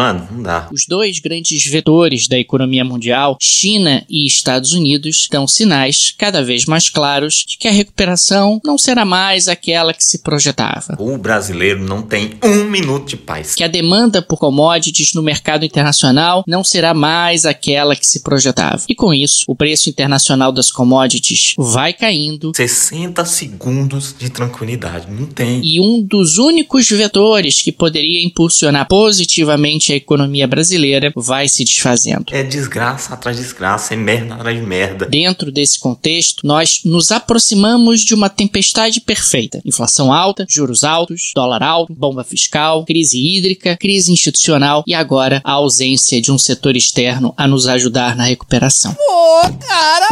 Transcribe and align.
Mano, 0.00 0.26
não 0.30 0.42
dá. 0.42 0.66
Os 0.72 0.86
dois 0.86 1.18
grandes 1.18 1.66
vetores 1.66 2.26
da 2.26 2.38
economia 2.38 2.82
mundial, 2.82 3.36
China 3.38 4.02
e 4.08 4.26
Estados 4.26 4.72
Unidos, 4.72 5.28
dão 5.30 5.46
sinais 5.46 6.14
cada 6.16 6.42
vez 6.42 6.64
mais 6.64 6.88
claros 6.88 7.44
de 7.46 7.58
que 7.58 7.68
a 7.68 7.70
recuperação 7.70 8.58
não 8.64 8.78
será 8.78 9.04
mais 9.04 9.46
aquela 9.46 9.92
que 9.92 10.02
se 10.02 10.22
projetava. 10.22 10.96
O 10.98 11.18
brasileiro 11.18 11.84
não 11.84 12.00
tem 12.00 12.32
um 12.42 12.64
minuto 12.64 13.08
de 13.08 13.16
paz. 13.18 13.54
Que 13.54 13.62
a 13.62 13.68
demanda 13.68 14.22
por 14.22 14.38
commodities 14.38 15.12
no 15.12 15.22
mercado 15.22 15.66
internacional 15.66 16.44
não 16.46 16.64
será 16.64 16.94
mais 16.94 17.44
aquela 17.44 17.94
que 17.94 18.06
se 18.06 18.22
projetava. 18.22 18.82
E 18.88 18.94
com 18.94 19.12
isso, 19.12 19.44
o 19.46 19.54
preço 19.54 19.90
internacional 19.90 20.50
das 20.50 20.72
commodities 20.72 21.52
vai 21.58 21.92
caindo. 21.92 22.52
60 22.56 23.22
segundos 23.26 24.14
de 24.18 24.30
tranquilidade. 24.30 25.08
Não 25.10 25.26
tem. 25.26 25.60
E 25.62 25.78
um 25.78 26.00
dos 26.00 26.38
únicos 26.38 26.88
vetores 26.88 27.60
que 27.60 27.70
poderia 27.70 28.24
impulsionar 28.24 28.88
positivamente 28.88 29.89
a 29.92 29.96
economia 29.96 30.46
brasileira 30.46 31.12
vai 31.16 31.48
se 31.48 31.64
desfazendo. 31.64 32.26
É 32.30 32.42
desgraça 32.42 33.14
atrás 33.14 33.36
de 33.36 33.42
desgraça, 33.42 33.94
é 33.94 33.96
merda 33.96 34.34
atrás 34.34 34.58
de 34.58 34.64
merda. 34.64 35.06
Dentro 35.06 35.50
desse 35.50 35.78
contexto, 35.78 36.46
nós 36.46 36.80
nos 36.84 37.10
aproximamos 37.10 38.00
de 38.00 38.14
uma 38.14 38.28
tempestade 38.28 39.00
perfeita. 39.00 39.60
Inflação 39.64 40.12
alta, 40.12 40.46
juros 40.48 40.84
altos, 40.84 41.32
dólar 41.34 41.62
alto, 41.62 41.92
bomba 41.92 42.24
fiscal, 42.24 42.84
crise 42.84 43.18
hídrica, 43.18 43.76
crise 43.76 44.12
institucional 44.12 44.84
e 44.86 44.94
agora 44.94 45.40
a 45.44 45.52
ausência 45.52 46.20
de 46.20 46.30
um 46.32 46.38
setor 46.38 46.76
externo 46.76 47.34
a 47.36 47.46
nos 47.46 47.66
ajudar 47.66 48.16
na 48.16 48.24
recuperação. 48.24 48.94
Pô, 48.94 49.40
cara! 49.66 50.08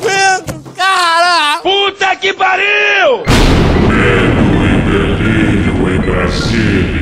Pedro, 0.00 0.62
cara! 0.74 1.60
Puta 1.62 2.16
que 2.16 2.32
pariu! 2.32 3.24
Medo 3.88 4.52
e 4.64 4.80
delírio 4.90 5.94
em 5.94 6.00
Brasília. 6.00 7.01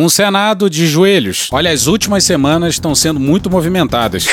Um 0.00 0.08
Senado 0.08 0.70
de 0.70 0.86
joelhos. 0.86 1.48
Olha, 1.52 1.70
as 1.70 1.86
últimas 1.86 2.24
semanas 2.24 2.72
estão 2.72 2.94
sendo 2.94 3.20
muito 3.20 3.50
movimentadas. 3.50 4.24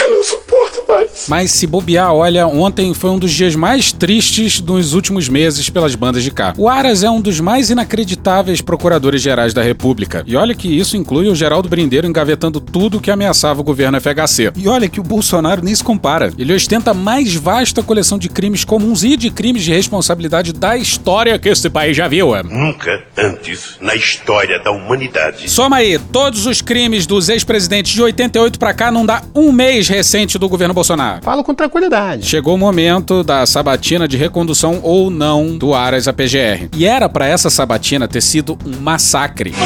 Mas 1.27 1.51
se 1.51 1.67
bobear, 1.67 2.13
olha, 2.13 2.47
ontem 2.47 2.93
foi 2.93 3.09
um 3.09 3.19
dos 3.19 3.31
dias 3.31 3.55
mais 3.55 3.91
tristes 3.91 4.61
dos 4.61 4.93
últimos 4.93 5.27
meses 5.27 5.69
pelas 5.69 5.95
bandas 5.95 6.23
de 6.23 6.31
cá. 6.31 6.53
O 6.57 6.69
Aras 6.69 7.03
é 7.03 7.09
um 7.09 7.19
dos 7.19 7.39
mais 7.39 7.69
inacreditáveis 7.69 8.61
procuradores 8.61 9.21
gerais 9.21 9.53
da 9.53 9.61
República. 9.61 10.23
E 10.25 10.35
olha 10.35 10.55
que 10.55 10.67
isso 10.67 10.95
inclui 10.95 11.27
o 11.27 11.35
Geraldo 11.35 11.67
Brindeiro 11.69 12.07
engavetando 12.07 12.61
tudo 12.61 13.01
que 13.01 13.11
ameaçava 13.11 13.61
o 13.61 13.63
governo 13.63 13.99
FHC. 13.99 14.53
E 14.55 14.67
olha 14.67 14.87
que 14.87 14.99
o 14.99 15.03
Bolsonaro 15.03 15.63
nem 15.63 15.75
se 15.75 15.83
compara. 15.83 16.31
Ele 16.37 16.53
ostenta 16.53 16.91
a 16.91 16.93
mais 16.93 17.35
vasta 17.35 17.83
coleção 17.83 18.17
de 18.17 18.29
crimes 18.29 18.63
comuns 18.63 19.03
e 19.03 19.17
de 19.17 19.29
crimes 19.29 19.63
de 19.63 19.73
responsabilidade 19.73 20.53
da 20.53 20.77
história 20.77 21.37
que 21.37 21.49
esse 21.49 21.69
país 21.69 21.95
já 21.95 22.07
viu. 22.07 22.27
Nunca 22.43 23.03
antes 23.17 23.77
na 23.81 23.95
história 23.95 24.59
da 24.63 24.71
humanidade. 24.71 25.49
Soma 25.49 25.77
aí, 25.77 25.97
todos 26.11 26.45
os 26.45 26.61
crimes 26.61 27.05
dos 27.05 27.29
ex-presidentes 27.29 27.93
de 27.93 28.01
88 28.01 28.59
pra 28.59 28.73
cá 28.73 28.91
não 28.91 29.05
dá 29.05 29.21
um 29.33 29.51
mês 29.51 29.87
recente 29.87 30.37
do 30.37 30.49
governo 30.49 30.73
Bolsonaro. 30.73 31.16
Falo 31.21 31.43
com 31.43 31.53
tranquilidade. 31.53 32.25
Chegou 32.25 32.55
o 32.55 32.57
momento 32.57 33.23
da 33.23 33.45
sabatina 33.45 34.07
de 34.07 34.17
recondução 34.17 34.79
ou 34.83 35.09
não 35.09 35.57
do 35.57 35.73
Aras 35.73 36.07
à 36.07 36.13
PGR. 36.13 36.69
E 36.75 36.85
era 36.85 37.09
pra 37.09 37.27
essa 37.27 37.49
sabatina 37.49 38.07
ter 38.07 38.21
sido 38.21 38.57
um 38.65 38.79
massacre. 38.79 39.51
Que 39.51 39.57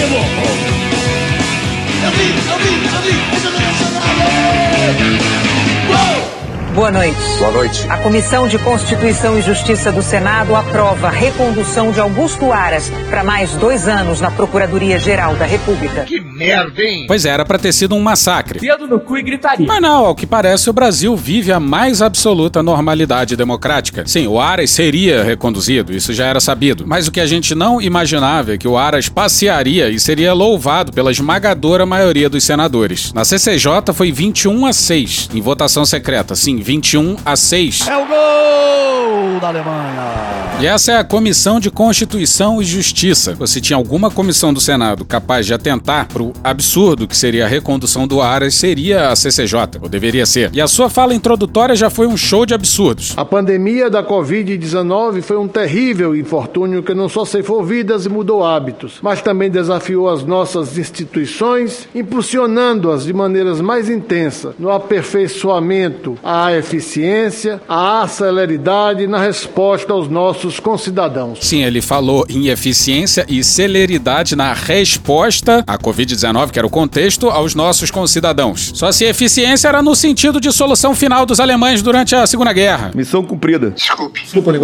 levou! 0.00 0.18
Eu 2.04 2.10
vi, 2.10 2.28
eu 2.50 2.58
vi, 2.58 2.72
eu 2.94 3.02
vi! 5.48 5.53
Boa 6.74 6.90
noite. 6.90 7.16
Boa 7.38 7.52
noite. 7.52 7.86
A 7.88 7.98
Comissão 7.98 8.48
de 8.48 8.58
Constituição 8.58 9.38
e 9.38 9.42
Justiça 9.42 9.92
do 9.92 10.02
Senado 10.02 10.56
aprova 10.56 11.06
a 11.06 11.10
recondução 11.10 11.92
de 11.92 12.00
Augusto 12.00 12.52
Aras 12.52 12.90
para 13.08 13.22
mais 13.22 13.52
dois 13.52 13.86
anos 13.86 14.20
na 14.20 14.28
Procuradoria-Geral 14.28 15.36
da 15.36 15.44
República. 15.44 16.02
Que 16.02 16.18
merda, 16.18 16.82
hein? 16.82 17.04
Pois 17.06 17.24
era 17.24 17.44
pra 17.44 17.58
ter 17.58 17.72
sido 17.72 17.94
um 17.94 18.00
massacre. 18.00 18.58
Dedo 18.58 18.88
no 18.88 18.98
cu 18.98 19.16
e 19.16 19.22
gritaria. 19.22 19.64
Mas 19.64 19.80
não, 19.80 20.04
ao 20.04 20.16
que 20.16 20.26
parece, 20.26 20.68
o 20.68 20.72
Brasil 20.72 21.16
vive 21.16 21.52
a 21.52 21.60
mais 21.60 22.02
absoluta 22.02 22.60
normalidade 22.60 23.36
democrática. 23.36 24.02
Sim, 24.04 24.26
o 24.26 24.40
Aras 24.40 24.70
seria 24.70 25.22
reconduzido, 25.22 25.92
isso 25.92 26.12
já 26.12 26.26
era 26.26 26.40
sabido. 26.40 26.82
Mas 26.84 27.06
o 27.06 27.12
que 27.12 27.20
a 27.20 27.26
gente 27.26 27.54
não 27.54 27.80
imaginava 27.80 28.54
é 28.54 28.58
que 28.58 28.66
o 28.66 28.76
Aras 28.76 29.08
passearia 29.08 29.90
e 29.90 30.00
seria 30.00 30.32
louvado 30.32 30.92
pela 30.92 31.12
esmagadora 31.12 31.86
maioria 31.86 32.28
dos 32.28 32.42
senadores. 32.42 33.12
Na 33.12 33.24
CCJ 33.24 33.92
foi 33.94 34.10
21 34.10 34.66
a 34.66 34.72
6 34.72 35.30
em 35.32 35.40
votação 35.40 35.86
secreta. 35.86 36.34
Sim, 36.34 36.63
21 36.64 37.16
a 37.26 37.36
6. 37.36 37.86
É 37.86 37.96
o 37.96 38.06
gol 38.06 39.38
da 39.38 39.48
Alemanha. 39.48 40.34
E 40.60 40.66
essa 40.66 40.92
é 40.92 40.96
a 40.96 41.04
Comissão 41.04 41.58
de 41.60 41.70
Constituição 41.70 42.62
e 42.62 42.64
Justiça. 42.64 43.34
Você 43.34 43.60
tinha 43.60 43.76
alguma 43.76 44.10
comissão 44.10 44.54
do 44.54 44.60
Senado 44.60 45.04
capaz 45.04 45.44
de 45.44 45.52
atentar 45.52 46.06
pro 46.08 46.32
absurdo 46.42 47.06
que 47.06 47.16
seria 47.16 47.44
a 47.44 47.48
recondução 47.48 48.06
do 48.06 48.22
Aras, 48.22 48.54
seria 48.54 49.10
a 49.10 49.16
CCJ, 49.16 49.78
ou 49.82 49.88
deveria 49.88 50.24
ser. 50.24 50.50
E 50.54 50.60
a 50.60 50.68
sua 50.68 50.88
fala 50.88 51.14
introdutória 51.14 51.74
já 51.74 51.90
foi 51.90 52.06
um 52.06 52.16
show 52.16 52.46
de 52.46 52.54
absurdos. 52.54 53.12
A 53.16 53.24
pandemia 53.24 53.90
da 53.90 54.02
Covid-19 54.02 55.20
foi 55.22 55.36
um 55.36 55.48
terrível 55.48 56.16
infortúnio 56.16 56.82
que 56.82 56.94
não 56.94 57.08
só 57.08 57.24
ceifou 57.24 57.62
vidas 57.62 58.06
e 58.06 58.08
mudou 58.08 58.42
hábitos, 58.44 59.00
mas 59.02 59.20
também 59.20 59.50
desafiou 59.50 60.08
as 60.08 60.24
nossas 60.24 60.78
instituições, 60.78 61.88
impulsionando-as 61.94 63.04
de 63.04 63.12
maneiras 63.12 63.60
mais 63.60 63.90
intensas 63.90 64.54
no 64.58 64.70
aperfeiçoamento 64.70 66.16
à 66.22 66.53
eficiência, 66.56 67.60
à 67.68 68.06
celeridade 68.08 69.06
na 69.06 69.18
resposta 69.18 69.92
aos 69.92 70.08
nossos 70.08 70.60
concidadãos. 70.60 71.38
Sim, 71.40 71.62
ele 71.62 71.80
falou 71.80 72.24
em 72.28 72.48
eficiência 72.48 73.24
e 73.28 73.42
celeridade 73.42 74.36
na 74.36 74.52
resposta 74.52 75.64
à 75.66 75.78
Covid-19, 75.78 76.50
que 76.50 76.58
era 76.58 76.66
o 76.66 76.70
contexto, 76.70 77.28
aos 77.28 77.54
nossos 77.54 77.90
concidadãos. 77.90 78.72
Só 78.74 78.92
se 78.92 79.04
eficiência 79.04 79.68
era 79.68 79.82
no 79.82 79.94
sentido 79.94 80.40
de 80.40 80.52
solução 80.52 80.94
final 80.94 81.26
dos 81.26 81.40
alemães 81.40 81.82
durante 81.82 82.14
a 82.14 82.26
Segunda 82.26 82.52
Guerra. 82.52 82.92
Missão 82.94 83.22
cumprida. 83.22 83.70
Desculpe. 83.70 84.22
Desculpa 84.22 84.50
a 84.50 84.54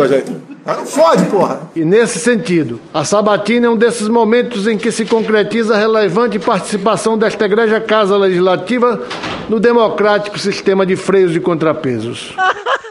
não 0.76 0.86
fode, 0.86 1.24
porra! 1.26 1.60
E 1.74 1.84
nesse 1.84 2.18
sentido, 2.18 2.80
a 2.92 3.04
sabatina 3.04 3.66
é 3.66 3.70
um 3.70 3.76
desses 3.76 4.08
momentos 4.08 4.66
em 4.66 4.76
que 4.76 4.90
se 4.90 5.04
concretiza 5.04 5.74
a 5.74 5.78
relevante 5.78 6.38
participação 6.38 7.16
desta 7.16 7.46
Igreja 7.46 7.80
Casa 7.80 8.16
Legislativa 8.16 9.02
no 9.48 9.58
democrático 9.58 10.38
sistema 10.38 10.84
de 10.84 10.96
freios 10.96 11.34
e 11.34 11.40
contrapesos. 11.40 12.34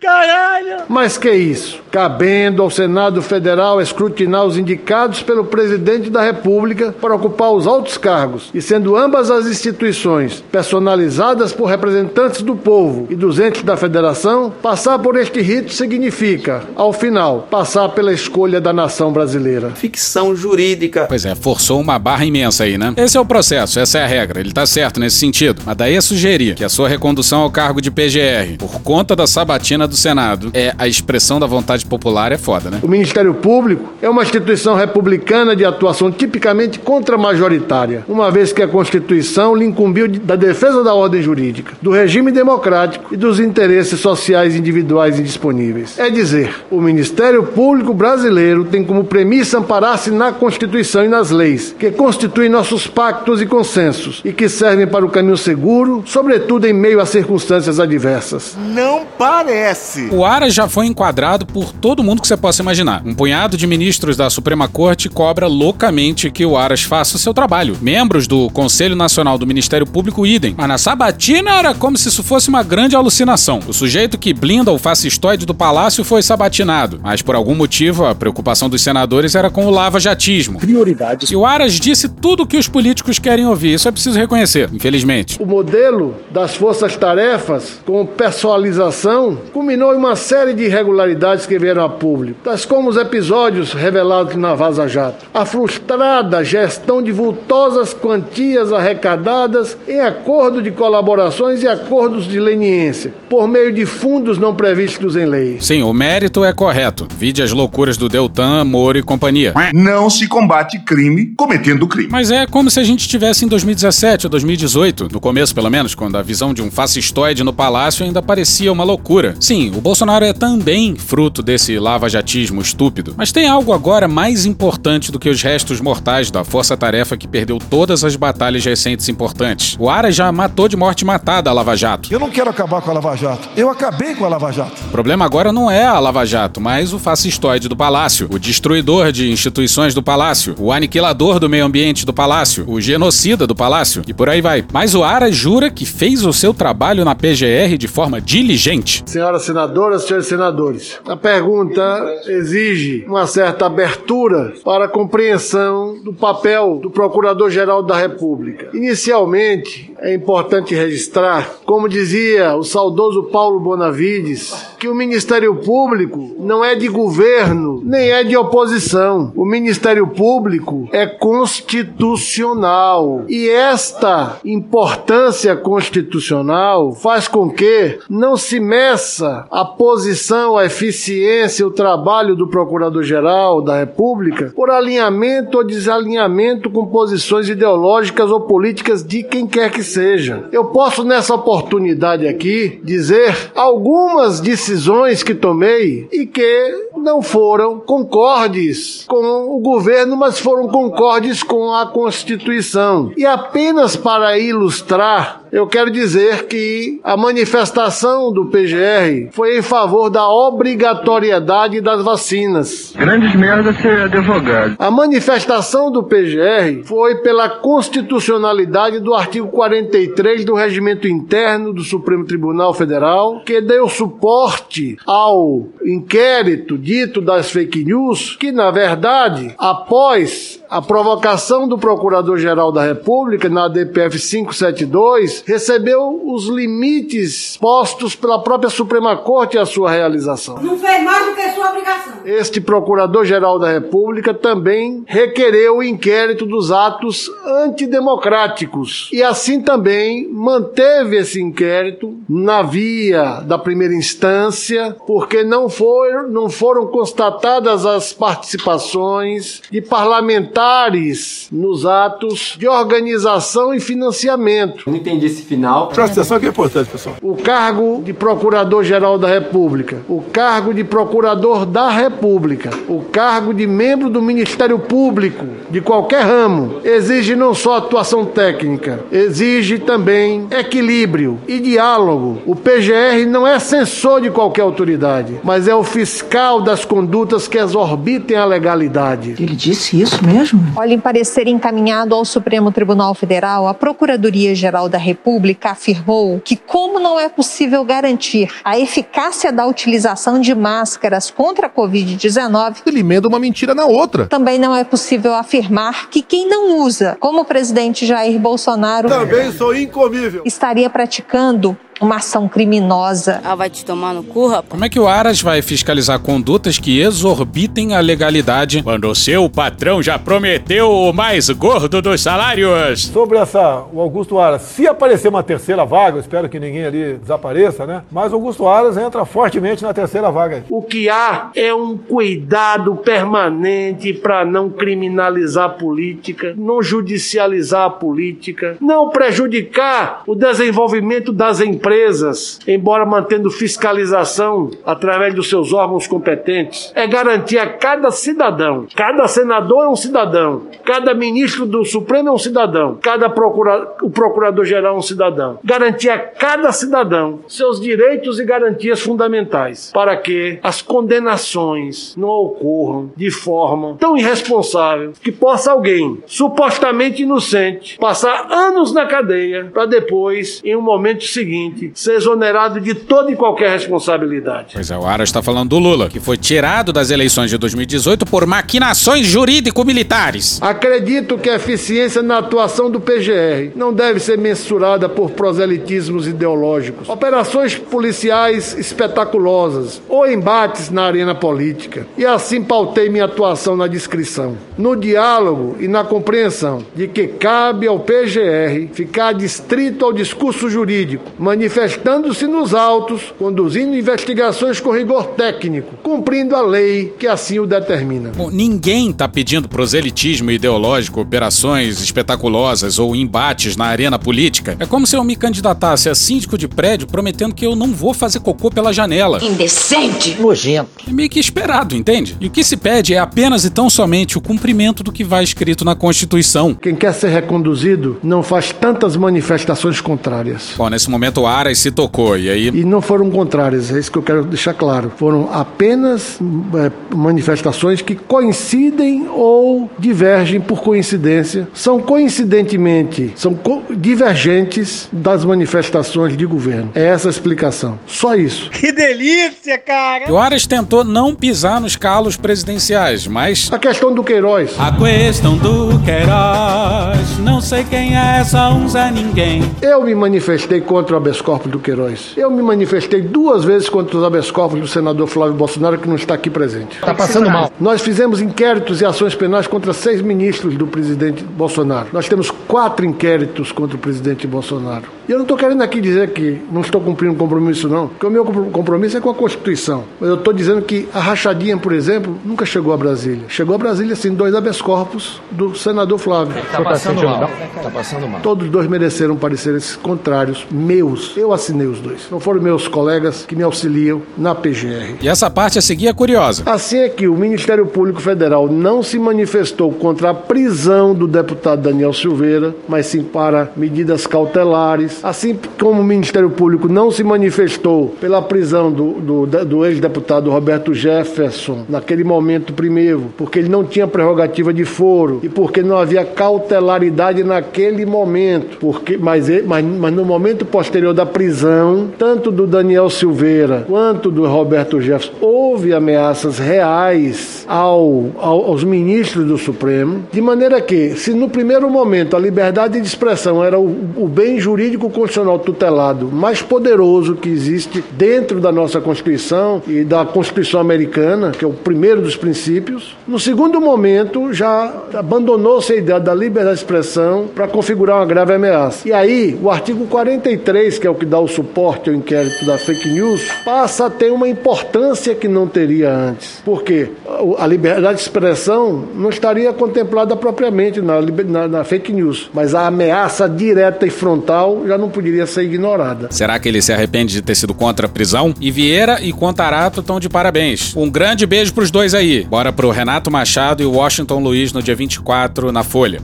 Caralho! 0.00 0.84
Mas 0.88 1.18
que 1.18 1.30
isso? 1.30 1.80
Cabendo 1.90 2.62
ao 2.62 2.70
Senado 2.70 3.20
Federal 3.20 3.82
escrutinar 3.82 4.44
os 4.44 4.56
indicados 4.56 5.22
pelo 5.22 5.44
presidente 5.44 6.08
da 6.08 6.22
República 6.22 6.94
para 7.00 7.16
ocupar 7.16 7.50
os 7.50 7.66
altos 7.66 7.96
cargos, 7.96 8.50
e 8.54 8.62
sendo 8.62 8.96
ambas 8.96 9.30
as 9.30 9.46
instituições 9.46 10.42
personalizadas 10.52 11.52
por 11.52 11.66
representantes 11.66 12.42
do 12.42 12.54
povo 12.54 13.08
e 13.10 13.16
dos 13.16 13.40
entes 13.40 13.62
da 13.62 13.76
federação, 13.76 14.52
passar 14.62 14.98
por 15.00 15.16
este 15.16 15.40
rito 15.40 15.72
significa, 15.72 16.62
ao 16.76 16.92
final, 16.92 17.48
passar 17.50 17.88
pela 17.88 18.12
escolha 18.12 18.60
da 18.60 18.72
nação 18.72 19.12
brasileira. 19.12 19.70
Ficção 19.70 20.36
jurídica. 20.36 21.06
Pois 21.08 21.24
é, 21.24 21.34
forçou 21.34 21.80
uma 21.80 21.98
barra 21.98 22.24
imensa 22.24 22.64
aí, 22.64 22.78
né? 22.78 22.94
Esse 22.96 23.16
é 23.16 23.20
o 23.20 23.26
processo, 23.26 23.80
essa 23.80 23.98
é 23.98 24.04
a 24.04 24.06
regra, 24.06 24.38
ele 24.40 24.52
tá 24.52 24.64
certo 24.64 25.00
nesse 25.00 25.16
sentido. 25.16 25.62
Mas 25.66 25.76
daí 25.76 25.96
a 25.96 26.02
sugerir 26.02 26.54
que 26.54 26.64
a 26.64 26.68
sua 26.68 26.88
recondução 26.88 27.40
ao 27.40 27.50
cargo 27.50 27.80
de 27.80 27.90
PGR, 27.90 28.56
por 28.58 28.80
conta 28.82 29.16
da 29.16 29.26
sabatina 29.26 29.87
do 29.88 29.96
Senado, 29.96 30.50
é 30.54 30.74
a 30.78 30.86
expressão 30.86 31.40
da 31.40 31.46
vontade 31.46 31.84
popular, 31.84 32.30
é 32.32 32.38
foda, 32.38 32.70
né? 32.70 32.78
O 32.82 32.88
Ministério 32.88 33.34
Público 33.34 33.92
é 34.00 34.08
uma 34.08 34.22
instituição 34.22 34.74
republicana 34.74 35.56
de 35.56 35.64
atuação 35.64 36.10
tipicamente 36.12 36.78
contramajoritária, 36.78 38.04
uma 38.08 38.30
vez 38.30 38.52
que 38.52 38.62
a 38.62 38.68
Constituição 38.68 39.54
lhe 39.54 39.64
incumbiu 39.64 40.06
de- 40.08 40.18
da 40.18 40.36
defesa 40.36 40.82
da 40.84 40.94
ordem 40.94 41.22
jurídica, 41.22 41.74
do 41.82 41.90
regime 41.90 42.30
democrático 42.30 43.12
e 43.12 43.16
dos 43.16 43.40
interesses 43.40 44.00
sociais 44.00 44.54
individuais 44.54 45.18
indisponíveis. 45.18 45.98
É 45.98 46.08
dizer, 46.10 46.54
o 46.70 46.80
Ministério 46.80 47.42
Público 47.42 47.92
brasileiro 47.92 48.64
tem 48.64 48.84
como 48.84 49.04
premissa 49.04 49.58
amparar-se 49.58 50.10
na 50.10 50.32
Constituição 50.32 51.04
e 51.04 51.08
nas 51.08 51.30
leis, 51.30 51.74
que 51.78 51.90
constituem 51.90 52.48
nossos 52.48 52.86
pactos 52.86 53.40
e 53.40 53.46
consensos 53.46 54.20
e 54.24 54.32
que 54.32 54.48
servem 54.48 54.86
para 54.86 55.04
o 55.04 55.10
caminho 55.10 55.36
seguro, 55.36 56.02
sobretudo 56.06 56.66
em 56.66 56.72
meio 56.72 57.00
a 57.00 57.06
circunstâncias 57.06 57.80
adversas. 57.80 58.56
Não 58.74 59.02
parece. 59.18 59.77
Esse? 59.78 60.08
O 60.12 60.24
Aras 60.24 60.52
já 60.52 60.68
foi 60.68 60.86
enquadrado 60.86 61.46
por 61.46 61.72
todo 61.72 62.02
mundo 62.02 62.20
que 62.20 62.28
você 62.28 62.36
possa 62.36 62.62
imaginar. 62.62 63.02
Um 63.04 63.14
punhado 63.14 63.56
de 63.56 63.66
ministros 63.66 64.16
da 64.16 64.28
Suprema 64.28 64.68
Corte 64.68 65.08
cobra 65.08 65.46
loucamente 65.46 66.30
que 66.30 66.44
o 66.44 66.56
Aras 66.56 66.82
faça 66.82 67.16
o 67.16 67.18
seu 67.18 67.32
trabalho. 67.32 67.76
Membros 67.80 68.26
do 68.26 68.50
Conselho 68.50 68.96
Nacional 68.96 69.38
do 69.38 69.46
Ministério 69.46 69.86
Público 69.86 70.26
idem. 70.26 70.54
Mas 70.56 70.68
na 70.68 70.78
sabatina 70.78 71.50
era 71.50 71.74
como 71.74 71.96
se 71.96 72.08
isso 72.08 72.22
fosse 72.22 72.48
uma 72.48 72.62
grande 72.62 72.96
alucinação. 72.96 73.60
O 73.66 73.72
sujeito 73.72 74.18
que 74.18 74.34
blinda 74.34 74.72
o 74.72 74.78
fascistoide 74.78 75.46
do 75.46 75.54
palácio 75.54 76.04
foi 76.04 76.22
sabatinado, 76.22 77.00
mas 77.02 77.22
por 77.22 77.34
algum 77.34 77.54
motivo 77.54 78.04
a 78.04 78.14
preocupação 78.14 78.68
dos 78.68 78.82
senadores 78.82 79.34
era 79.34 79.50
com 79.50 79.66
o 79.66 79.70
lava-jatismo. 79.70 80.58
Prioridades. 80.58 81.30
E 81.30 81.36
o 81.36 81.46
Aras 81.46 81.74
disse 81.74 82.08
tudo 82.08 82.42
o 82.42 82.46
que 82.46 82.56
os 82.56 82.68
políticos 82.68 83.18
querem 83.18 83.46
ouvir. 83.46 83.74
Isso 83.74 83.88
é 83.88 83.90
preciso 83.90 84.18
reconhecer, 84.18 84.68
infelizmente. 84.72 85.40
O 85.40 85.46
modelo 85.46 86.16
das 86.30 86.56
forças-tarefas, 86.56 87.78
com 87.84 88.04
pessoalização, 88.06 89.38
culminou 89.68 89.92
em 89.92 89.98
uma 89.98 90.16
série 90.16 90.54
de 90.54 90.64
irregularidades 90.64 91.44
que 91.44 91.58
vieram 91.58 91.84
a 91.84 91.90
público, 91.90 92.40
tais 92.42 92.64
como 92.64 92.88
os 92.88 92.96
episódios 92.96 93.74
revelados 93.74 94.34
na 94.34 94.54
Vaza 94.54 94.88
Jato, 94.88 95.26
a 95.34 95.44
frustrada 95.44 96.42
gestão 96.42 97.02
de 97.02 97.12
vultosas 97.12 97.92
quantias 97.92 98.72
arrecadadas 98.72 99.76
em 99.86 100.00
acordo 100.00 100.62
de 100.62 100.70
colaborações 100.70 101.62
e 101.62 101.68
acordos 101.68 102.26
de 102.26 102.40
leniência, 102.40 103.12
por 103.28 103.46
meio 103.46 103.70
de 103.70 103.84
fundos 103.84 104.38
não 104.38 104.54
previstos 104.54 105.16
em 105.16 105.26
lei. 105.26 105.58
Sim, 105.60 105.82
o 105.82 105.92
mérito 105.92 106.42
é 106.42 106.52
correto. 106.54 107.06
Vide 107.18 107.42
as 107.42 107.52
loucuras 107.52 107.98
do 107.98 108.08
Deltan, 108.08 108.64
Moro 108.64 108.96
e 108.96 109.02
companhia. 109.02 109.52
Não 109.74 110.08
se 110.08 110.26
combate 110.26 110.78
crime 110.78 111.34
cometendo 111.36 111.86
crime. 111.86 112.08
Mas 112.10 112.30
é 112.30 112.46
como 112.46 112.70
se 112.70 112.80
a 112.80 112.84
gente 112.84 113.00
estivesse 113.00 113.44
em 113.44 113.48
2017 113.48 114.24
ou 114.24 114.30
2018, 114.30 115.08
no 115.12 115.20
começo 115.20 115.54
pelo 115.54 115.68
menos, 115.68 115.94
quando 115.94 116.16
a 116.16 116.22
visão 116.22 116.54
de 116.54 116.62
um 116.62 116.70
fascistoide 116.70 117.44
no 117.44 117.52
palácio 117.52 118.02
ainda 118.02 118.22
parecia 118.22 118.72
uma 118.72 118.84
loucura. 118.84 119.34
Sim, 119.38 119.57
o 119.66 119.80
Bolsonaro 119.80 120.24
é 120.24 120.32
também 120.32 120.94
fruto 120.94 121.42
desse 121.42 121.78
lava-jatismo 121.78 122.62
estúpido, 122.62 123.14
mas 123.16 123.32
tem 123.32 123.48
algo 123.48 123.72
agora 123.72 124.06
mais 124.06 124.46
importante 124.46 125.10
do 125.10 125.18
que 125.18 125.28
os 125.28 125.42
restos 125.42 125.80
mortais 125.80 126.30
da 126.30 126.44
força-tarefa 126.44 127.16
que 127.16 127.26
perdeu 127.26 127.58
todas 127.58 128.04
as 128.04 128.14
batalhas 128.14 128.64
recentes 128.64 129.08
importantes. 129.08 129.76
O 129.78 129.90
Ara 129.90 130.12
já 130.12 130.30
matou 130.30 130.68
de 130.68 130.76
morte 130.76 131.04
matada 131.04 131.50
a 131.50 131.52
Lava 131.52 131.76
Jato. 131.76 132.12
Eu 132.12 132.20
não 132.20 132.30
quero 132.30 132.50
acabar 132.50 132.80
com 132.80 132.90
a 132.90 132.94
Lava 132.94 133.16
Jato. 133.16 133.48
Eu 133.56 133.68
acabei 133.68 134.14
com 134.14 134.24
a 134.24 134.28
Lava 134.28 134.52
Jato. 134.52 134.80
O 134.86 134.90
problema 134.90 135.24
agora 135.24 135.52
não 135.52 135.70
é 135.70 135.84
a 135.84 135.98
Lava 135.98 136.24
Jato, 136.24 136.60
mas 136.60 136.92
o 136.92 136.98
fascistoide 136.98 137.68
do 137.68 137.76
palácio, 137.76 138.28
o 138.30 138.38
destruidor 138.38 139.10
de 139.10 139.30
instituições 139.30 139.94
do 139.94 140.02
palácio, 140.02 140.54
o 140.58 140.72
aniquilador 140.72 141.40
do 141.40 141.48
meio 141.48 141.64
ambiente 141.64 142.06
do 142.06 142.12
palácio, 142.12 142.64
o 142.68 142.80
genocida 142.80 143.46
do 143.46 143.54
palácio 143.54 144.02
e 144.06 144.14
por 144.14 144.28
aí 144.28 144.40
vai. 144.40 144.64
Mas 144.72 144.94
o 144.94 145.02
Ara 145.02 145.32
jura 145.32 145.70
que 145.70 145.84
fez 145.84 146.24
o 146.24 146.32
seu 146.32 146.54
trabalho 146.54 147.04
na 147.04 147.14
PGR 147.14 147.76
de 147.78 147.88
forma 147.88 148.20
diligente. 148.20 149.02
Senhoras 149.06 149.47
senadoras, 149.48 150.04
senhores 150.04 150.26
senadores, 150.26 151.00
a 151.06 151.16
pergunta 151.16 152.04
exige 152.26 153.04
uma 153.08 153.26
certa 153.26 153.66
abertura 153.66 154.52
para 154.62 154.84
a 154.84 154.88
compreensão 154.88 155.98
do 156.02 156.12
papel 156.12 156.78
do 156.82 156.90
Procurador-Geral 156.90 157.82
da 157.82 157.96
República. 157.96 158.68
Inicialmente, 158.74 159.90
é 160.00 160.14
importante 160.14 160.74
registrar, 160.74 161.56
como 161.64 161.88
dizia 161.88 162.54
o 162.54 162.62
saudoso 162.62 163.24
Paulo 163.24 163.58
Bonavides, 163.58 164.54
que 164.78 164.86
o 164.86 164.94
Ministério 164.94 165.56
Público 165.56 166.36
não 166.38 166.64
é 166.64 166.76
de 166.76 166.86
governo, 166.88 167.82
nem 167.84 168.10
é 168.10 168.22
de 168.22 168.36
oposição. 168.36 169.32
O 169.34 169.44
Ministério 169.44 170.06
Público 170.06 170.88
é 170.92 171.04
constitucional. 171.06 173.24
E 173.28 173.48
esta 173.48 174.38
importância 174.44 175.56
constitucional 175.56 176.92
faz 176.92 177.26
com 177.26 177.50
que 177.50 177.98
não 178.08 178.36
se 178.36 178.60
meça 178.60 179.37
a 179.50 179.64
posição, 179.64 180.56
a 180.56 180.64
eficiência, 180.64 181.66
o 181.66 181.70
trabalho 181.70 182.34
do 182.34 182.48
Procurador-Geral 182.48 183.62
da 183.62 183.78
República 183.78 184.52
por 184.54 184.70
alinhamento 184.70 185.58
ou 185.58 185.64
desalinhamento 185.64 186.70
com 186.70 186.86
posições 186.86 187.48
ideológicas 187.48 188.30
ou 188.30 188.40
políticas 188.40 189.04
de 189.04 189.22
quem 189.22 189.46
quer 189.46 189.70
que 189.70 189.82
seja. 189.82 190.48
Eu 190.52 190.66
posso, 190.66 191.04
nessa 191.04 191.34
oportunidade 191.34 192.26
aqui, 192.26 192.80
dizer 192.82 193.34
algumas 193.54 194.40
decisões 194.40 195.22
que 195.22 195.34
tomei 195.34 196.08
e 196.12 196.26
que 196.26 196.87
não 197.08 197.22
foram 197.22 197.80
concordes 197.80 199.06
com 199.08 199.56
o 199.56 199.60
governo, 199.60 200.14
mas 200.14 200.38
foram 200.38 200.68
concordes 200.68 201.42
com 201.42 201.72
a 201.72 201.86
Constituição. 201.86 203.10
E 203.16 203.24
apenas 203.24 203.96
para 203.96 204.38
ilustrar, 204.38 205.40
eu 205.50 205.66
quero 205.66 205.90
dizer 205.90 206.46
que 206.46 207.00
a 207.02 207.16
manifestação 207.16 208.30
do 208.30 208.46
PGR 208.46 209.30
foi 209.32 209.56
em 209.58 209.62
favor 209.62 210.10
da 210.10 210.28
obrigatoriedade 210.28 211.80
das 211.80 212.04
vacinas. 212.04 212.92
Grandes 212.94 213.34
merda 213.34 213.72
ser 213.72 214.02
advogado. 214.02 214.76
A 214.78 214.90
manifestação 214.90 215.90
do 215.90 216.02
PGR 216.02 216.84
foi 216.84 217.16
pela 217.22 217.48
constitucionalidade 217.48 219.00
do 219.00 219.14
artigo 219.14 219.48
43 219.48 220.44
do 220.44 220.54
Regimento 220.54 221.08
Interno 221.08 221.72
do 221.72 221.82
Supremo 221.82 222.26
Tribunal 222.26 222.74
Federal, 222.74 223.40
que 223.46 223.62
deu 223.62 223.88
suporte 223.88 224.98
ao 225.06 225.68
inquérito 225.82 226.76
das 227.06 227.50
fake 227.50 227.84
news, 227.84 228.36
que 228.36 228.50
na 228.50 228.70
verdade, 228.70 229.54
após 229.58 230.62
a 230.68 230.82
provocação 230.82 231.66
do 231.66 231.78
Procurador-Geral 231.78 232.70
da 232.70 232.82
República 232.82 233.48
na 233.48 233.68
DPF 233.68 234.18
572, 234.18 235.42
recebeu 235.46 236.20
os 236.26 236.46
limites 236.46 237.56
postos 237.56 238.14
pela 238.14 238.42
própria 238.42 238.68
Suprema 238.68 239.16
Corte 239.16 239.56
à 239.56 239.64
sua 239.64 239.90
realização. 239.90 240.56
Não 240.60 240.78
fez 240.78 241.02
mais 241.02 241.26
do 241.26 241.34
que 241.34 241.50
sua 241.52 241.70
obrigação. 241.70 242.12
Este 242.24 242.60
Procurador-Geral 242.60 243.58
da 243.58 243.70
República 243.70 244.34
também 244.34 245.02
requereu 245.06 245.78
o 245.78 245.82
inquérito 245.82 246.44
dos 246.44 246.70
atos 246.70 247.30
antidemocráticos 247.46 249.08
e 249.12 249.22
assim 249.22 249.62
também 249.62 250.28
manteve 250.28 251.16
esse 251.16 251.40
inquérito 251.40 252.18
na 252.28 252.62
via 252.62 253.40
da 253.40 253.58
primeira 253.58 253.94
instância, 253.94 254.96
porque 255.06 255.42
não, 255.42 255.68
for, 255.68 256.28
não 256.28 256.50
foram 256.50 256.77
constatadas 256.86 257.84
as 257.84 258.12
participações 258.12 259.60
de 259.70 259.80
parlamentares 259.80 261.48
nos 261.50 261.84
atos 261.84 262.56
de 262.58 262.68
organização 262.68 263.74
e 263.74 263.80
financiamento. 263.80 264.84
Não 264.86 264.96
entendi 264.96 265.26
esse 265.26 265.42
final. 265.42 265.88
Presta 265.88 266.20
atenção 266.20 266.38
que 266.38 266.46
é 266.46 266.48
importante, 266.48 266.90
pessoal. 266.90 267.16
O 267.22 267.36
cargo 267.36 268.02
de 268.04 268.12
Procurador-Geral 268.12 269.18
da 269.18 269.28
República, 269.28 269.98
o 270.08 270.22
cargo 270.22 270.72
de 270.72 270.84
Procurador 270.84 271.66
da 271.66 271.88
República, 271.90 272.70
o 272.88 273.02
cargo 273.02 273.52
de 273.52 273.66
membro 273.66 274.08
do 274.08 274.22
Ministério 274.22 274.78
Público, 274.78 275.44
de 275.70 275.80
qualquer 275.80 276.22
ramo, 276.22 276.80
exige 276.84 277.34
não 277.34 277.54
só 277.54 277.76
atuação 277.76 278.24
técnica, 278.24 279.00
exige 279.10 279.78
também 279.78 280.46
equilíbrio 280.50 281.38
e 281.46 281.58
diálogo. 281.58 282.42
O 282.46 282.54
PGR 282.54 283.26
não 283.28 283.46
é 283.46 283.58
censor 283.58 284.20
de 284.20 284.30
qualquer 284.30 284.62
autoridade, 284.62 285.40
mas 285.42 285.68
é 285.68 285.74
o 285.74 285.82
fiscal 285.82 286.60
das 286.68 286.84
condutas 286.84 287.48
que 287.48 287.56
exorbitem 287.56 288.36
a 288.36 288.44
legalidade. 288.44 289.30
Ele 289.30 289.56
disse 289.56 289.98
isso 289.98 290.22
mesmo? 290.22 290.60
Olha, 290.76 290.92
em 290.92 291.00
parecer 291.00 291.48
encaminhado 291.48 292.14
ao 292.14 292.26
Supremo 292.26 292.70
Tribunal 292.70 293.14
Federal, 293.14 293.66
a 293.66 293.72
Procuradoria-Geral 293.72 294.86
da 294.86 294.98
República 294.98 295.70
afirmou 295.70 296.38
que, 296.44 296.56
como 296.56 297.00
não 297.00 297.18
é 297.18 297.26
possível 297.26 297.82
garantir 297.86 298.50
a 298.62 298.78
eficácia 298.78 299.50
da 299.50 299.66
utilização 299.66 300.38
de 300.38 300.54
máscaras 300.54 301.30
contra 301.30 301.68
a 301.68 301.70
Covid-19, 301.70 302.82
ele 302.84 303.00
emenda 303.00 303.26
uma 303.28 303.38
mentira 303.38 303.74
na 303.74 303.86
outra. 303.86 304.26
Também 304.26 304.58
não 304.58 304.76
é 304.76 304.84
possível 304.84 305.34
afirmar 305.34 306.10
que 306.10 306.20
quem 306.20 306.46
não 306.46 306.80
usa, 306.80 307.16
como 307.18 307.40
o 307.40 307.44
presidente 307.46 308.04
Jair 308.04 308.38
Bolsonaro, 308.38 309.08
também 309.08 309.50
sou 309.52 309.74
incomível, 309.74 310.42
estaria 310.44 310.90
praticando 310.90 311.78
uma 312.00 312.16
ação 312.16 312.48
criminosa. 312.48 313.40
Ah, 313.44 313.54
vai 313.54 313.70
te 313.70 313.84
tomar 313.84 314.14
no 314.14 314.22
cu, 314.22 314.46
rapaz. 314.46 314.68
Como 314.68 314.84
é 314.84 314.88
que 314.88 314.98
o 314.98 315.06
Aras 315.06 315.42
vai 315.42 315.62
fiscalizar 315.62 316.18
condutas 316.20 316.78
que 316.78 317.00
exorbitem 317.00 317.94
a 317.94 318.00
legalidade 318.00 318.82
quando 318.82 319.08
o 319.08 319.14
seu 319.14 319.48
patrão 319.48 320.02
já 320.02 320.18
prometeu 320.18 320.90
o 320.90 321.12
mais 321.12 321.48
gordo 321.50 322.00
dos 322.00 322.20
salários? 322.20 323.06
Sobre 323.06 323.38
essa, 323.38 323.84
o 323.92 324.00
Augusto 324.00 324.38
Aras, 324.38 324.62
se 324.62 324.86
aparecer 324.86 325.28
uma 325.28 325.42
terceira 325.42 325.84
vaga, 325.84 326.16
eu 326.16 326.20
espero 326.20 326.48
que 326.48 326.60
ninguém 326.60 326.84
ali 326.84 327.14
desapareça, 327.14 327.86
né? 327.86 328.02
Mas 328.10 328.32
o 328.32 328.36
Augusto 328.36 328.66
Aras 328.66 328.96
entra 328.96 329.24
fortemente 329.24 329.82
na 329.82 329.92
terceira 329.92 330.30
vaga. 330.30 330.64
O 330.70 330.82
que 330.82 331.08
há 331.08 331.50
é 331.54 331.74
um 331.74 331.96
cuidado 331.96 332.96
permanente 332.96 334.12
para 334.12 334.44
não 334.44 334.70
criminalizar 334.70 335.66
a 335.66 335.68
política, 335.68 336.54
não 336.56 336.82
judicializar 336.82 337.86
a 337.86 337.90
política, 337.90 338.76
não 338.80 339.10
prejudicar 339.10 340.22
o 340.26 340.34
desenvolvimento 340.34 341.32
das 341.32 341.60
empresas 341.60 341.87
empresas, 341.88 342.60
embora 342.66 343.06
mantendo 343.06 343.50
fiscalização 343.50 344.70
através 344.84 345.34
dos 345.34 345.48
seus 345.48 345.72
órgãos 345.72 346.06
competentes, 346.06 346.92
é 346.94 347.06
garantir 347.06 347.58
a 347.58 347.66
cada 347.66 348.10
cidadão, 348.10 348.86
cada 348.94 349.26
senador 349.26 349.84
é 349.84 349.88
um 349.88 349.96
cidadão, 349.96 350.62
cada 350.84 351.14
ministro 351.14 351.64
do 351.64 351.84
Supremo 351.84 352.28
é 352.28 352.32
um 352.32 352.38
cidadão, 352.38 352.98
cada 353.02 353.28
procura, 353.30 353.96
o 354.02 354.10
procurador-geral 354.10 354.94
é 354.94 354.98
um 354.98 355.02
cidadão, 355.02 355.58
garantir 355.64 356.10
a 356.10 356.18
cada 356.18 356.70
cidadão 356.72 357.40
seus 357.48 357.80
direitos 357.80 358.38
e 358.38 358.44
garantias 358.44 359.00
fundamentais 359.00 359.90
para 359.92 360.16
que 360.16 360.58
as 360.62 360.82
condenações 360.82 362.14
não 362.16 362.28
ocorram 362.28 363.10
de 363.16 363.30
forma 363.30 363.96
tão 363.98 364.16
irresponsável 364.16 365.12
que 365.22 365.32
possa 365.32 365.72
alguém 365.72 366.22
supostamente 366.26 367.22
inocente 367.22 367.98
passar 367.98 368.46
anos 368.50 368.92
na 368.92 369.06
cadeia 369.06 369.70
para 369.72 369.86
depois, 369.86 370.60
em 370.64 370.76
um 370.76 370.82
momento 370.82 371.24
seguinte, 371.24 371.77
ser 371.94 372.16
exonerado 372.16 372.80
de 372.80 372.94
toda 372.94 373.30
e 373.30 373.36
qualquer 373.36 373.70
responsabilidade. 373.70 374.74
Pois 374.74 374.90
é, 374.90 374.96
o 374.96 375.06
Aras 375.06 375.28
está 375.28 375.42
falando 375.42 375.70
do 375.70 375.78
Lula, 375.78 376.08
que 376.08 376.20
foi 376.20 376.36
tirado 376.36 376.92
das 376.92 377.10
eleições 377.10 377.50
de 377.50 377.58
2018 377.58 378.26
por 378.26 378.46
maquinações 378.46 379.26
jurídico-militares. 379.26 380.58
Acredito 380.62 381.38
que 381.38 381.50
a 381.50 381.56
eficiência 381.56 382.22
na 382.22 382.38
atuação 382.38 382.90
do 382.90 383.00
PGR 383.00 383.72
não 383.76 383.92
deve 383.92 384.20
ser 384.20 384.38
mensurada 384.38 385.08
por 385.08 385.30
proselitismos 385.30 386.26
ideológicos, 386.26 387.08
operações 387.08 387.74
policiais 387.76 388.76
espetaculosas 388.78 390.00
ou 390.08 390.26
embates 390.26 390.90
na 390.90 391.04
arena 391.04 391.34
política. 391.34 392.06
E 392.16 392.24
assim 392.24 392.62
pautei 392.62 393.08
minha 393.08 393.24
atuação 393.24 393.76
na 393.76 393.86
descrição, 393.86 394.56
no 394.76 394.96
diálogo 394.96 395.76
e 395.80 395.88
na 395.88 396.04
compreensão 396.04 396.84
de 396.94 397.08
que 397.08 397.26
cabe 397.26 397.86
ao 397.86 398.00
PGR 398.00 398.88
ficar 398.92 399.32
distrito 399.32 400.04
ao 400.04 400.12
discurso 400.12 400.68
jurídico, 400.68 401.24
manifestando-se 401.68 402.46
nos 402.46 402.74
autos, 402.74 403.34
conduzindo 403.38 403.94
investigações 403.94 404.80
com 404.80 404.90
rigor 404.90 405.26
técnico, 405.28 405.94
cumprindo 406.02 406.56
a 406.56 406.62
lei 406.62 407.12
que 407.18 407.26
assim 407.26 407.58
o 407.58 407.66
determina. 407.66 408.30
Bom, 408.34 408.50
ninguém 408.50 409.10
está 409.10 409.28
pedindo 409.28 409.68
proselitismo 409.68 410.50
ideológico, 410.50 411.20
operações 411.20 412.00
espetaculosas 412.00 412.98
ou 412.98 413.14
embates 413.14 413.76
na 413.76 413.84
arena 413.84 414.18
política. 414.18 414.76
É 414.80 414.86
como 414.86 415.06
se 415.06 415.14
eu 415.14 415.22
me 415.22 415.36
candidatasse 415.36 416.08
a 416.08 416.14
síndico 416.14 416.56
de 416.56 416.66
prédio 416.66 417.06
prometendo 417.06 417.54
que 417.54 417.66
eu 417.66 417.76
não 417.76 417.92
vou 417.92 418.14
fazer 418.14 418.40
cocô 418.40 418.70
pela 418.70 418.92
janela. 418.92 419.38
Indecente. 419.44 420.40
Nojento. 420.40 421.04
É 421.06 421.12
meio 421.12 421.28
que 421.28 421.38
esperado, 421.38 421.94
entende? 421.94 422.36
E 422.40 422.46
o 422.46 422.50
que 422.50 422.64
se 422.64 422.78
pede 422.78 423.12
é 423.12 423.18
apenas 423.18 423.64
e 423.66 423.70
tão 423.70 423.90
somente 423.90 424.38
o 424.38 424.40
cumprimento 424.40 425.02
do 425.02 425.12
que 425.12 425.22
vai 425.22 425.44
escrito 425.44 425.84
na 425.84 425.94
Constituição. 425.94 426.74
Quem 426.74 426.94
quer 426.94 427.12
ser 427.12 427.28
reconduzido 427.28 428.18
não 428.22 428.42
faz 428.42 428.72
tantas 428.72 429.16
manifestações 429.16 430.00
contrárias. 430.00 430.72
Bom, 430.76 430.88
nesse 430.88 431.10
momento 431.10 431.42
o 431.42 431.46
Aras 431.58 431.78
se 431.78 431.90
tocou, 431.90 432.38
e 432.38 432.48
aí. 432.48 432.68
E 432.68 432.84
não 432.84 433.00
foram 433.00 433.30
contrárias, 433.30 433.92
é 433.92 433.98
isso 433.98 434.12
que 434.12 434.18
eu 434.18 434.22
quero 434.22 434.44
deixar 434.44 434.74
claro. 434.74 435.10
Foram 435.16 435.48
apenas 435.52 436.38
é, 436.40 436.90
manifestações 437.14 438.00
que 438.00 438.14
coincidem 438.14 439.26
ou 439.28 439.90
divergem 439.98 440.60
por 440.60 440.80
coincidência. 440.80 441.68
São 441.74 442.00
coincidentemente, 442.00 443.32
são 443.34 443.54
co 443.54 443.82
divergentes 443.90 445.08
das 445.10 445.44
manifestações 445.44 446.36
de 446.36 446.46
governo. 446.46 446.90
É 446.94 447.06
essa 447.06 447.28
a 447.28 447.30
explicação. 447.30 447.98
Só 448.06 448.34
isso. 448.34 448.70
Que 448.78 448.92
delícia, 448.92 449.76
cara! 449.76 450.28
E 450.28 450.32
o 450.32 450.38
Aras 450.38 450.66
tentou 450.66 451.04
não 451.04 451.34
pisar 451.34 451.80
nos 451.80 451.96
calos 451.96 452.36
presidenciais, 452.36 453.26
mas. 453.26 453.68
A 453.72 453.78
questão 453.78 454.14
do 454.14 454.22
Queiroz. 454.22 454.70
A 454.78 454.92
questão 454.92 455.56
do 455.58 455.98
Queiroz. 456.04 457.38
Não 457.40 457.60
sei 457.60 457.84
quem 457.84 458.16
é 458.16 458.38
essa 458.38 458.70
um 458.70 458.88
Zé 458.88 459.10
Ninguém. 459.10 459.62
Eu 459.82 460.04
me 460.04 460.14
manifestei 460.14 460.80
contra 460.80 461.14
o 461.14 461.18
habeas 461.18 461.40
corpus 461.48 461.72
do 461.72 461.78
Queiroz. 461.78 462.34
Eu 462.36 462.50
me 462.50 462.62
manifestei 462.62 463.22
duas 463.22 463.64
vezes 463.64 463.88
contra 463.88 464.18
os 464.18 464.22
habeas 464.22 464.50
corpus 464.50 464.80
do 464.80 464.86
senador 464.86 465.26
Flávio 465.26 465.54
Bolsonaro, 465.54 465.96
que 465.96 466.06
não 466.06 466.16
está 466.16 466.34
aqui 466.34 466.50
presente. 466.50 467.00
Tá 467.00 467.14
passando 467.14 467.48
mal. 467.48 467.72
Nós 467.80 468.02
fizemos 468.02 468.42
inquéritos 468.42 469.00
e 469.00 469.06
ações 469.06 469.34
penais 469.34 469.66
contra 469.66 469.94
seis 469.94 470.20
ministros 470.20 470.76
do 470.76 470.86
presidente 470.86 471.42
Bolsonaro. 471.42 472.08
Nós 472.12 472.28
temos 472.28 472.50
quatro 472.50 473.06
inquéritos 473.06 473.72
contra 473.72 473.96
o 473.96 473.98
presidente 473.98 474.46
Bolsonaro. 474.46 475.04
E 475.26 475.32
eu 475.32 475.38
não 475.38 475.44
estou 475.44 475.56
querendo 475.56 475.82
aqui 475.82 476.02
dizer 476.02 476.32
que 476.32 476.60
não 476.70 476.82
estou 476.82 477.00
cumprindo 477.00 477.34
um 477.34 477.36
compromisso, 477.36 477.88
não, 477.88 478.08
porque 478.08 478.26
o 478.26 478.30
meu 478.30 478.44
compromisso 478.44 479.16
é 479.16 479.20
com 479.20 479.30
a 479.30 479.34
Constituição. 479.34 480.04
Mas 480.20 480.28
eu 480.28 480.36
estou 480.36 480.52
dizendo 480.52 480.82
que 480.82 481.08
a 481.14 481.20
rachadinha, 481.20 481.76
por 481.78 481.92
exemplo, 481.92 482.38
nunca 482.44 482.66
chegou 482.66 482.92
a 482.92 482.96
Brasília. 482.96 483.44
Chegou 483.48 483.74
a 483.74 483.78
Brasília, 483.78 484.16
sim, 484.16 484.34
dois 484.34 484.54
habeas 484.54 484.82
corpus 484.82 485.40
do 485.50 485.74
senador 485.74 486.18
Flávio. 486.18 486.62
Tá 486.70 486.82
passando 486.82 487.22
mal. 487.22 487.50
Tá 487.82 487.90
passando 487.90 488.28
mal. 488.28 488.40
Todos 488.40 488.66
os 488.66 488.70
dois 488.70 488.86
mereceram 488.86 489.36
pareceres 489.36 489.96
contrários, 489.96 490.66
meus. 490.70 491.27
Eu 491.36 491.52
assinei 491.52 491.86
os 491.86 492.00
dois. 492.00 492.28
Não 492.30 492.40
foram 492.40 492.60
meus 492.60 492.88
colegas 492.88 493.44
que 493.46 493.56
me 493.56 493.62
auxiliam 493.62 494.22
na 494.36 494.54
PGR. 494.54 495.16
E 495.20 495.28
essa 495.28 495.50
parte 495.50 495.78
a 495.78 495.82
seguir 495.82 496.08
é 496.08 496.12
curiosa. 496.12 496.62
Assim 496.66 496.98
é 496.98 497.08
que 497.08 497.28
o 497.28 497.36
Ministério 497.36 497.86
Público 497.86 498.20
Federal 498.20 498.68
não 498.68 499.02
se 499.02 499.18
manifestou 499.18 499.92
contra 499.92 500.30
a 500.30 500.34
prisão 500.34 501.14
do 501.14 501.26
deputado 501.26 501.82
Daniel 501.82 502.12
Silveira, 502.12 502.74
mas 502.88 503.06
sim 503.06 503.22
para 503.22 503.70
medidas 503.76 504.26
cautelares. 504.26 505.20
Assim 505.22 505.58
como 505.78 506.00
o 506.00 506.04
Ministério 506.04 506.50
Público 506.50 506.88
não 506.88 507.10
se 507.10 507.22
manifestou 507.24 508.14
pela 508.20 508.42
prisão 508.42 508.90
do, 508.90 509.12
do, 509.14 509.46
do 509.46 509.84
ex-deputado 509.84 510.50
Roberto 510.50 510.94
Jefferson, 510.94 511.84
naquele 511.88 512.24
momento 512.24 512.72
primeiro, 512.72 513.32
porque 513.36 513.58
ele 513.58 513.68
não 513.68 513.84
tinha 513.84 514.06
prerrogativa 514.06 514.72
de 514.72 514.84
foro 514.84 515.40
e 515.42 515.48
porque 515.48 515.82
não 515.82 515.96
havia 515.96 516.24
cautelaridade 516.24 517.42
naquele 517.42 518.04
momento. 518.04 518.78
Porque, 518.78 519.16
mas, 519.16 519.48
mas, 519.64 519.84
mas 519.84 520.12
no 520.12 520.24
momento 520.24 520.64
posterior 520.64 521.14
da 521.18 521.26
prisão, 521.26 522.10
tanto 522.16 522.52
do 522.52 522.64
Daniel 522.64 523.10
Silveira 523.10 523.84
quanto 523.88 524.30
do 524.30 524.46
Roberto 524.46 525.00
Jefferson, 525.00 525.32
houve 525.40 525.92
ameaças 525.92 526.60
reais 526.60 527.64
ao, 527.66 528.26
ao, 528.38 528.66
aos 528.66 528.84
ministros 528.84 529.44
do 529.44 529.58
Supremo, 529.58 530.22
de 530.30 530.40
maneira 530.40 530.80
que, 530.80 531.16
se 531.16 531.34
no 531.34 531.48
primeiro 531.48 531.90
momento 531.90 532.36
a 532.36 532.38
liberdade 532.38 533.00
de 533.00 533.06
expressão 533.06 533.64
era 533.64 533.80
o, 533.80 533.86
o 534.16 534.28
bem 534.28 534.60
jurídico 534.60 535.10
constitucional 535.10 535.58
tutelado 535.58 536.26
mais 536.30 536.62
poderoso 536.62 537.34
que 537.34 537.48
existe 537.48 538.04
dentro 538.12 538.60
da 538.60 538.70
nossa 538.70 539.00
Constituição 539.00 539.82
e 539.88 540.04
da 540.04 540.24
Constituição 540.24 540.78
americana, 540.80 541.50
que 541.50 541.64
é 541.64 541.68
o 541.68 541.72
primeiro 541.72 542.22
dos 542.22 542.36
princípios, 542.36 543.16
no 543.26 543.40
segundo 543.40 543.80
momento 543.80 544.52
já 544.52 545.02
abandonou-se 545.12 545.92
a 545.92 545.96
ideia 545.96 546.20
da 546.20 546.32
liberdade 546.32 546.76
de 546.76 546.82
expressão 546.82 547.48
para 547.52 547.66
configurar 547.66 548.18
uma 548.18 548.26
grave 548.26 548.54
ameaça. 548.54 549.08
E 549.08 549.12
aí, 549.12 549.58
o 549.60 549.68
artigo 549.68 550.06
43, 550.06 550.96
que 550.96 551.07
é 551.08 551.10
o 551.10 551.14
que 551.14 551.26
dá 551.26 551.38
o 551.40 551.48
suporte 551.48 552.10
ao 552.10 552.16
inquérito 552.16 552.64
da 552.64 552.78
fake 552.78 553.08
news, 553.08 553.42
passa 553.64 554.06
a 554.06 554.10
ter 554.10 554.30
uma 554.30 554.48
importância 554.48 555.34
que 555.34 555.48
não 555.48 555.66
teria 555.66 556.14
antes. 556.14 556.60
Por 556.64 556.82
quê? 556.82 557.10
A 557.58 557.66
liberdade 557.66 558.16
de 558.16 558.22
expressão 558.22 559.08
não 559.14 559.30
estaria 559.30 559.72
contemplada 559.72 560.36
propriamente 560.36 561.00
na, 561.00 561.20
na, 561.20 561.68
na 561.68 561.84
fake 561.84 562.12
news, 562.12 562.50
mas 562.52 562.74
a 562.74 562.86
ameaça 562.86 563.48
direta 563.48 564.06
e 564.06 564.10
frontal 564.10 564.82
já 564.86 564.98
não 564.98 565.08
poderia 565.08 565.46
ser 565.46 565.62
ignorada. 565.62 566.28
Será 566.30 566.58
que 566.58 566.68
ele 566.68 566.82
se 566.82 566.92
arrepende 566.92 567.32
de 567.32 567.42
ter 567.42 567.54
sido 567.54 567.74
contra 567.74 568.06
a 568.06 568.08
prisão? 568.08 568.54
E 568.60 568.70
Vieira 568.70 569.20
e 569.22 569.32
Contarato 569.32 570.00
estão 570.00 570.20
de 570.20 570.28
parabéns. 570.28 570.94
Um 570.94 571.10
grande 571.10 571.46
beijo 571.46 571.72
pros 571.72 571.90
dois 571.90 572.14
aí. 572.14 572.44
Bora 572.44 572.72
pro 572.72 572.90
Renato 572.90 573.30
Machado 573.30 573.82
e 573.82 573.86
o 573.86 573.92
Washington 573.92 574.40
Luiz 574.40 574.72
no 574.72 574.82
dia 574.82 574.94
24 574.94 575.72
na 575.72 575.82
Folha. 575.82 576.20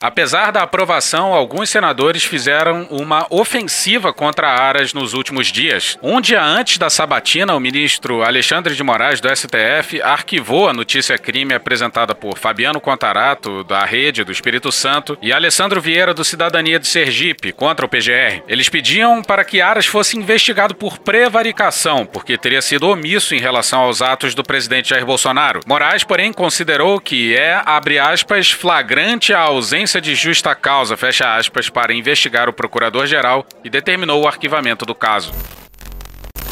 Apesar 0.00 0.52
da 0.52 0.62
aprovação, 0.62 1.32
alguns 1.32 1.70
senadores 1.70 2.22
fizeram 2.22 2.86
uma 2.90 3.26
ofensiva 3.30 4.12
contra 4.12 4.48
Aras 4.48 4.92
nos 4.92 5.14
últimos 5.14 5.48
dias. 5.48 5.98
Um 6.02 6.20
dia 6.20 6.42
antes 6.42 6.76
da 6.76 6.90
sabatina, 6.90 7.54
o 7.54 7.60
ministro 7.60 8.22
Alexandre 8.22 8.74
de 8.74 8.82
Moraes, 8.82 9.20
do 9.20 9.34
STF, 9.34 10.02
arquivou 10.02 10.68
a 10.68 10.72
notícia 10.72 11.16
crime 11.16 11.54
apresentada 11.54 12.14
por 12.14 12.38
Fabiano 12.38 12.80
Contarato, 12.80 13.64
da 13.64 13.84
Rede 13.84 14.22
do 14.22 14.32
Espírito 14.32 14.70
Santo, 14.70 15.16
e 15.22 15.32
Alessandro 15.32 15.80
Vieira, 15.80 16.12
do 16.12 16.24
Cidadania 16.24 16.78
de 16.78 16.86
Sergipe, 16.86 17.52
contra 17.52 17.86
o 17.86 17.88
PGR. 17.88 18.42
Eles 18.46 18.68
pediam 18.68 19.22
para 19.22 19.44
que 19.44 19.60
Aras 19.60 19.86
fosse 19.86 20.18
investigado 20.18 20.74
por 20.74 20.98
prevaricação, 20.98 22.04
porque 22.04 22.36
teria 22.36 22.60
sido 22.60 22.88
omisso 22.88 23.34
em 23.34 23.40
relação 23.40 23.80
aos 23.80 24.02
atos 24.02 24.34
do 24.34 24.42
presidente 24.42 24.90
Jair 24.90 25.06
Bolsonaro. 25.06 25.60
Moraes, 25.66 26.04
porém, 26.04 26.32
considerou 26.32 27.00
que 27.00 27.34
é, 27.34 27.62
abre 27.64 27.98
aspas, 27.98 28.50
flagrante 28.50 29.32
a 29.32 29.40
ausência 29.40 29.85
de 29.94 30.14
justa 30.14 30.54
causa, 30.54 30.96
fecha 30.96 31.36
aspas, 31.36 31.70
para 31.70 31.94
investigar 31.94 32.48
o 32.48 32.52
procurador-geral 32.52 33.46
e 33.64 33.70
determinou 33.70 34.22
o 34.22 34.28
arquivamento 34.28 34.84
do 34.84 34.94
caso. 34.94 35.32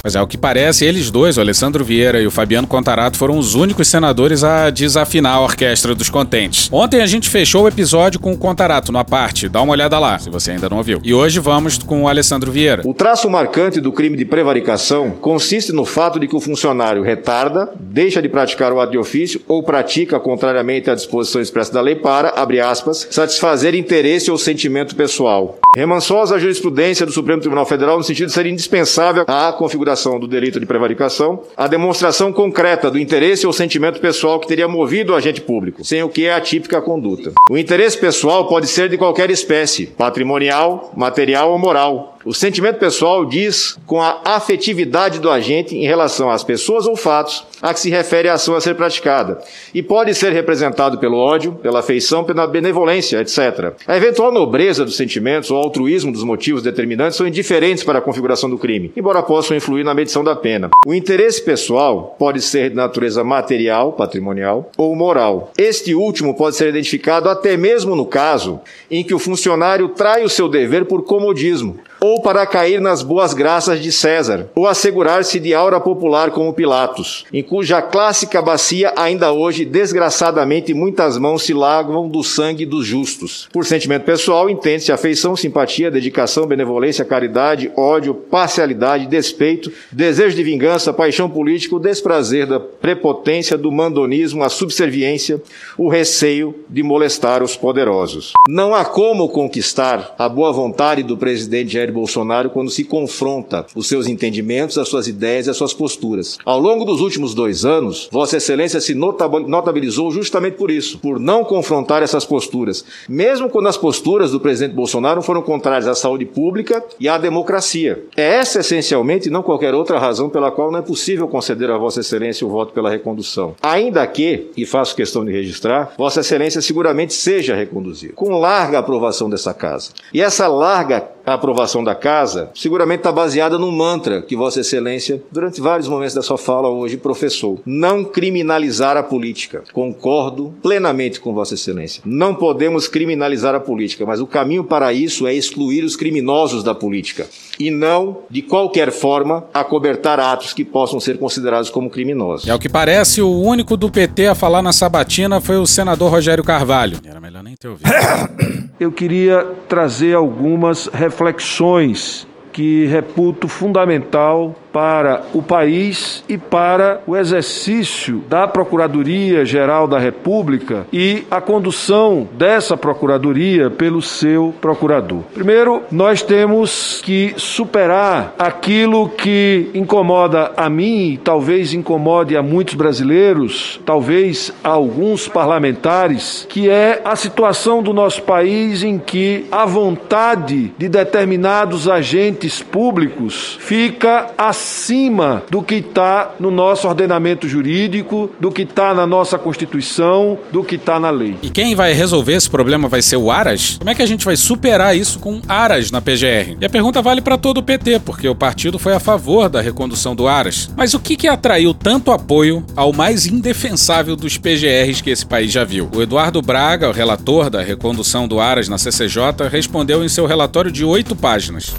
Mas 0.04 0.14
é 0.14 0.20
o 0.20 0.26
que 0.26 0.36
parece, 0.36 0.84
eles 0.84 1.10
dois, 1.10 1.38
o 1.38 1.40
Alessandro 1.40 1.82
Vieira 1.82 2.20
e 2.20 2.26
o 2.26 2.30
Fabiano 2.30 2.66
Contarato, 2.66 3.16
foram 3.16 3.38
os 3.38 3.54
únicos 3.54 3.88
senadores 3.88 4.44
a 4.44 4.68
desafinar 4.68 5.36
a 5.36 5.40
orquestra 5.40 5.94
dos 5.94 6.10
contentes. 6.10 6.68
Ontem 6.70 7.00
a 7.00 7.06
gente 7.06 7.30
fechou 7.30 7.62
o 7.62 7.68
episódio 7.68 8.20
com 8.20 8.30
o 8.30 8.36
Contarato 8.36 8.92
na 8.92 9.02
parte, 9.02 9.48
dá 9.48 9.62
uma 9.62 9.72
olhada 9.72 9.98
lá, 9.98 10.18
se 10.18 10.28
você 10.28 10.50
ainda 10.50 10.68
não 10.68 10.76
ouviu. 10.76 11.00
E 11.02 11.14
hoje 11.14 11.40
vamos 11.40 11.78
com 11.78 12.02
o 12.02 12.08
Alessandro 12.08 12.52
Vieira. 12.52 12.82
O 12.84 12.92
traço 12.92 13.30
marcante 13.30 13.80
do 13.80 13.90
crime 13.90 14.14
de 14.14 14.26
prevaricação 14.26 15.12
consiste 15.12 15.72
no 15.72 15.86
fato 15.86 16.20
de 16.20 16.28
que 16.28 16.36
o 16.36 16.40
funcionário 16.40 17.02
retarda, 17.02 17.72
deixa 17.80 18.20
de 18.20 18.28
praticar 18.28 18.74
o 18.74 18.80
ato 18.80 18.92
de 18.92 18.98
ofício 18.98 19.40
ou 19.48 19.62
pratica 19.62 20.20
contrariamente 20.20 20.90
à 20.90 20.94
disposição 20.94 21.40
expressa 21.40 21.72
da 21.72 21.80
lei 21.80 21.94
para, 21.94 22.28
abre 22.36 22.60
aspas, 22.60 23.08
satisfazer 23.10 23.74
interesse 23.74 24.30
ou 24.30 24.36
sentimento 24.36 24.94
pessoal. 24.94 25.58
Remansosa 25.74 26.34
a 26.34 26.38
jurisprudência 26.38 27.06
do 27.06 27.10
Supremo 27.10 27.40
Tribunal 27.40 27.64
Federal 27.64 27.96
no 27.96 28.04
sentido 28.04 28.26
de 28.26 28.34
ser 28.34 28.44
indispensável 28.44 29.24
à 29.26 29.50
configuração 29.50 29.93
do 30.18 30.26
delito 30.26 30.60
de 30.60 30.66
prevaricação 30.66 31.42
a 31.56 31.66
demonstração 31.66 32.32
concreta 32.32 32.90
do 32.90 32.98
interesse 32.98 33.46
ou 33.46 33.52
sentimento 33.52 34.00
pessoal 34.00 34.40
que 34.40 34.48
teria 34.48 34.68
movido 34.68 35.12
o 35.12 35.16
agente 35.16 35.40
público, 35.40 35.84
sem 35.84 36.02
o 36.02 36.08
que 36.08 36.26
é 36.26 36.34
a 36.34 36.40
típica 36.40 36.80
conduta. 36.80 37.32
O 37.48 37.56
interesse 37.56 37.98
pessoal 37.98 38.46
pode 38.46 38.66
ser 38.66 38.88
de 38.88 38.98
qualquer 38.98 39.30
espécie, 39.30 39.86
patrimonial, 39.86 40.92
material 40.96 41.52
ou 41.52 41.58
moral, 41.58 42.13
o 42.24 42.32
sentimento 42.32 42.78
pessoal 42.78 43.24
diz 43.26 43.76
com 43.86 44.00
a 44.00 44.20
afetividade 44.24 45.18
do 45.18 45.30
agente 45.30 45.76
em 45.76 45.86
relação 45.86 46.30
às 46.30 46.42
pessoas 46.42 46.86
ou 46.86 46.96
fatos 46.96 47.44
a 47.60 47.72
que 47.72 47.80
se 47.80 47.90
refere 47.90 48.28
a 48.28 48.34
ação 48.34 48.54
a 48.54 48.60
ser 48.60 48.74
praticada, 48.74 49.38
e 49.72 49.82
pode 49.82 50.14
ser 50.14 50.32
representado 50.32 50.98
pelo 50.98 51.16
ódio, 51.16 51.52
pela 51.62 51.80
afeição, 51.80 52.22
pela 52.22 52.46
benevolência, 52.46 53.20
etc. 53.20 53.72
A 53.86 53.96
eventual 53.96 54.30
nobreza 54.30 54.84
dos 54.84 54.96
sentimentos 54.96 55.50
ou 55.50 55.56
altruísmo 55.56 56.12
dos 56.12 56.24
motivos 56.24 56.62
determinantes 56.62 57.16
são 57.16 57.26
indiferentes 57.26 57.82
para 57.82 58.00
a 58.00 58.02
configuração 58.02 58.50
do 58.50 58.58
crime, 58.58 58.92
embora 58.94 59.22
possam 59.22 59.56
influir 59.56 59.82
na 59.82 59.94
medição 59.94 60.22
da 60.22 60.36
pena. 60.36 60.70
O 60.84 60.92
interesse 60.92 61.42
pessoal 61.42 62.14
pode 62.18 62.42
ser 62.42 62.70
de 62.70 62.76
natureza 62.76 63.24
material, 63.24 63.92
patrimonial, 63.92 64.70
ou 64.76 64.94
moral. 64.94 65.50
Este 65.56 65.94
último 65.94 66.34
pode 66.34 66.56
ser 66.56 66.68
identificado 66.68 67.28
até 67.30 67.56
mesmo 67.56 67.96
no 67.96 68.04
caso 68.04 68.60
em 68.90 69.02
que 69.02 69.14
o 69.14 69.18
funcionário 69.18 69.88
trai 69.88 70.24
o 70.24 70.28
seu 70.28 70.48
dever 70.48 70.84
por 70.84 71.02
comodismo 71.02 71.78
ou 72.00 72.20
para 72.20 72.46
cair 72.46 72.80
nas 72.80 73.02
boas 73.02 73.32
graças 73.34 73.80
de 73.80 73.90
César, 73.90 74.48
ou 74.54 74.66
assegurar-se 74.66 75.40
de 75.40 75.54
aura 75.54 75.80
popular 75.80 76.30
como 76.30 76.52
Pilatos, 76.52 77.24
em 77.32 77.42
cuja 77.42 77.80
clássica 77.82 78.42
bacia 78.42 78.92
ainda 78.96 79.32
hoje, 79.32 79.64
desgraçadamente, 79.64 80.74
muitas 80.74 81.18
mãos 81.18 81.42
se 81.42 81.54
lavam 81.54 82.08
do 82.08 82.22
sangue 82.22 82.66
dos 82.66 82.86
justos. 82.86 83.48
Por 83.52 83.64
sentimento 83.64 84.04
pessoal, 84.04 84.50
entende-se 84.50 84.92
afeição, 84.92 85.36
simpatia, 85.36 85.90
dedicação, 85.90 86.46
benevolência, 86.46 87.04
caridade, 87.04 87.70
ódio, 87.76 88.14
parcialidade, 88.14 89.06
despeito, 89.06 89.72
desejo 89.90 90.36
de 90.36 90.42
vingança, 90.42 90.92
paixão 90.92 91.28
política, 91.28 91.76
o 91.76 91.80
desprazer 91.80 92.46
da 92.46 92.60
prepotência, 92.60 93.56
do 93.56 93.70
mandonismo, 93.70 94.42
a 94.42 94.48
subserviência, 94.48 95.40
o 95.78 95.88
receio 95.88 96.54
de 96.68 96.82
molestar 96.82 97.42
os 97.42 97.56
poderosos. 97.56 98.32
Não 98.48 98.74
há 98.74 98.84
como 98.84 99.28
conquistar 99.28 100.14
a 100.18 100.28
boa 100.28 100.52
vontade 100.52 101.02
do 101.02 101.16
presidente 101.16 101.70
Jair 101.84 101.92
Bolsonaro 101.92 102.50
quando 102.50 102.70
se 102.70 102.84
confronta 102.84 103.66
os 103.74 103.88
seus 103.88 104.06
entendimentos, 104.06 104.78
as 104.78 104.88
suas 104.88 105.06
ideias 105.06 105.46
e 105.46 105.50
as 105.50 105.56
suas 105.56 105.74
posturas. 105.74 106.38
Ao 106.44 106.58
longo 106.58 106.84
dos 106.84 107.00
últimos 107.00 107.34
dois 107.34 107.64
anos, 107.64 108.08
Vossa 108.10 108.38
Excelência 108.38 108.80
se 108.80 108.94
notabilizou 108.94 110.10
justamente 110.10 110.56
por 110.56 110.70
isso, 110.70 110.98
por 110.98 111.20
não 111.20 111.44
confrontar 111.44 112.02
essas 112.02 112.24
posturas, 112.24 112.84
mesmo 113.08 113.48
quando 113.48 113.68
as 113.68 113.76
posturas 113.76 114.30
do 114.30 114.40
presidente 114.40 114.74
Bolsonaro 114.74 115.22
foram 115.22 115.42
contrárias 115.42 115.86
à 115.86 115.94
saúde 115.94 116.24
pública 116.24 116.82
e 116.98 117.08
à 117.08 117.18
democracia. 117.18 118.04
É 118.16 118.36
essa 118.36 118.60
essencialmente, 118.60 119.30
não 119.30 119.42
qualquer 119.42 119.74
outra 119.74 119.98
razão 119.98 120.28
pela 120.28 120.50
qual 120.50 120.70
não 120.70 120.78
é 120.78 120.82
possível 120.82 121.28
conceder 121.28 121.70
a 121.70 121.78
Vossa 121.78 122.00
Excelência 122.00 122.46
o 122.46 122.50
voto 122.50 122.72
pela 122.72 122.90
recondução. 122.90 123.54
Ainda 123.62 124.06
que, 124.06 124.50
e 124.56 124.64
faço 124.64 124.96
questão 124.96 125.24
de 125.24 125.32
registrar, 125.32 125.92
Vossa 125.98 126.20
Excelência 126.20 126.62
seguramente 126.62 127.12
seja 127.12 127.54
reconduzido, 127.54 128.14
com 128.14 128.38
larga 128.38 128.78
aprovação 128.78 129.28
dessa 129.28 129.52
casa. 129.52 129.90
E 130.12 130.20
essa 130.20 130.46
larga 130.48 131.13
aprovação 131.32 131.82
da 131.82 131.94
casa 131.94 132.50
seguramente 132.54 133.00
está 133.00 133.10
baseada 133.12 133.58
num 133.58 133.70
mantra 133.70 134.20
que 134.20 134.36
Vossa 134.36 134.60
Excelência, 134.60 135.22
durante 135.32 135.60
vários 135.60 135.88
momentos 135.88 136.14
da 136.14 136.22
sua 136.22 136.36
fala 136.36 136.68
hoje, 136.68 136.96
professou: 136.96 137.60
não 137.64 138.04
criminalizar 138.04 138.96
a 138.96 139.02
política. 139.02 139.62
Concordo 139.72 140.54
plenamente 140.62 141.20
com 141.20 141.32
Vossa 141.32 141.54
Excelência. 141.54 142.02
Não 142.04 142.34
podemos 142.34 142.88
criminalizar 142.88 143.54
a 143.54 143.60
política, 143.60 144.04
mas 144.04 144.20
o 144.20 144.26
caminho 144.26 144.64
para 144.64 144.92
isso 144.92 145.26
é 145.26 145.32
excluir 145.32 145.84
os 145.84 145.96
criminosos 145.96 146.62
da 146.62 146.74
política 146.74 147.26
e 147.58 147.70
não, 147.70 148.18
de 148.30 148.42
qualquer 148.42 148.90
forma, 148.90 149.44
acobertar 149.52 150.18
atos 150.18 150.52
que 150.52 150.64
possam 150.64 150.98
ser 150.98 151.18
considerados 151.18 151.70
como 151.70 151.90
criminosos. 151.90 152.48
É 152.48 152.54
o 152.54 152.58
que 152.58 152.68
parece, 152.68 153.22
o 153.22 153.30
único 153.30 153.76
do 153.76 153.90
PT 153.90 154.26
a 154.26 154.34
falar 154.34 154.62
na 154.62 154.72
sabatina 154.72 155.40
foi 155.40 155.56
o 155.56 155.66
senador 155.66 156.10
Rogério 156.10 156.42
Carvalho. 156.42 156.98
Era 157.04 157.20
melhor 157.20 157.42
nem 157.42 157.54
ter 157.54 157.68
ouvido. 157.68 157.88
Eu 158.78 158.90
queria 158.90 159.46
trazer 159.68 160.14
algumas 160.14 160.88
reflexões 161.14 162.26
que 162.52 162.86
reputo 162.86 163.46
fundamental 163.46 164.54
para 164.74 165.22
o 165.32 165.40
país 165.40 166.24
e 166.28 166.36
para 166.36 167.00
o 167.06 167.16
exercício 167.16 168.24
da 168.28 168.48
Procuradoria-Geral 168.48 169.86
da 169.86 170.00
República 170.00 170.84
e 170.92 171.24
a 171.30 171.40
condução 171.40 172.28
dessa 172.32 172.76
Procuradoria 172.76 173.70
pelo 173.70 174.02
seu 174.02 174.52
procurador. 174.60 175.20
Primeiro, 175.32 175.82
nós 175.92 176.22
temos 176.22 177.00
que 177.04 177.34
superar 177.36 178.34
aquilo 178.36 179.08
que 179.10 179.70
incomoda 179.74 180.50
a 180.56 180.68
mim 180.68 181.20
talvez 181.22 181.72
incomode 181.72 182.36
a 182.36 182.42
muitos 182.42 182.74
brasileiros, 182.74 183.80
talvez 183.86 184.52
a 184.64 184.70
alguns 184.70 185.28
parlamentares, 185.28 186.48
que 186.48 186.68
é 186.68 187.00
a 187.04 187.14
situação 187.14 187.80
do 187.80 187.92
nosso 187.92 188.22
país 188.22 188.82
em 188.82 188.98
que 188.98 189.46
a 189.52 189.64
vontade 189.64 190.74
de 190.76 190.88
determinados 190.88 191.88
agentes 191.88 192.60
públicos 192.60 193.56
fica 193.60 194.32
acima 194.36 194.63
acima 194.64 195.42
do 195.50 195.62
que 195.62 195.74
está 195.74 196.34
no 196.40 196.50
nosso 196.50 196.88
ordenamento 196.88 197.46
jurídico, 197.46 198.30
do 198.40 198.50
que 198.50 198.62
está 198.62 198.94
na 198.94 199.06
nossa 199.06 199.38
Constituição, 199.38 200.38
do 200.50 200.64
que 200.64 200.76
está 200.76 200.98
na 200.98 201.10
lei. 201.10 201.36
E 201.42 201.50
quem 201.50 201.74
vai 201.74 201.92
resolver 201.92 202.32
esse 202.32 202.48
problema 202.48 202.88
vai 202.88 203.02
ser 203.02 203.16
o 203.16 203.30
Aras? 203.30 203.76
Como 203.78 203.90
é 203.90 203.94
que 203.94 204.00
a 204.00 204.06
gente 204.06 204.24
vai 204.24 204.36
superar 204.36 204.96
isso 204.96 205.18
com 205.18 205.42
Aras 205.46 205.90
na 205.90 206.00
PGR? 206.00 206.56
E 206.58 206.64
a 206.64 206.70
pergunta 206.70 207.02
vale 207.02 207.20
para 207.20 207.36
todo 207.36 207.58
o 207.58 207.62
PT, 207.62 208.00
porque 208.00 208.26
o 208.26 208.34
partido 208.34 208.78
foi 208.78 208.94
a 208.94 209.00
favor 209.00 209.50
da 209.50 209.60
recondução 209.60 210.16
do 210.16 210.26
Aras. 210.26 210.70
Mas 210.74 210.94
o 210.94 211.00
que, 211.00 211.14
que 211.14 211.28
atraiu 211.28 211.74
tanto 211.74 212.10
apoio 212.10 212.64
ao 212.74 212.90
mais 212.90 213.26
indefensável 213.26 214.16
dos 214.16 214.38
PGRs 214.38 215.02
que 215.02 215.10
esse 215.10 215.26
país 215.26 215.52
já 215.52 215.64
viu? 215.64 215.90
O 215.94 216.00
Eduardo 216.00 216.40
Braga, 216.40 216.88
o 216.88 216.92
relator 216.92 217.50
da 217.50 217.60
recondução 217.60 218.26
do 218.26 218.40
Aras 218.40 218.68
na 218.68 218.78
CCJ, 218.78 219.46
respondeu 219.50 220.02
em 220.02 220.08
seu 220.08 220.24
relatório 220.24 220.72
de 220.72 220.84
oito 220.84 221.14
páginas. 221.14 221.74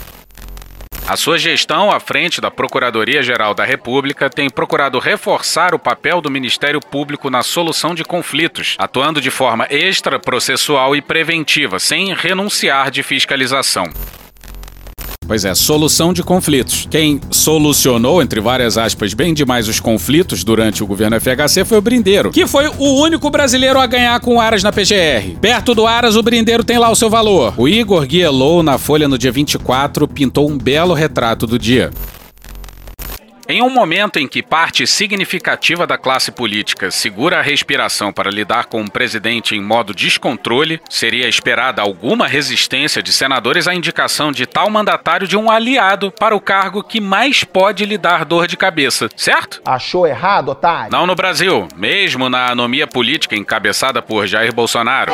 A 1.07 1.15
sua 1.15 1.37
gestão 1.37 1.91
à 1.91 1.99
frente 1.99 2.41
da 2.41 2.49
Procuradoria-Geral 2.49 3.53
da 3.53 3.63
República 3.63 4.27
tem 4.27 4.49
procurado 4.49 4.97
reforçar 4.97 5.75
o 5.75 5.79
papel 5.79 6.19
do 6.19 6.31
Ministério 6.31 6.79
Público 6.79 7.29
na 7.29 7.43
solução 7.43 7.93
de 7.93 8.03
conflitos, 8.03 8.75
atuando 8.79 9.21
de 9.21 9.29
forma 9.29 9.67
extraprocessual 9.69 10.95
e 10.95 11.03
preventiva, 11.03 11.77
sem 11.77 12.11
renunciar 12.11 12.89
de 12.89 13.03
fiscalização. 13.03 13.85
Pois 15.27 15.43
é, 15.43 15.55
solução 15.55 16.13
de 16.13 16.21
conflitos. 16.21 16.87
Quem 16.89 17.19
solucionou, 17.31 18.21
entre 18.21 18.39
várias 18.39 18.77
aspas, 18.77 19.13
bem 19.13 19.33
demais 19.33 19.67
os 19.67 19.79
conflitos 19.79 20.43
durante 20.43 20.83
o 20.83 20.87
governo 20.87 21.19
FHC 21.19 21.65
foi 21.65 21.77
o 21.77 21.81
Brindeiro, 21.81 22.31
que 22.31 22.45
foi 22.45 22.67
o 22.67 23.01
único 23.01 23.29
brasileiro 23.29 23.79
a 23.79 23.87
ganhar 23.87 24.19
com 24.19 24.35
o 24.35 24.39
Aras 24.39 24.61
na 24.61 24.71
PGR. 24.71 25.37
Perto 25.41 25.73
do 25.73 25.87
Aras, 25.87 26.15
o 26.15 26.21
Brindeiro 26.21 26.63
tem 26.63 26.77
lá 26.77 26.91
o 26.91 26.95
seu 26.95 27.09
valor. 27.09 27.53
O 27.57 27.67
Igor 27.67 28.05
Guielou, 28.05 28.61
na 28.61 28.77
Folha 28.77 29.07
no 29.07 29.17
dia 29.17 29.31
24, 29.31 30.07
pintou 30.07 30.49
um 30.49 30.57
belo 30.57 30.93
retrato 30.93 31.47
do 31.47 31.57
dia. 31.57 31.91
Em 33.47 33.61
um 33.61 33.69
momento 33.69 34.17
em 34.17 34.27
que 34.27 34.41
parte 34.41 34.87
significativa 34.87 35.85
da 35.85 35.99
classe 35.99 36.31
política 36.31 36.89
segura 36.89 37.37
a 37.37 37.41
respiração 37.43 38.11
para 38.11 38.31
lidar 38.31 38.65
com 38.65 38.81
um 38.81 38.87
presidente 38.87 39.55
em 39.55 39.61
modo 39.61 39.93
descontrole, 39.93 40.81
seria 40.89 41.27
esperada 41.27 41.79
alguma 41.79 42.25
resistência 42.25 43.03
de 43.03 43.13
senadores 43.13 43.67
à 43.67 43.75
indicação 43.75 44.31
de 44.31 44.47
tal 44.47 44.67
mandatário 44.71 45.27
de 45.27 45.37
um 45.37 45.51
aliado 45.51 46.11
para 46.11 46.35
o 46.35 46.41
cargo 46.41 46.83
que 46.83 46.99
mais 46.99 47.43
pode 47.43 47.85
lhe 47.85 47.99
dar 47.99 48.25
dor 48.25 48.47
de 48.47 48.57
cabeça, 48.57 49.09
certo? 49.15 49.61
Achou 49.63 50.07
errado, 50.07 50.49
otário? 50.49 50.91
Não 50.91 51.05
no 51.05 51.13
Brasil, 51.13 51.67
mesmo 51.75 52.27
na 52.29 52.49
anomia 52.49 52.87
política 52.87 53.35
encabeçada 53.35 54.01
por 54.01 54.25
Jair 54.25 54.53
Bolsonaro. 54.53 55.13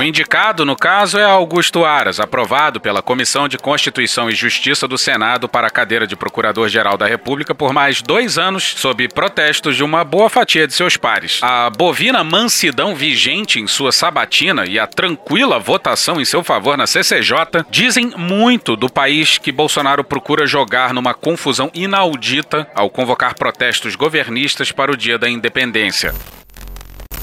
O 0.00 0.02
indicado, 0.02 0.64
no 0.64 0.74
caso, 0.74 1.18
é 1.18 1.24
Augusto 1.24 1.84
Aras, 1.84 2.18
aprovado 2.18 2.80
pela 2.80 3.02
Comissão 3.02 3.46
de 3.46 3.58
Constituição 3.58 4.30
e 4.30 4.34
Justiça 4.34 4.88
do 4.88 4.96
Senado 4.96 5.46
para 5.46 5.66
a 5.66 5.70
cadeira 5.70 6.06
de 6.06 6.16
Procurador-Geral 6.16 6.96
da 6.96 7.06
República 7.06 7.54
por 7.54 7.74
mais 7.74 8.00
dois 8.00 8.38
anos, 8.38 8.64
sob 8.78 9.06
protestos 9.08 9.76
de 9.76 9.84
uma 9.84 10.02
boa 10.02 10.30
fatia 10.30 10.66
de 10.66 10.72
seus 10.72 10.96
pares. 10.96 11.40
A 11.42 11.68
bovina 11.68 12.24
mansidão 12.24 12.94
vigente 12.94 13.60
em 13.60 13.66
sua 13.66 13.92
sabatina 13.92 14.64
e 14.64 14.78
a 14.78 14.86
tranquila 14.86 15.58
votação 15.58 16.18
em 16.18 16.24
seu 16.24 16.42
favor 16.42 16.78
na 16.78 16.86
CCJ 16.86 17.66
dizem 17.68 18.10
muito 18.16 18.76
do 18.76 18.88
país 18.88 19.36
que 19.36 19.52
Bolsonaro 19.52 20.02
procura 20.02 20.46
jogar 20.46 20.94
numa 20.94 21.12
confusão 21.12 21.70
inaudita 21.74 22.66
ao 22.74 22.88
convocar 22.88 23.34
protestos 23.34 23.94
governistas 23.96 24.72
para 24.72 24.90
o 24.90 24.96
dia 24.96 25.18
da 25.18 25.28
independência. 25.28 26.14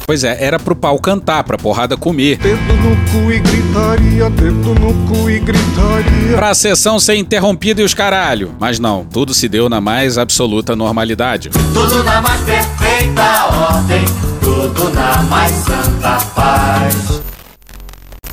Pois 0.07 0.23
é, 0.23 0.37
era 0.41 0.57
pro 0.57 0.73
pau 0.73 0.97
cantar, 0.99 1.43
pra 1.43 1.57
porrada 1.57 1.97
comer. 1.97 2.37
Dedo 2.37 2.73
no 2.75 2.95
cu 3.11 3.29
e 3.29 3.39
gritaria, 3.41 4.29
dedo 4.29 4.73
no 4.73 4.93
cu 5.05 5.29
e 5.29 5.37
gritaria. 5.37 6.33
Pra 6.33 6.53
sessão 6.53 6.97
ser 6.97 7.15
interrompida 7.15 7.81
e 7.81 7.83
os 7.83 7.93
caralho. 7.93 8.55
Mas 8.57 8.79
não, 8.79 9.03
tudo 9.03 9.33
se 9.33 9.49
deu 9.49 9.67
na 9.67 9.81
mais 9.81 10.17
absoluta 10.17 10.77
normalidade. 10.77 11.49
Tudo 11.49 12.05
na 12.05 12.21
mais 12.21 12.39
perfeita 12.39 13.47
ordem, 13.73 14.05
tudo 14.39 14.89
na 14.91 15.23
mais 15.23 15.51
santa 15.51 16.19
paz. 16.33 17.21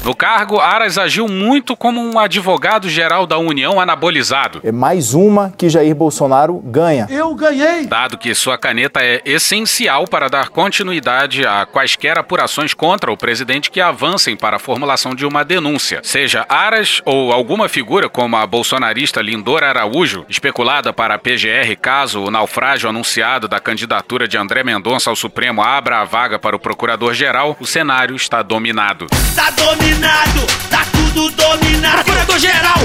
No 0.04 0.14
cargo, 0.14 0.60
Aras 0.60 0.98
agiu 0.98 1.26
muito 1.26 1.74
como 1.74 1.98
um 1.98 2.18
advogado-geral 2.18 3.26
da 3.26 3.38
União 3.38 3.80
anabolizado. 3.80 4.60
É 4.62 4.70
mais 4.70 5.14
uma 5.14 5.54
que 5.56 5.66
Jair 5.66 5.94
Bolsonaro 5.94 6.60
ganha. 6.62 7.06
Eu 7.08 7.34
ganhei! 7.34 7.86
Dado 7.86 8.18
que 8.18 8.34
sua 8.34 8.58
caneta 8.58 9.00
é 9.02 9.22
essencial 9.24 10.06
para 10.06 10.28
dar 10.28 10.50
continuidade 10.50 11.46
a 11.46 11.64
quaisquer 11.64 12.18
apurações 12.18 12.74
contra 12.74 13.10
o 13.10 13.16
presidente 13.16 13.70
que 13.70 13.80
avancem 13.80 14.36
para 14.36 14.56
a 14.56 14.58
formulação 14.58 15.14
de 15.14 15.24
uma 15.24 15.42
denúncia. 15.42 16.02
Seja 16.02 16.44
Aras 16.50 17.00
ou 17.06 17.32
alguma 17.32 17.66
figura 17.66 18.06
como 18.06 18.36
a 18.36 18.46
bolsonarista 18.46 19.22
Lindora 19.22 19.70
Araújo, 19.70 20.26
especulada 20.28 20.92
para 20.92 21.14
a 21.14 21.18
PGR 21.18 21.74
caso 21.80 22.20
o 22.20 22.30
naufrágio 22.30 22.90
anunciado 22.90 23.48
da 23.48 23.58
candidatura 23.58 24.28
de 24.28 24.36
André 24.36 24.62
Mendonça 24.62 25.08
ao 25.08 25.16
Supremo 25.16 25.62
abra 25.62 26.02
a 26.02 26.04
vaga 26.04 26.38
para 26.38 26.54
o 26.54 26.60
procurador-geral, 26.60 27.56
o 27.58 27.64
cenário 27.64 28.14
está 28.14 28.42
dominado. 28.42 29.06
Tá 29.34 29.48
dominado! 29.48 29.93
Tá 30.70 30.84
tudo 30.92 31.30
dominado! 31.30 32.14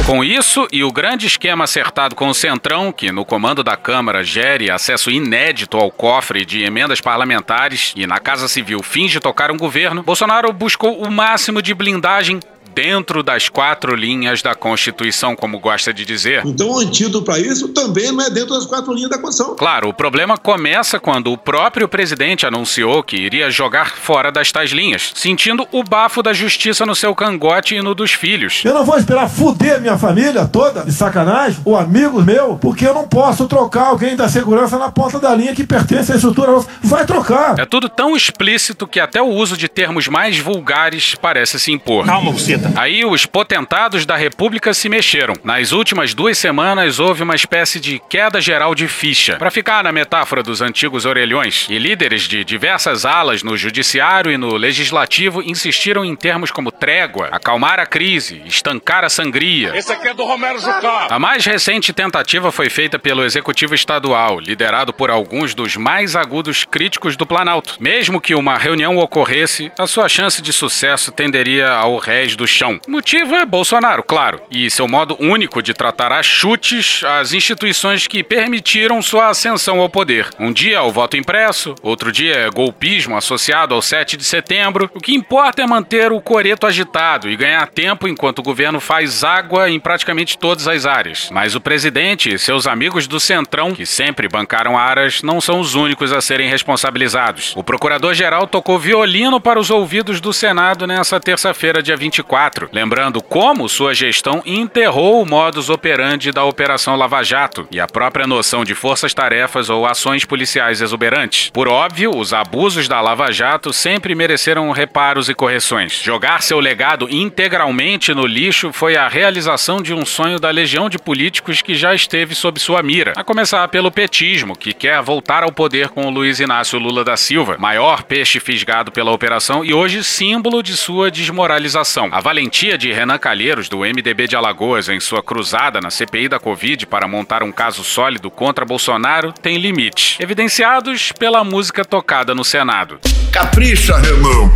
Com 0.06 0.24
isso 0.24 0.68
e 0.72 0.84
o 0.84 0.92
grande 0.92 1.28
esquema 1.28 1.66
acertado 1.66 2.16
com 2.16 2.30
o 2.30 2.34
Centrão, 2.34 2.92
que 2.92 3.12
no 3.12 3.24
comando 3.24 3.64
da 3.64 3.78
Câmara 3.78 4.24
gere 4.24 4.72
acesso 4.72 5.12
inédito 5.12 5.78
ao 5.78 5.92
cofre 5.92 6.44
de 6.44 6.64
emendas 6.64 7.00
parlamentares 7.00 7.94
e 7.96 8.08
na 8.08 8.18
Casa 8.18 8.48
Civil 8.48 8.82
finge 8.82 9.20
tocar 9.20 9.52
um 9.52 9.58
governo, 9.58 10.02
Bolsonaro 10.02 10.52
buscou 10.52 11.00
o 11.00 11.12
máximo 11.12 11.62
de 11.62 11.76
blindagem 11.76 12.40
dentro 12.74 13.24
das 13.24 13.50
quatro 13.50 13.96
linhas 13.96 14.42
da 14.42 14.56
Constituição, 14.56 15.36
como 15.36 15.60
gosta 15.60 15.94
de 15.94 16.06
dizer. 16.06 16.44
Então, 16.46 16.70
o 16.70 16.80
antídoto 16.80 17.24
para 17.24 17.40
isso 17.40 17.70
também 17.70 18.12
não 18.12 18.24
é 18.24 18.30
dentro 18.30 18.56
das 18.56 18.66
quatro 18.66 18.94
linhas 18.94 19.10
da 19.10 19.18
Constituição. 19.18 19.56
Claro, 19.56 19.90
o 19.90 19.94
problema 19.94 20.38
começa 20.38 21.00
quando 21.00 21.32
o 21.32 21.38
próprio 21.38 21.88
presidente 21.88 22.46
anunciou 22.46 23.04
que 23.04 23.16
iria 23.16 23.50
jogar 23.50 23.96
fora 23.96 24.32
das 24.32 24.52
tais 24.52 24.72
linhas, 24.72 25.12
sentindo 25.16 25.68
o 25.72 25.84
bafo 25.84 26.22
da 26.22 26.34
justiça 26.34 26.86
no 26.86 26.96
seu 26.96 27.14
cangote 27.16 27.76
e 27.76 27.82
no 27.82 27.96
dos 27.96 28.12
filhos. 28.12 28.62
Eu 28.64 28.74
não 28.74 28.86
vou 28.86 28.98
esperar 28.98 29.30
fuder 29.30 29.82
minha 29.82 29.98
família 29.98 30.46
toda, 30.46 30.84
de 30.84 30.92
sacanagem, 30.92 31.60
ou 31.66 31.78
amigos 31.78 32.24
meu, 32.24 32.58
porque 32.58 32.86
eu 32.86 32.94
não 32.94 33.08
posso 33.08 33.48
trocar 33.48 33.88
alguém 33.88 34.16
da 34.16 34.30
segurança 34.30 34.78
na 34.78 34.92
ponta 34.92 35.20
da 35.20 35.34
linha 35.34 35.56
que 35.56 35.64
pertence 35.64 36.12
à 36.12 36.16
estrutura 36.16 36.52
nossa. 36.52 36.68
Vai 36.84 37.06
trocar. 37.06 37.58
É 37.60 37.66
tudo 37.66 37.90
tão 37.90 38.16
explícito 38.16 38.88
que 38.88 39.00
até 39.00 39.22
o 39.22 39.28
uso 39.28 39.58
de 39.58 39.68
termos 39.68 40.08
mais 40.08 40.38
vulgares 40.38 41.16
parece 41.16 41.60
se 41.60 41.72
impor. 41.72 42.06
Calma, 42.06 42.32
você 42.32 42.59
Aí 42.76 43.04
os 43.06 43.26
potentados 43.26 44.06
da 44.06 44.16
República 44.16 44.74
se 44.74 44.90
mexeram. 44.90 45.34
Nas 45.44 45.72
últimas 45.72 46.14
duas 46.14 46.38
semanas 46.38 47.00
houve 47.00 47.24
uma 47.24 47.36
espécie 47.36 47.80
de 47.80 48.02
queda 48.10 48.40
geral 48.40 48.74
de 48.74 48.88
ficha. 48.88 49.36
Para 49.36 49.52
ficar 49.52 49.84
na 49.84 49.92
metáfora 49.92 50.42
dos 50.42 50.62
antigos 50.62 51.06
orelhões, 51.06 51.68
e 51.70 51.78
líderes 51.78 52.24
de 52.24 52.44
diversas 52.44 53.06
alas 53.06 53.44
no 53.44 53.58
judiciário 53.58 54.32
e 54.32 54.38
no 54.38 54.56
legislativo 54.56 55.42
insistiram 55.42 56.04
em 56.04 56.16
termos 56.16 56.52
como 56.52 56.72
trégua, 56.72 57.30
acalmar 57.32 57.80
a 57.80 57.86
crise, 57.86 58.42
estancar 58.46 59.04
a 59.04 59.10
sangria. 59.10 59.76
Esse 59.76 59.92
aqui 59.92 60.08
é 60.08 60.14
do 60.14 60.24
Romero 60.24 60.60
Jucá. 60.60 61.08
A 61.10 61.20
mais 61.20 61.46
recente 61.46 61.94
tentativa 61.94 62.52
foi 62.52 62.70
feita 62.70 62.98
pelo 62.98 63.24
Executivo 63.24 63.76
Estadual, 63.76 64.40
liderado 64.40 64.94
por 64.94 65.10
alguns 65.10 65.54
dos 65.54 65.76
mais 65.76 66.16
agudos 66.16 66.64
críticos 66.64 67.16
do 67.16 67.26
Planalto. 67.26 67.78
Mesmo 67.80 68.22
que 68.22 68.36
uma 68.36 68.58
reunião 68.58 68.98
ocorresse, 68.98 69.72
a 69.78 69.88
sua 69.88 70.10
chance 70.10 70.42
de 70.42 70.52
sucesso 70.52 71.12
tenderia 71.12 71.70
ao 71.70 71.98
rés 71.98 72.36
do 72.36 72.48
chão. 72.50 72.80
O 72.88 72.92
motivo 72.92 73.36
é 73.36 73.46
Bolsonaro, 73.46 74.04
claro, 74.04 74.42
e 74.52 74.70
seu 74.70 74.88
modo 74.88 75.16
único 75.20 75.62
de 75.62 75.74
tratar 75.74 76.12
a 76.12 76.22
chutes 76.22 77.04
as 77.04 77.34
instituições 77.34 78.08
que 78.08 78.24
permitiram 78.24 79.02
sua 79.02 79.28
ascensão 79.30 79.80
ao 79.80 79.90
poder. 79.90 80.30
Um 80.40 80.52
dia 80.52 80.78
é 80.78 80.82
o 80.82 80.92
voto 80.92 81.16
impresso, 81.18 81.76
outro 81.82 82.12
dia 82.12 82.36
é 82.36 82.50
golpismo 82.50 83.16
associado 83.16 83.74
ao 83.74 83.82
7 83.82 84.18
de 84.18 84.24
setembro. 84.24 84.90
O 84.94 85.00
que 85.00 85.16
importa 85.16 85.62
é 85.62 85.68
manter 85.68 86.12
o 86.12 86.22
coreto 86.22 86.66
agitado 86.66 87.30
e 87.30 87.36
ganhar 87.36 87.68
tempo 87.68 88.08
enquanto 88.08 88.40
o 88.40 88.44
governo 88.44 88.80
faz 88.80 89.24
água 89.24 89.70
em 89.70 89.80
praticamente 89.80 90.38
todas 90.38 90.68
as 90.68 90.86
áreas. 90.86 91.30
Mas 91.32 91.56
o 91.56 91.62
presidente 91.62 92.34
e 92.34 92.40
seus 92.40 92.68
amigos 92.68 93.08
do 93.08 93.20
Centrão, 93.20 93.74
que 93.74 93.86
sempre 93.86 94.28
bancaram 94.28 94.78
aras, 94.78 95.22
não 95.22 95.40
são 95.40 95.60
os 95.60 95.76
únicos 95.76 96.12
a 96.12 96.22
serem 96.22 96.50
responsabilizados. 96.50 97.54
O 97.56 97.64
procurador-geral 97.64 98.48
tocou 98.48 98.80
violino 98.80 99.40
para 99.40 99.60
os 99.60 99.70
ouvidos 99.70 100.20
do 100.20 100.34
Senado 100.34 100.88
nessa 100.88 101.20
terça-feira, 101.20 101.84
dia 101.84 101.96
24, 101.96 102.39
lembrando 102.72 103.22
como 103.22 103.68
sua 103.68 103.94
gestão 103.94 104.42
enterrou 104.46 105.22
o 105.22 105.26
modus 105.26 105.70
operandi 105.70 106.32
da 106.32 106.44
Operação 106.44 106.96
Lava 106.96 107.22
Jato 107.24 107.68
e 107.72 107.80
a 107.80 107.88
própria 107.88 108.26
noção 108.26 108.64
de 108.64 108.74
forças-tarefas 108.74 109.70
ou 109.70 109.86
ações 109.86 110.24
policiais 110.24 110.82
exuberantes. 110.82 111.50
Por 111.50 111.68
óbvio, 111.68 112.16
os 112.16 112.34
abusos 112.34 112.88
da 112.88 113.02
Lava 113.02 113.32
Jato 113.32 113.74
sempre 113.74 114.16
mereceram 114.16 114.72
reparos 114.72 115.28
e 115.28 115.34
correções. 115.34 116.00
Jogar 116.02 116.42
seu 116.42 116.60
legado 116.60 117.08
integralmente 117.10 118.14
no 118.14 118.26
lixo 118.26 118.72
foi 118.72 118.96
a 118.96 119.08
realização 119.08 119.82
de 119.82 119.94
um 119.94 120.06
sonho 120.06 120.40
da 120.40 120.50
legião 120.50 120.90
de 120.90 120.98
políticos 120.98 121.62
que 121.62 121.76
já 121.76 121.94
esteve 121.94 122.36
sob 122.36 122.60
sua 122.60 122.82
mira, 122.82 123.14
a 123.16 123.24
começar 123.24 123.68
pelo 123.68 123.92
petismo, 123.92 124.56
que 124.56 124.74
quer 124.74 125.02
voltar 125.02 125.44
ao 125.44 125.52
poder 125.52 125.90
com 125.90 126.06
o 126.06 126.10
Luiz 126.10 126.40
Inácio 126.40 126.80
Lula 126.80 127.04
da 127.04 127.18
Silva, 127.18 127.58
maior 127.60 128.04
peixe 128.04 128.40
fisgado 128.40 128.92
pela 128.92 129.12
operação 129.12 129.64
e 129.66 129.74
hoje 129.74 130.04
símbolo 130.04 130.64
de 130.64 130.78
sua 130.78 131.12
desmoralização. 131.12 132.10
A 132.12 132.20
valentia 132.30 132.78
de 132.78 132.94
Renan 132.94 133.18
Calheiros, 133.18 133.68
do 133.68 133.80
MDB 133.80 134.28
de 134.28 134.36
Alagoas, 134.36 134.88
em 134.88 135.00
sua 135.00 135.24
cruzada 135.24 135.82
na 135.82 135.90
CPI 135.90 136.30
da 136.30 136.40
Covid 136.40 136.86
para 136.86 137.08
montar 137.08 137.42
um 137.42 137.52
caso 137.52 137.84
sólido 137.84 138.30
contra 138.30 138.64
Bolsonaro, 138.64 139.34
tem 139.34 139.58
limites, 139.58 140.16
evidenciados 140.20 141.12
pela 141.12 141.44
música 141.44 141.84
tocada 141.84 142.36
no 142.36 142.46
Senado. 142.46 143.00
Capricha, 143.32 143.98
Renan. 143.98 144.52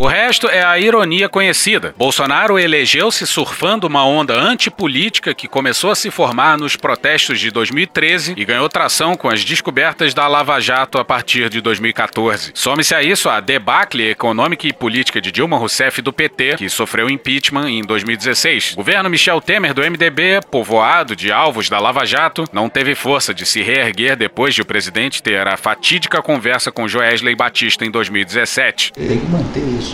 O 0.00 0.06
resto 0.06 0.48
é 0.48 0.64
a 0.64 0.78
ironia 0.78 1.28
conhecida. 1.28 1.92
Bolsonaro 1.98 2.56
elegeu-se 2.56 3.26
surfando 3.26 3.88
uma 3.88 4.06
onda 4.06 4.40
antipolítica 4.40 5.34
que 5.34 5.48
começou 5.48 5.90
a 5.90 5.96
se 5.96 6.08
formar 6.08 6.56
nos 6.56 6.76
protestos 6.76 7.40
de 7.40 7.50
2013 7.50 8.34
e 8.36 8.44
ganhou 8.44 8.68
tração 8.68 9.16
com 9.16 9.28
as 9.28 9.44
descobertas 9.44 10.14
da 10.14 10.28
Lava 10.28 10.60
Jato 10.60 10.98
a 10.98 11.04
partir 11.04 11.50
de 11.50 11.60
2014. 11.60 12.52
Some-se 12.54 12.94
a 12.94 13.02
isso 13.02 13.28
a 13.28 13.40
debacle 13.40 14.08
econômica 14.08 14.68
e 14.68 14.72
política 14.72 15.20
de 15.20 15.32
Dilma 15.32 15.58
Rousseff 15.58 16.00
do 16.00 16.12
PT, 16.12 16.58
que 16.58 16.68
sofreu 16.68 17.10
impeachment 17.10 17.68
em 17.68 17.82
2016. 17.82 18.74
O 18.74 18.76
governo 18.76 19.10
Michel 19.10 19.40
Temer 19.40 19.74
do 19.74 19.82
MDB, 19.82 20.42
povoado 20.48 21.16
de 21.16 21.32
alvos 21.32 21.68
da 21.68 21.80
Lava 21.80 22.06
Jato, 22.06 22.44
não 22.52 22.68
teve 22.68 22.94
força 22.94 23.34
de 23.34 23.44
se 23.44 23.62
reerguer 23.62 24.16
depois 24.16 24.54
de 24.54 24.62
o 24.62 24.64
presidente 24.64 25.20
ter 25.20 25.44
a 25.48 25.56
fatídica 25.56 26.22
conversa 26.22 26.70
com 26.70 26.86
Joesley 26.86 27.34
Batista 27.34 27.84
em 27.84 27.90
2017. 27.90 28.92
Tem 28.92 29.18
que 29.18 29.26
manter 29.26 29.58
isso. 29.76 29.87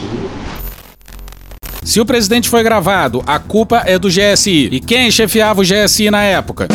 Se 1.83 2.01
o 2.01 2.07
presidente 2.07 2.49
foi 2.49 2.63
gravado, 2.63 3.23
a 3.27 3.39
culpa 3.39 3.83
é 3.85 3.99
do 3.99 4.09
GSI. 4.09 4.69
E 4.73 4.81
quem 4.81 5.11
chefiava 5.11 5.61
o 5.61 5.65
GSI 5.65 6.11
na 6.11 6.23
época? 6.23 6.67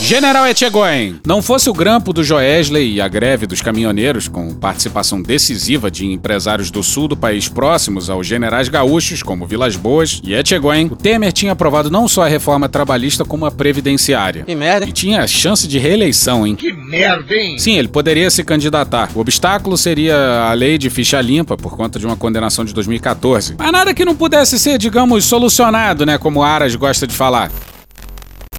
General 0.00 0.46
Etchegóin. 0.46 1.18
Não 1.26 1.40
fosse 1.40 1.70
o 1.70 1.72
grampo 1.72 2.12
do 2.12 2.22
Joesley 2.22 2.94
e 2.94 3.00
a 3.00 3.08
greve 3.08 3.46
dos 3.46 3.62
caminhoneiros, 3.62 4.28
com 4.28 4.52
participação 4.52 5.22
decisiva 5.22 5.90
de 5.90 6.04
empresários 6.04 6.70
do 6.70 6.82
sul 6.82 7.08
do 7.08 7.16
país 7.16 7.48
próximos 7.48 8.10
aos 8.10 8.26
generais 8.26 8.68
gaúchos, 8.68 9.22
como 9.22 9.46
Vilas 9.46 9.76
Boas 9.76 10.20
e 10.22 10.34
Etchegóin, 10.34 10.88
o 10.92 10.96
Temer 10.96 11.32
tinha 11.32 11.52
aprovado 11.52 11.90
não 11.90 12.06
só 12.06 12.24
a 12.24 12.28
reforma 12.28 12.68
trabalhista, 12.68 13.24
como 13.24 13.46
a 13.46 13.50
previdenciária. 13.50 14.44
Que 14.44 14.54
merda. 14.54 14.86
E 14.86 14.92
tinha 14.92 15.26
chance 15.26 15.66
de 15.66 15.78
reeleição, 15.78 16.46
hein? 16.46 16.54
Que 16.54 16.72
merda, 16.72 17.34
hein? 17.34 17.58
Sim, 17.58 17.78
ele 17.78 17.88
poderia 17.88 18.30
se 18.30 18.44
candidatar. 18.44 19.10
O 19.14 19.20
obstáculo 19.20 19.78
seria 19.78 20.44
a 20.48 20.52
lei 20.52 20.76
de 20.76 20.90
ficha 20.90 21.20
limpa, 21.20 21.56
por 21.56 21.76
conta 21.76 21.98
de 21.98 22.04
uma 22.04 22.16
condenação 22.16 22.64
de 22.64 22.74
2014. 22.74 23.54
Mas 23.58 23.72
nada 23.72 23.94
que 23.94 24.04
não 24.04 24.14
pudesse 24.14 24.58
ser, 24.58 24.76
digamos, 24.76 25.24
solucionado, 25.24 26.04
né? 26.04 26.18
Como 26.18 26.42
Aras 26.42 26.74
gosta 26.76 27.06
de 27.06 27.14
falar. 27.14 27.50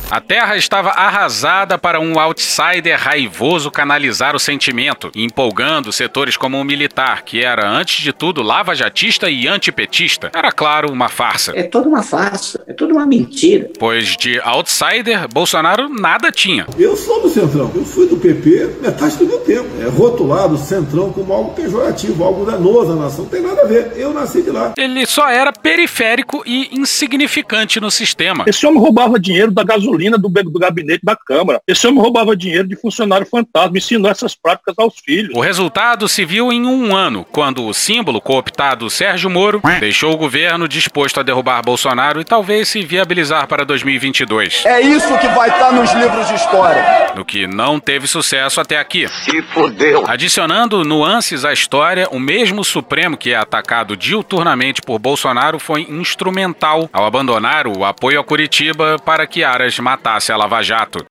A 0.10 0.22
terra 0.22 0.56
estava 0.56 0.92
arrasada 0.92 1.80
para 1.80 2.00
um 2.00 2.20
outsider 2.20 2.96
raivoso 2.98 3.72
canalizar 3.72 4.36
o 4.36 4.40
sentimento, 4.40 5.12
empolgando 5.16 5.92
setores 5.92 6.38
como 6.38 6.60
o 6.60 6.64
militar, 6.64 7.24
que 7.24 7.44
era, 7.44 7.68
antes 7.68 8.04
de 8.04 8.14
tudo, 8.14 8.44
lava-jatista 8.44 9.30
e 9.32 9.48
antipetista. 9.48 10.32
Era, 10.34 10.52
claro, 10.52 10.92
uma 10.92 11.10
farsa. 11.10 11.54
É 11.56 11.64
toda 11.64 11.90
uma 11.90 12.04
farsa, 12.04 12.64
é 12.68 12.74
toda 12.74 12.94
uma 12.94 13.06
mentira. 13.06 13.72
Pois 13.80 14.16
de 14.16 14.40
outsider, 14.42 15.28
Bolsonaro 15.28 15.90
nada 15.90 16.32
tinha. 16.32 16.68
Eu 16.78 16.96
sou 16.96 17.24
do 17.24 17.30
Centrão. 17.30 17.72
Eu 17.74 17.84
fui 17.84 18.08
do 18.08 18.18
PP 18.18 18.78
metade 18.84 19.18
do 19.18 19.26
meu 19.26 19.40
tempo. 19.40 19.68
É 19.82 19.90
rotulado 19.90 20.56
Centrão 20.58 21.12
como 21.12 21.34
algo 21.34 21.56
pejorativo, 21.56 22.24
algo 22.24 22.46
danoso 22.46 22.92
à 22.92 22.96
nação. 22.96 23.24
Não 23.24 23.32
tem 23.32 23.42
nada 23.42 23.64
a 23.64 23.66
ver. 23.66 23.94
Eu 23.96 24.14
nasci 24.14 24.44
de 24.44 24.52
lá. 24.52 24.74
Ele 24.78 25.04
só 25.08 25.28
era 25.28 25.52
periférico 25.52 26.44
e 26.46 26.70
insignificante 26.78 27.80
no 27.80 27.90
sistema. 27.90 28.46
Esse 28.48 28.68
homem 28.68 28.80
roubava 28.80 29.20
dinheiro 29.20 29.52
da 29.52 29.64
gasolina 29.64 29.95
do, 29.98 30.30
do 30.30 30.60
gabinete 30.60 31.02
da 31.04 31.16
Câmara. 31.16 31.62
Esse 31.68 31.88
homem 31.88 32.02
roubava 32.02 32.36
dinheiro 32.36 32.68
de 32.68 32.76
funcionário 32.76 33.26
fantasma, 33.26 33.78
ensinou 33.78 34.10
essas 34.10 34.36
práticas 34.36 34.76
aos 34.78 34.96
filhos. 35.00 35.36
O 35.36 35.40
resultado 35.40 36.08
se 36.08 36.26
viu 36.26 36.52
em 36.52 36.66
um 36.66 36.96
ano, 36.96 37.26
quando 37.32 37.66
o 37.66 37.74
símbolo 37.74 38.22
cooptado 38.22 38.90
Sérgio 38.90 39.30
Moro 39.30 39.62
deixou 39.80 40.14
o 40.14 40.18
governo 40.18 40.68
disposto 40.68 41.20
a 41.20 41.24
derrubar 41.24 41.62
Bolsonaro 41.64 42.20
e 42.20 42.24
talvez 42.24 42.70
se 42.70 42.84
viabilizar 42.84 43.48
para 43.48 43.66
2022. 43.66 44.64
É 44.66 44.82
isso 44.82 45.18
que 45.20 45.28
vai 45.30 45.50
estar 45.50 45.72
nos 45.72 45.92
livros 45.94 46.28
de 46.28 46.36
história. 46.36 47.14
No 47.16 47.26
que 47.26 47.48
não 47.48 47.80
teve 47.80 48.08
sucesso 48.08 48.60
até 48.60 48.78
aqui. 48.78 49.08
Se 49.08 49.42
fodeu. 49.42 50.04
Adicionando 50.08 50.84
nuances 50.84 51.46
à 51.46 51.54
história, 51.54 52.08
o 52.12 52.20
mesmo 52.20 52.64
Supremo 52.64 53.18
que 53.18 53.32
é 53.32 53.36
atacado 53.36 53.96
diuturnamente 53.96 54.82
por 54.82 55.00
Bolsonaro 55.00 55.60
foi 55.60 55.82
instrumental 55.90 56.90
ao 56.92 57.06
abandonar 57.06 57.68
o 57.68 57.84
apoio 57.86 58.20
a 58.20 58.24
Curitiba 58.24 58.98
para 59.04 59.26
que 59.28 59.44
Aras 59.44 59.80
matasse 59.86 60.32
a 60.32 60.36
Lava 60.36 60.64
Jato. 60.64 61.06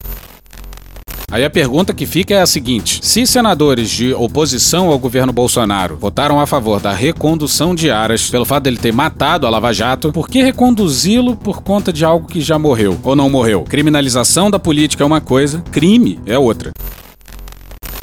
Aí 1.31 1.45
a 1.45 1.51
pergunta 1.51 1.95
que 1.95 2.07
fica 2.07 2.35
é 2.35 2.41
a 2.41 2.47
seguinte: 2.47 2.99
se 3.03 3.25
senadores 3.25 3.89
de 3.89 4.13
oposição 4.13 4.89
ao 4.89 4.99
governo 4.99 5.33
Bolsonaro 5.33 5.97
votaram 5.97 6.41
a 6.41 6.47
favor 6.47 6.81
da 6.81 6.93
recondução 6.93 7.73
de 7.73 7.89
Aras 7.89 8.29
pelo 8.29 8.45
fato 8.45 8.65
dele 8.65 8.77
ter 8.77 8.93
matado 8.93 9.47
a 9.47 9.51
Lava 9.51 9.73
Jato, 9.73 10.11
por 10.11 10.29
que 10.29 10.43
reconduzi-lo 10.43 11.37
por 11.37 11.63
conta 11.63 11.93
de 11.93 12.05
algo 12.05 12.27
que 12.27 12.41
já 12.41 12.59
morreu 12.59 12.99
ou 13.05 13.15
não 13.15 13.31
morreu? 13.31 13.63
Criminalização 13.63 14.51
da 14.51 14.59
política 14.59 15.05
é 15.05 15.07
uma 15.07 15.21
coisa, 15.21 15.61
crime 15.71 16.19
é 16.27 16.37
outra. 16.37 16.73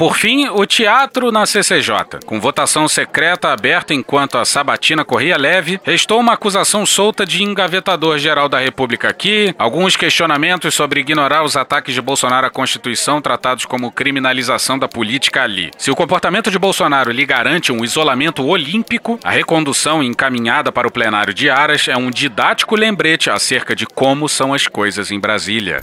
Por 0.01 0.17
fim, 0.17 0.49
o 0.49 0.65
teatro 0.65 1.31
na 1.31 1.45
CCJ. 1.45 2.21
Com 2.25 2.41
votação 2.41 2.87
secreta 2.87 3.53
aberta 3.53 3.93
enquanto 3.93 4.39
a 4.39 4.45
sabatina 4.45 5.05
corria 5.05 5.37
leve, 5.37 5.79
restou 5.83 6.19
uma 6.19 6.33
acusação 6.33 6.87
solta 6.87 7.23
de 7.23 7.43
engavetador-geral 7.43 8.49
da 8.49 8.57
República 8.57 9.09
aqui, 9.09 9.53
alguns 9.59 9.95
questionamentos 9.95 10.73
sobre 10.73 11.01
ignorar 11.01 11.43
os 11.43 11.55
ataques 11.55 11.93
de 11.93 12.01
Bolsonaro 12.01 12.47
à 12.47 12.49
Constituição 12.49 13.21
tratados 13.21 13.63
como 13.65 13.91
criminalização 13.91 14.79
da 14.79 14.87
política 14.87 15.43
ali. 15.43 15.69
Se 15.77 15.91
o 15.91 15.95
comportamento 15.95 16.49
de 16.49 16.57
Bolsonaro 16.57 17.11
lhe 17.11 17.23
garante 17.23 17.71
um 17.71 17.83
isolamento 17.83 18.43
olímpico, 18.43 19.19
a 19.23 19.29
recondução 19.29 20.01
encaminhada 20.01 20.71
para 20.71 20.87
o 20.87 20.91
plenário 20.91 21.31
de 21.31 21.47
Aras 21.47 21.87
é 21.87 21.95
um 21.95 22.09
didático 22.09 22.75
lembrete 22.75 23.29
acerca 23.29 23.75
de 23.75 23.85
como 23.85 24.27
são 24.27 24.51
as 24.51 24.65
coisas 24.65 25.11
em 25.11 25.19
Brasília. 25.19 25.79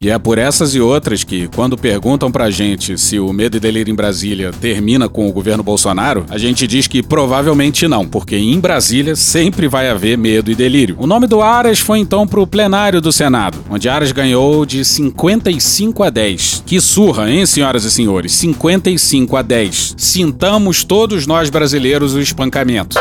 E 0.00 0.10
é 0.10 0.18
por 0.18 0.36
essas 0.36 0.74
e 0.74 0.80
outras 0.80 1.24
que, 1.24 1.48
quando 1.48 1.76
perguntam 1.76 2.30
pra 2.30 2.50
gente 2.50 2.98
se 2.98 3.18
o 3.18 3.32
medo 3.32 3.56
e 3.56 3.60
delírio 3.60 3.90
em 3.90 3.94
Brasília 3.94 4.52
termina 4.52 5.08
com 5.08 5.28
o 5.28 5.32
governo 5.32 5.62
Bolsonaro, 5.62 6.26
a 6.28 6.36
gente 6.36 6.66
diz 6.66 6.86
que 6.86 7.02
provavelmente 7.02 7.88
não, 7.88 8.06
porque 8.06 8.36
em 8.36 8.60
Brasília 8.60 9.16
sempre 9.16 9.68
vai 9.68 9.88
haver 9.88 10.18
medo 10.18 10.50
e 10.50 10.54
delírio. 10.54 10.96
O 10.98 11.06
nome 11.06 11.26
do 11.26 11.40
Aras 11.40 11.78
foi 11.78 11.98
então 11.98 12.26
pro 12.26 12.46
plenário 12.46 13.00
do 13.00 13.10
Senado, 13.10 13.58
onde 13.70 13.88
Aras 13.88 14.12
ganhou 14.12 14.66
de 14.66 14.84
55 14.84 16.02
a 16.02 16.10
10. 16.10 16.62
Que 16.66 16.80
surra, 16.80 17.30
hein, 17.30 17.46
senhoras 17.46 17.84
e 17.84 17.90
senhores? 17.90 18.32
55 18.32 19.36
a 19.36 19.42
10. 19.42 19.94
Sintamos 19.96 20.84
todos 20.84 21.26
nós 21.26 21.48
brasileiros 21.48 22.14
o 22.14 22.20
espancamento. 22.20 22.98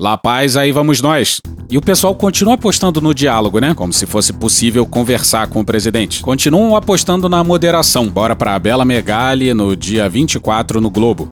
La 0.00 0.16
Paz, 0.16 0.56
aí 0.56 0.70
vamos 0.70 1.02
nós. 1.02 1.40
E 1.68 1.76
o 1.76 1.82
pessoal 1.82 2.14
continua 2.14 2.54
apostando 2.54 3.00
no 3.00 3.12
diálogo, 3.12 3.58
né? 3.58 3.74
Como 3.74 3.92
se 3.92 4.06
fosse 4.06 4.32
possível 4.32 4.86
conversar 4.86 5.48
com 5.48 5.58
o 5.58 5.64
presidente. 5.64 6.22
Continuam 6.22 6.76
apostando 6.76 7.28
na 7.28 7.42
moderação. 7.42 8.06
Bora 8.06 8.36
pra 8.36 8.56
Bela 8.60 8.84
Megali 8.84 9.52
no 9.52 9.74
dia 9.74 10.08
24 10.08 10.80
no 10.80 10.88
Globo. 10.88 11.28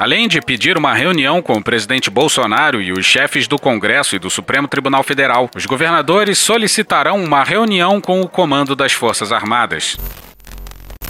Além 0.00 0.26
de 0.26 0.40
pedir 0.40 0.76
uma 0.76 0.92
reunião 0.92 1.40
com 1.40 1.52
o 1.52 1.62
presidente 1.62 2.10
Bolsonaro 2.10 2.82
e 2.82 2.90
os 2.90 3.06
chefes 3.06 3.46
do 3.46 3.56
Congresso 3.56 4.16
e 4.16 4.18
do 4.18 4.28
Supremo 4.28 4.66
Tribunal 4.66 5.04
Federal, 5.04 5.48
os 5.54 5.64
governadores 5.64 6.38
solicitarão 6.38 7.22
uma 7.22 7.44
reunião 7.44 8.00
com 8.00 8.20
o 8.20 8.28
comando 8.28 8.74
das 8.74 8.92
Forças 8.92 9.30
Armadas. 9.30 9.96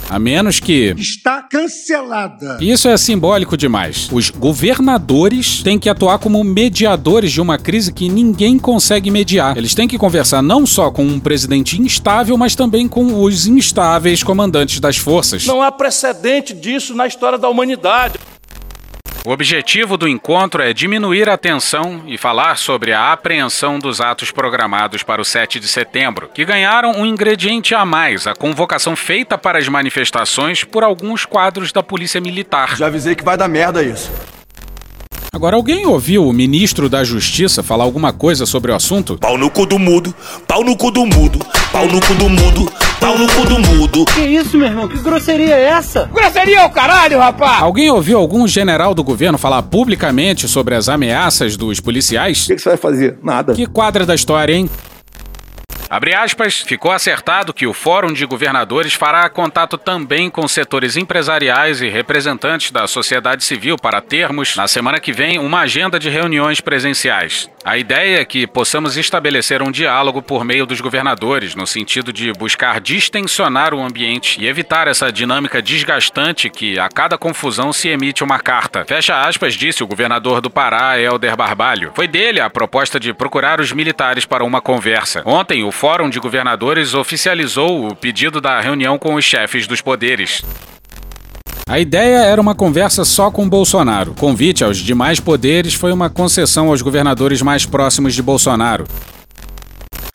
A 0.09 0.17
menos 0.17 0.59
que. 0.59 0.95
Está 0.97 1.43
cancelada. 1.43 2.57
Isso 2.59 2.89
é 2.89 2.97
simbólico 2.97 3.55
demais. 3.55 4.09
Os 4.11 4.31
governadores 4.31 5.61
têm 5.61 5.77
que 5.77 5.87
atuar 5.87 6.17
como 6.17 6.43
mediadores 6.43 7.31
de 7.31 7.39
uma 7.39 7.59
crise 7.59 7.93
que 7.93 8.09
ninguém 8.09 8.57
consegue 8.57 9.11
mediar. 9.11 9.55
Eles 9.55 9.75
têm 9.75 9.87
que 9.87 9.99
conversar 9.99 10.41
não 10.41 10.65
só 10.65 10.89
com 10.89 11.03
um 11.05 11.19
presidente 11.19 11.79
instável, 11.79 12.35
mas 12.37 12.55
também 12.55 12.87
com 12.87 13.21
os 13.21 13.45
instáveis 13.45 14.23
comandantes 14.23 14.79
das 14.79 14.97
forças. 14.97 15.45
Não 15.45 15.61
há 15.61 15.71
precedente 15.71 16.55
disso 16.55 16.95
na 16.95 17.05
história 17.05 17.37
da 17.37 17.47
humanidade. 17.47 18.17
O 19.25 19.31
objetivo 19.31 19.97
do 19.97 20.07
encontro 20.07 20.63
é 20.63 20.73
diminuir 20.73 21.27
a 21.27 21.37
tensão 21.37 22.03
e 22.07 22.17
falar 22.17 22.57
sobre 22.57 22.93
a 22.93 23.11
apreensão 23.11 23.77
dos 23.77 23.99
atos 23.99 24.31
programados 24.31 25.03
para 25.03 25.21
o 25.21 25.25
7 25.25 25.59
de 25.59 25.67
setembro, 25.67 26.29
que 26.33 26.45
ganharam 26.45 26.93
um 26.93 27.05
ingrediente 27.05 27.75
a 27.75 27.83
mais, 27.83 28.25
a 28.25 28.33
convocação 28.33 28.95
feita 28.95 29.37
para 29.37 29.59
as 29.59 29.67
manifestações 29.67 30.63
por 30.63 30.85
alguns 30.85 31.25
quadros 31.25 31.73
da 31.73 31.83
Polícia 31.83 32.21
Militar. 32.21 32.77
Já 32.77 32.87
avisei 32.87 33.13
que 33.13 33.23
vai 33.23 33.35
dar 33.35 33.49
merda 33.49 33.83
isso. 33.83 34.09
Agora, 35.33 35.57
alguém 35.57 35.85
ouviu 35.85 36.25
o 36.25 36.33
ministro 36.33 36.89
da 36.89 37.03
Justiça 37.03 37.61
falar 37.61 37.83
alguma 37.83 38.11
coisa 38.13 38.45
sobre 38.45 38.71
o 38.71 38.75
assunto? 38.75 39.17
Pau 39.17 39.37
no 39.37 39.51
cu 39.51 39.65
do 39.65 39.77
mudo, 39.77 40.15
pau 40.47 40.63
no 40.63 40.75
cu 40.75 40.89
do 40.89 41.05
mudo, 41.05 41.39
pau 41.71 41.85
no 41.87 41.99
cu 42.01 42.15
do 42.15 42.29
mudo, 42.29 42.71
pau 43.09 43.17
no 43.17 43.27
cu 43.27 43.45
do 43.47 43.59
mudo. 43.59 44.05
Que 44.05 44.21
isso, 44.21 44.55
meu 44.55 44.67
irmão? 44.67 44.87
Que 44.87 44.99
grosseria 44.99 45.55
é 45.55 45.63
essa? 45.63 46.07
Grosseria 46.13 46.59
é 46.59 46.65
o 46.65 46.69
caralho, 46.69 47.17
rapaz! 47.17 47.63
Alguém 47.63 47.89
ouviu 47.89 48.19
algum 48.19 48.47
general 48.47 48.93
do 48.93 49.03
governo 49.03 49.35
falar 49.35 49.63
publicamente 49.63 50.47
sobre 50.47 50.75
as 50.75 50.87
ameaças 50.87 51.57
dos 51.57 51.79
policiais? 51.79 52.43
O 52.43 52.47
que, 52.47 52.55
que 52.55 52.61
você 52.61 52.69
vai 52.69 52.77
fazer? 52.77 53.17
Nada. 53.23 53.53
Que 53.53 53.65
quadra 53.65 54.05
da 54.05 54.13
história, 54.13 54.53
hein? 54.53 54.69
Abre 55.89 56.13
aspas, 56.13 56.61
ficou 56.61 56.91
acertado 56.91 57.51
que 57.51 57.65
o 57.65 57.73
Fórum 57.73 58.13
de 58.13 58.23
Governadores 58.23 58.93
fará 58.93 59.27
contato 59.27 59.75
também 59.75 60.29
com 60.29 60.47
setores 60.47 60.95
empresariais 60.95 61.81
e 61.81 61.89
representantes 61.89 62.69
da 62.69 62.85
sociedade 62.85 63.43
civil 63.43 63.75
para 63.75 63.99
termos, 63.99 64.55
na 64.55 64.67
semana 64.67 64.99
que 64.99 65.11
vem, 65.11 65.39
uma 65.39 65.61
agenda 65.61 65.97
de 65.97 66.07
reuniões 66.07 66.61
presenciais. 66.61 67.49
A 67.65 67.77
ideia 67.77 68.21
é 68.21 68.25
que 68.25 68.45
possamos 68.45 68.97
estabelecer 68.97 69.63
um 69.63 69.71
diálogo 69.71 70.21
por 70.21 70.45
meio 70.45 70.65
dos 70.65 70.79
governadores, 70.79 71.55
no 71.55 71.65
sentido 71.65 72.13
de 72.13 72.31
buscar 72.33 72.79
distensionar 72.79 73.73
o 73.73 73.81
ambiente 73.81 74.39
e 74.39 74.47
evitar 74.47 74.87
essa 74.87 75.11
dinâmica 75.11 75.59
desgastante 75.59 76.51
que, 76.51 76.79
a 76.79 76.87
cada 76.87 77.17
confusão, 77.17 77.73
se 77.73 77.89
emite 77.89 78.23
uma 78.23 78.39
carta. 78.39 78.85
Fecha 78.85 79.19
aspas, 79.21 79.55
disse 79.55 79.83
o 79.83 79.87
governador 79.87 80.39
do 80.39 80.49
Pará, 80.51 80.99
Helder 80.99 81.35
Barbalho. 81.35 81.91
Foi 81.95 82.07
dele 82.07 82.39
a 82.39 82.49
proposta 82.49 82.99
de 82.99 83.11
procurar 83.11 83.59
os 83.59 83.73
militares 83.73 84.23
para 84.23 84.43
uma 84.43 84.61
conversa. 84.61 85.21
Ontem, 85.25 85.63
o 85.63 85.71
Fórum 85.79 86.09
de 86.09 86.19
Governadores 86.19 86.93
oficializou 86.93 87.87
o 87.87 87.95
pedido 87.95 88.41
da 88.41 88.59
reunião 88.59 88.99
com 88.99 89.15
os 89.15 89.23
chefes 89.23 89.65
dos 89.65 89.79
poderes. 89.79 90.43
A 91.65 91.79
ideia 91.79 92.17
era 92.17 92.41
uma 92.41 92.53
conversa 92.53 93.05
só 93.05 93.31
com 93.31 93.47
Bolsonaro. 93.47 94.11
O 94.11 94.13
convite 94.13 94.61
aos 94.61 94.75
demais 94.75 95.21
poderes 95.21 95.73
foi 95.73 95.93
uma 95.93 96.09
concessão 96.09 96.67
aos 96.67 96.81
governadores 96.81 97.41
mais 97.41 97.65
próximos 97.65 98.13
de 98.13 98.21
Bolsonaro. 98.21 98.83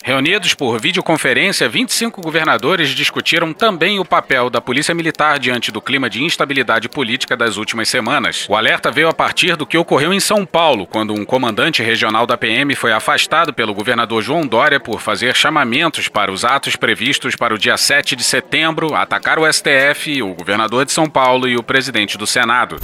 Reunidos 0.06 0.52
por 0.52 0.78
videoconferência, 0.78 1.66
25 1.66 2.20
governadores 2.20 2.90
discutiram 2.90 3.54
também 3.54 3.98
o 3.98 4.04
papel 4.04 4.50
da 4.50 4.60
Polícia 4.60 4.94
Militar 4.94 5.38
diante 5.38 5.72
do 5.72 5.80
clima 5.80 6.10
de 6.10 6.22
instabilidade 6.22 6.90
política 6.90 7.34
das 7.34 7.56
últimas 7.56 7.88
semanas. 7.88 8.46
O 8.46 8.54
alerta 8.54 8.90
veio 8.90 9.08
a 9.08 9.14
partir 9.14 9.56
do 9.56 9.64
que 9.64 9.78
ocorreu 9.78 10.12
em 10.12 10.20
São 10.20 10.44
Paulo, 10.44 10.86
quando 10.86 11.14
um 11.14 11.24
comandante 11.24 11.82
regional 11.82 12.26
da 12.26 12.36
PM 12.36 12.74
foi 12.74 12.92
afastado 12.92 13.54
pelo 13.54 13.72
governador 13.72 14.20
João 14.20 14.46
Dória 14.46 14.78
por 14.78 15.00
fazer 15.00 15.34
chamamentos 15.34 16.06
para 16.06 16.30
os 16.30 16.44
atos 16.44 16.76
previstos 16.76 17.34
para 17.34 17.54
o 17.54 17.58
dia 17.58 17.78
7 17.78 18.14
de 18.14 18.24
setembro, 18.24 18.94
atacar 18.94 19.38
o 19.38 19.50
STF, 19.50 20.20
o 20.20 20.34
governador 20.34 20.84
de 20.84 20.92
São 20.92 21.08
Paulo 21.08 21.48
e 21.48 21.56
o 21.56 21.62
presidente 21.62 22.18
do 22.18 22.26
Senado. 22.26 22.76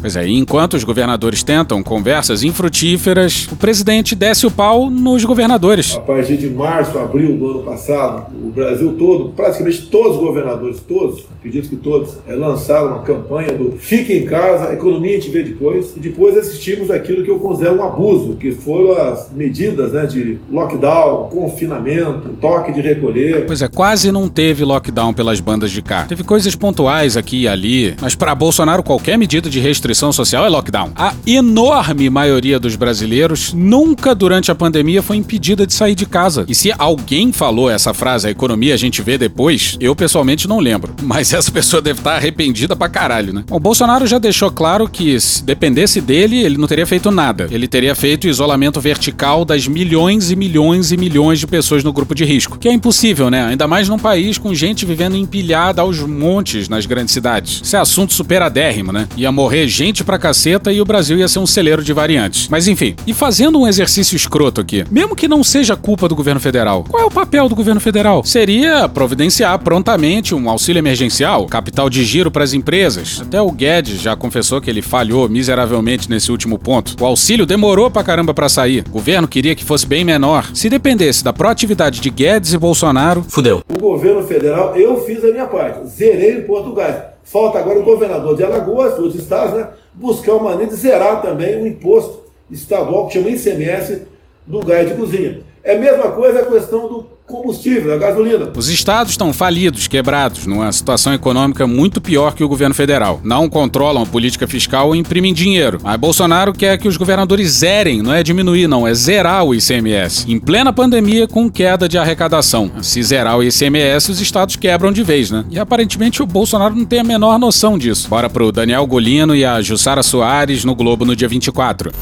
Pois 0.00 0.14
é, 0.14 0.28
enquanto 0.28 0.74
os 0.74 0.84
governadores 0.84 1.42
tentam 1.42 1.82
conversas 1.82 2.44
infrutíferas, 2.44 3.48
o 3.50 3.56
presidente 3.56 4.14
desce 4.14 4.46
o 4.46 4.50
pau 4.50 4.88
nos 4.88 5.24
governadores. 5.24 5.96
A 5.96 6.00
partir 6.00 6.36
de 6.36 6.48
março, 6.48 6.96
abril 6.98 7.36
do 7.36 7.50
ano 7.50 7.62
passado, 7.64 8.26
o 8.32 8.50
Brasil 8.50 8.94
todo, 8.96 9.30
praticamente 9.30 9.86
todos 9.86 10.16
os 10.16 10.22
governadores, 10.22 10.80
todos, 10.80 11.26
acredito 11.36 11.68
que 11.68 11.76
todos, 11.76 12.14
é, 12.28 12.34
lançaram 12.34 12.88
uma 12.88 13.02
campanha 13.02 13.52
do 13.52 13.72
fique 13.72 14.12
em 14.12 14.24
casa, 14.24 14.68
a 14.68 14.74
economia 14.74 15.16
a 15.16 15.20
gente 15.20 15.30
vê 15.30 15.42
depois. 15.42 15.96
E 15.96 16.00
depois 16.00 16.36
assistimos 16.36 16.90
aquilo 16.90 17.24
que 17.24 17.30
eu 17.30 17.40
considero 17.40 17.76
um 17.76 17.82
abuso, 17.82 18.36
que 18.36 18.52
foram 18.52 18.92
as 18.92 19.30
medidas 19.32 19.92
né, 19.92 20.06
de 20.06 20.38
lockdown, 20.50 21.28
confinamento, 21.28 22.28
toque 22.40 22.72
de 22.72 22.80
recolher. 22.80 23.46
Pois 23.46 23.62
é, 23.62 23.68
quase 23.68 24.12
não 24.12 24.28
teve 24.28 24.64
lockdown 24.64 25.12
pelas 25.12 25.40
bandas 25.40 25.72
de 25.72 25.82
cá. 25.82 26.04
Teve 26.04 26.22
coisas 26.22 26.54
pontuais 26.54 27.16
aqui 27.16 27.42
e 27.42 27.48
ali, 27.48 27.96
mas 28.00 28.14
para 28.14 28.34
Bolsonaro 28.34 28.82
qualquer 28.82 29.18
medida 29.18 29.50
de 29.50 29.58
restrição 29.58 29.87
social 30.12 30.44
é 30.44 30.48
lockdown. 30.48 30.92
A 30.96 31.14
enorme 31.26 32.10
maioria 32.10 32.58
dos 32.58 32.76
brasileiros 32.76 33.52
nunca 33.52 34.14
durante 34.14 34.50
a 34.50 34.54
pandemia 34.54 35.02
foi 35.02 35.16
impedida 35.16 35.66
de 35.66 35.74
sair 35.74 35.94
de 35.94 36.06
casa. 36.06 36.44
E 36.48 36.54
se 36.54 36.72
alguém 36.78 37.32
falou 37.32 37.70
essa 37.70 37.94
frase, 37.94 38.28
a 38.28 38.30
economia 38.30 38.74
a 38.74 38.76
gente 38.76 39.02
vê 39.02 39.18
depois, 39.18 39.76
eu 39.80 39.94
pessoalmente 39.94 40.48
não 40.48 40.58
lembro. 40.58 40.94
Mas 41.02 41.32
essa 41.32 41.50
pessoa 41.50 41.80
deve 41.80 42.00
estar 42.00 42.16
arrependida 42.16 42.76
pra 42.76 42.88
caralho, 42.88 43.32
né? 43.32 43.44
O 43.50 43.60
Bolsonaro 43.60 44.06
já 44.06 44.18
deixou 44.18 44.50
claro 44.50 44.88
que 44.88 45.18
se 45.20 45.42
dependesse 45.42 46.00
dele, 46.00 46.42
ele 46.42 46.58
não 46.58 46.66
teria 46.66 46.86
feito 46.86 47.10
nada. 47.10 47.48
Ele 47.50 47.68
teria 47.68 47.94
feito 47.94 48.28
isolamento 48.28 48.80
vertical 48.80 49.44
das 49.44 49.66
milhões 49.66 50.30
e 50.30 50.36
milhões 50.36 50.92
e 50.92 50.96
milhões 50.96 51.38
de 51.38 51.46
pessoas 51.46 51.82
no 51.84 51.92
grupo 51.92 52.14
de 52.14 52.24
risco. 52.24 52.58
Que 52.58 52.68
é 52.68 52.72
impossível, 52.72 53.30
né? 53.30 53.46
Ainda 53.46 53.66
mais 53.66 53.88
num 53.88 53.98
país 53.98 54.38
com 54.38 54.54
gente 54.54 54.84
vivendo 54.84 55.16
empilhada 55.16 55.82
aos 55.82 56.00
montes 56.00 56.68
nas 56.68 56.86
grandes 56.86 57.12
cidades. 57.12 57.60
Isso 57.62 57.76
é 57.76 57.78
assunto 57.78 58.12
superadérrimo, 58.12 58.92
né? 58.92 59.08
Ia 59.16 59.32
morrer 59.32 59.66
gente 59.78 60.02
pra 60.02 60.18
caceta 60.18 60.72
e 60.72 60.80
o 60.80 60.84
Brasil 60.84 61.16
ia 61.16 61.28
ser 61.28 61.38
um 61.38 61.46
celeiro 61.46 61.84
de 61.84 61.92
variantes. 61.92 62.48
Mas 62.48 62.66
enfim, 62.66 62.96
e 63.06 63.14
fazendo 63.14 63.60
um 63.60 63.68
exercício 63.68 64.16
escroto 64.16 64.60
aqui, 64.60 64.84
mesmo 64.90 65.14
que 65.14 65.28
não 65.28 65.44
seja 65.44 65.76
culpa 65.76 66.08
do 66.08 66.16
governo 66.16 66.40
federal, 66.40 66.84
qual 66.88 67.04
é 67.04 67.06
o 67.06 67.10
papel 67.10 67.48
do 67.48 67.54
governo 67.54 67.80
federal? 67.80 68.24
Seria 68.24 68.88
providenciar 68.88 69.56
prontamente 69.60 70.34
um 70.34 70.50
auxílio 70.50 70.80
emergencial, 70.80 71.46
capital 71.46 71.88
de 71.88 72.02
giro 72.04 72.28
para 72.28 72.42
as 72.42 72.54
empresas. 72.54 73.20
Até 73.22 73.40
o 73.40 73.52
Guedes 73.52 74.00
já 74.00 74.16
confessou 74.16 74.60
que 74.60 74.68
ele 74.68 74.82
falhou 74.82 75.28
miseravelmente 75.28 76.10
nesse 76.10 76.32
último 76.32 76.58
ponto. 76.58 76.96
O 77.00 77.06
auxílio 77.06 77.46
demorou 77.46 77.88
pra 77.88 78.02
caramba 78.02 78.34
para 78.34 78.48
sair. 78.48 78.84
O 78.88 78.90
governo 78.90 79.28
queria 79.28 79.54
que 79.54 79.64
fosse 79.64 79.86
bem 79.86 80.04
menor. 80.04 80.50
Se 80.54 80.68
dependesse 80.68 81.22
da 81.22 81.32
proatividade 81.32 82.00
de 82.00 82.10
Guedes 82.10 82.52
e 82.52 82.58
Bolsonaro, 82.58 83.24
fudeu. 83.28 83.62
O 83.72 83.78
governo 83.78 84.24
federal, 84.24 84.76
eu 84.76 85.00
fiz 85.04 85.22
a 85.22 85.28
minha 85.28 85.46
parte, 85.46 85.86
zerei 85.86 86.38
o 86.38 86.46
Portugal. 86.48 87.17
Falta 87.30 87.58
agora 87.58 87.78
o 87.78 87.84
governador 87.84 88.34
de 88.34 88.42
Alagoas, 88.42 88.94
dos 88.94 89.14
estados, 89.14 89.52
né, 89.52 89.68
buscar 89.92 90.32
uma 90.32 90.50
maneira 90.50 90.72
de 90.72 90.78
zerar 90.78 91.20
também 91.20 91.62
o 91.62 91.66
imposto 91.66 92.22
estadual, 92.50 93.06
que 93.06 93.14
chama 93.14 93.28
ICMS, 93.28 94.06
do 94.46 94.60
gás 94.60 94.88
de 94.88 94.94
cozinha. 94.94 95.42
É 95.68 95.76
a 95.76 95.78
mesma 95.78 96.10
coisa 96.12 96.40
a 96.40 96.46
questão 96.46 96.88
do 96.88 97.06
combustível, 97.26 97.90
da 97.90 97.98
gasolina. 97.98 98.50
Os 98.56 98.70
estados 98.70 99.12
estão 99.12 99.34
falidos, 99.34 99.86
quebrados, 99.86 100.46
numa 100.46 100.72
situação 100.72 101.12
econômica 101.12 101.66
muito 101.66 102.00
pior 102.00 102.34
que 102.34 102.42
o 102.42 102.48
governo 102.48 102.74
federal. 102.74 103.20
Não 103.22 103.50
controlam 103.50 104.02
a 104.02 104.06
política 104.06 104.48
fiscal 104.48 104.96
e 104.96 104.98
imprimem 104.98 105.34
dinheiro. 105.34 105.78
Mas 105.82 106.00
Bolsonaro 106.00 106.54
quer 106.54 106.78
que 106.78 106.88
os 106.88 106.96
governadores 106.96 107.50
zerem, 107.50 108.00
não 108.00 108.14
é 108.14 108.22
diminuir, 108.22 108.66
não, 108.66 108.88
é 108.88 108.94
zerar 108.94 109.44
o 109.44 109.54
ICMS. 109.54 110.24
Em 110.26 110.38
plena 110.38 110.72
pandemia, 110.72 111.28
com 111.28 111.50
queda 111.50 111.86
de 111.86 111.98
arrecadação. 111.98 112.70
Se 112.80 113.02
zerar 113.02 113.36
o 113.36 113.44
ICMS, 113.44 114.10
os 114.10 114.22
estados 114.22 114.56
quebram 114.56 114.90
de 114.90 115.02
vez, 115.02 115.30
né? 115.30 115.44
E 115.50 115.58
aparentemente 115.58 116.22
o 116.22 116.26
Bolsonaro 116.26 116.74
não 116.74 116.86
tem 116.86 117.00
a 117.00 117.04
menor 117.04 117.38
noção 117.38 117.76
disso. 117.76 118.08
Bora 118.08 118.30
pro 118.30 118.50
Daniel 118.50 118.86
Golino 118.86 119.36
e 119.36 119.44
a 119.44 119.60
Jussara 119.60 120.02
Soares 120.02 120.64
no 120.64 120.74
Globo 120.74 121.04
no 121.04 121.14
dia 121.14 121.28
24. 121.28 121.92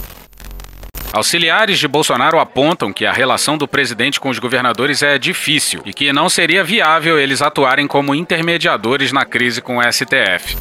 Auxiliares 1.13 1.79
de 1.79 1.89
Bolsonaro 1.89 2.39
apontam 2.39 2.93
que 2.93 3.07
a 3.07 3.13
relação 3.13 3.57
do 3.57 3.67
presidente 3.67 4.21
com 4.21 4.29
os 4.29 4.39
governadores 4.39 5.03
é 5.03 5.19
difícil 5.19 5.81
e 5.85 5.93
que 5.93 6.13
não 6.13 6.29
seria 6.29 6.63
viável 6.63 7.19
eles 7.19 7.41
atuarem 7.41 7.87
como 7.87 8.15
intermediadores 8.15 9.13
na 9.13 9.25
crise 9.25 9.61
com 9.63 9.79
o 9.79 9.83
STF. 9.83 10.57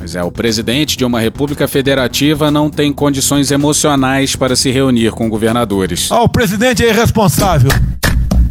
Mas 0.00 0.14
é, 0.14 0.22
o 0.22 0.32
presidente 0.32 0.96
de 0.96 1.04
uma 1.04 1.20
república 1.20 1.68
federativa 1.68 2.50
não 2.50 2.70
tem 2.70 2.90
condições 2.90 3.50
emocionais 3.50 4.34
para 4.34 4.56
se 4.56 4.70
reunir 4.70 5.10
com 5.12 5.28
governadores. 5.28 6.10
Ah, 6.10 6.22
o 6.22 6.28
presidente 6.28 6.82
é 6.82 6.88
irresponsável. 6.88 7.70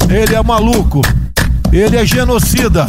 Ele 0.10 0.36
é 0.36 0.44
maluco. 0.44 1.02
Ele 1.74 1.98
é 1.98 2.06
genocida. 2.06 2.86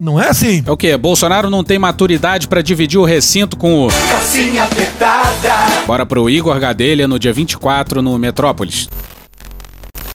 Não 0.00 0.20
é 0.20 0.28
assim. 0.28 0.62
É 0.66 0.70
o 0.70 0.76
quê? 0.76 0.96
Bolsonaro 0.96 1.48
não 1.48 1.64
tem 1.64 1.78
maturidade 1.78 2.46
para 2.46 2.60
dividir 2.60 2.98
o 2.98 3.04
recinto 3.04 3.56
com 3.56 3.86
o. 3.86 3.88
Calcinha 3.88 4.64
apertada. 4.64 5.84
Bora 5.86 6.04
pro 6.04 6.28
Igor 6.28 6.58
Gadelha 6.58 7.08
no 7.08 7.18
dia 7.18 7.32
24 7.32 8.02
no 8.02 8.18
Metrópolis. 8.18 8.88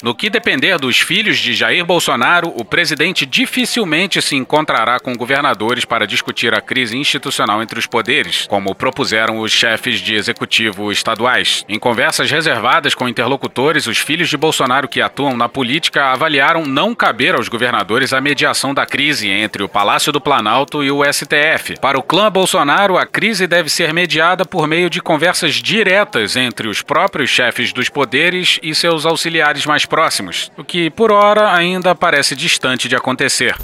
No 0.02 0.16
que 0.16 0.32
depender 0.32 0.80
dos 0.80 1.00
filhos 1.00 1.38
de 1.38 1.54
Jair 1.54 1.86
Bolsonaro, 1.86 2.52
o 2.56 2.66
presidente 2.66 3.24
dificilmente 3.24 4.20
se 4.20 4.36
encontrará 4.36 5.00
com 5.00 5.14
governadores 5.14 5.86
para 5.86 6.08
discutir 6.08 6.56
a 6.56 6.62
crise 6.62 6.98
institucional 6.98 7.62
entre 7.62 7.78
os 7.78 7.86
poderes, 7.86 8.48
como 8.48 8.74
propuseram 8.74 9.40
os 9.40 9.52
chefes 9.52 10.00
de 10.00 10.16
executivo 10.16 10.92
estaduais. 10.92 11.64
Em 11.70 11.78
conversas 11.78 12.32
reservadas 12.32 12.96
com 12.96 13.08
interlocutores, 13.08 13.86
os 13.86 14.00
filhos 14.00 14.28
de 14.28 14.38
Bolsonaro 14.38 14.88
que 14.88 15.02
atuam 15.02 15.38
na 15.38 15.48
política 15.48 16.06
avaliaram 16.06 16.66
não 16.66 16.96
caber 16.96 17.36
aos 17.36 17.48
governadores 17.48 18.12
a 18.12 18.20
mediação 18.20 18.74
da 18.74 18.88
crise 18.88 19.30
entre 19.30 19.62
o 19.62 19.70
Palácio 19.70 20.12
do 20.12 20.20
Planalto 20.20 20.84
e 20.84 20.90
o 20.90 21.04
STF. 21.06 21.80
Para 21.80 22.00
o 22.00 22.04
clã 22.04 22.32
Bolsonaro, 22.32 22.98
a 22.98 23.06
crise 23.06 23.46
deve 23.46 23.70
ser 23.70 23.94
mediada 23.94 24.46
por 24.46 24.68
meio 24.68 24.90
de 24.90 25.00
conversas 25.00 25.56
diretas 25.56 26.36
entre 26.36 26.68
os 26.68 26.82
próprios 26.82 27.30
chefes 27.30 27.72
dos 27.72 27.88
poderes 27.88 28.60
e 28.64 28.74
seus 28.74 29.06
auxiliares 29.06 29.64
mais 29.68 29.86
próximos, 29.92 30.50
o 30.58 30.64
que 30.64 30.90
por 30.90 31.12
hora 31.12 31.54
ainda 31.54 31.94
parece 31.94 32.34
distante 32.34 32.88
de 32.88 32.96
acontecer. 32.96 33.58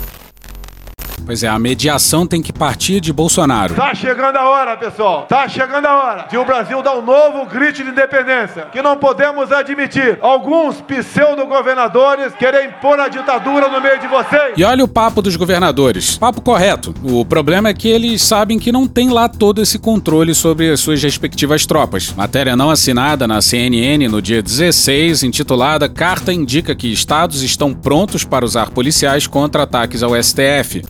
Pois 1.28 1.44
é, 1.44 1.48
a 1.50 1.60
mediação 1.60 2.26
tem 2.26 2.42
que 2.42 2.54
partir 2.54 3.02
de 3.02 3.12
Bolsonaro. 3.12 3.76
Tá 3.76 3.94
chegando 3.94 4.38
a 4.38 4.50
hora, 4.50 4.78
pessoal. 4.78 5.26
Tá 5.28 5.46
chegando 5.46 5.86
a 5.86 5.94
hora 5.94 6.28
de 6.30 6.38
o 6.38 6.46
Brasil 6.46 6.82
dar 6.82 6.96
um 6.96 7.02
novo 7.02 7.46
grito 7.48 7.84
de 7.84 7.90
independência. 7.90 8.68
Que 8.72 8.82
não 8.82 8.96
podemos 8.96 9.52
admitir 9.52 10.18
alguns 10.22 10.80
pseudo-governadores 10.80 12.34
querem 12.40 12.70
impor 12.70 12.98
a 12.98 13.10
ditadura 13.10 13.68
no 13.68 13.82
meio 13.82 14.00
de 14.00 14.08
vocês. 14.08 14.54
E 14.56 14.64
olha 14.64 14.86
o 14.86 14.88
papo 14.88 15.22
dos 15.22 15.36
governadores. 15.36 16.18
Papo 16.18 16.40
correto. 16.40 16.96
O 17.04 17.26
problema 17.26 17.68
é 17.68 17.74
que 17.74 17.90
eles 17.90 18.24
sabem 18.24 18.58
que 18.58 18.72
não 18.72 18.88
tem 18.88 19.10
lá 19.10 19.28
todo 19.28 19.62
esse 19.62 19.78
controle 19.78 20.34
sobre 20.34 20.72
as 20.72 20.80
suas 20.80 21.04
respectivas 21.04 21.66
tropas. 21.66 22.14
Matéria 22.14 22.56
não 22.56 22.70
assinada 22.70 23.28
na 23.28 23.42
CNN 23.42 24.08
no 24.08 24.22
dia 24.22 24.42
16, 24.42 25.24
intitulada 25.24 25.90
Carta 25.90 26.32
indica 26.32 26.74
que 26.74 26.90
estados 26.90 27.44
estão 27.44 27.74
prontos 27.74 28.24
para 28.24 28.46
usar 28.46 28.70
policiais 28.70 29.28
contra 29.28 29.64
ataques 29.64 30.02
ao 30.02 30.16
STF. 30.16 30.84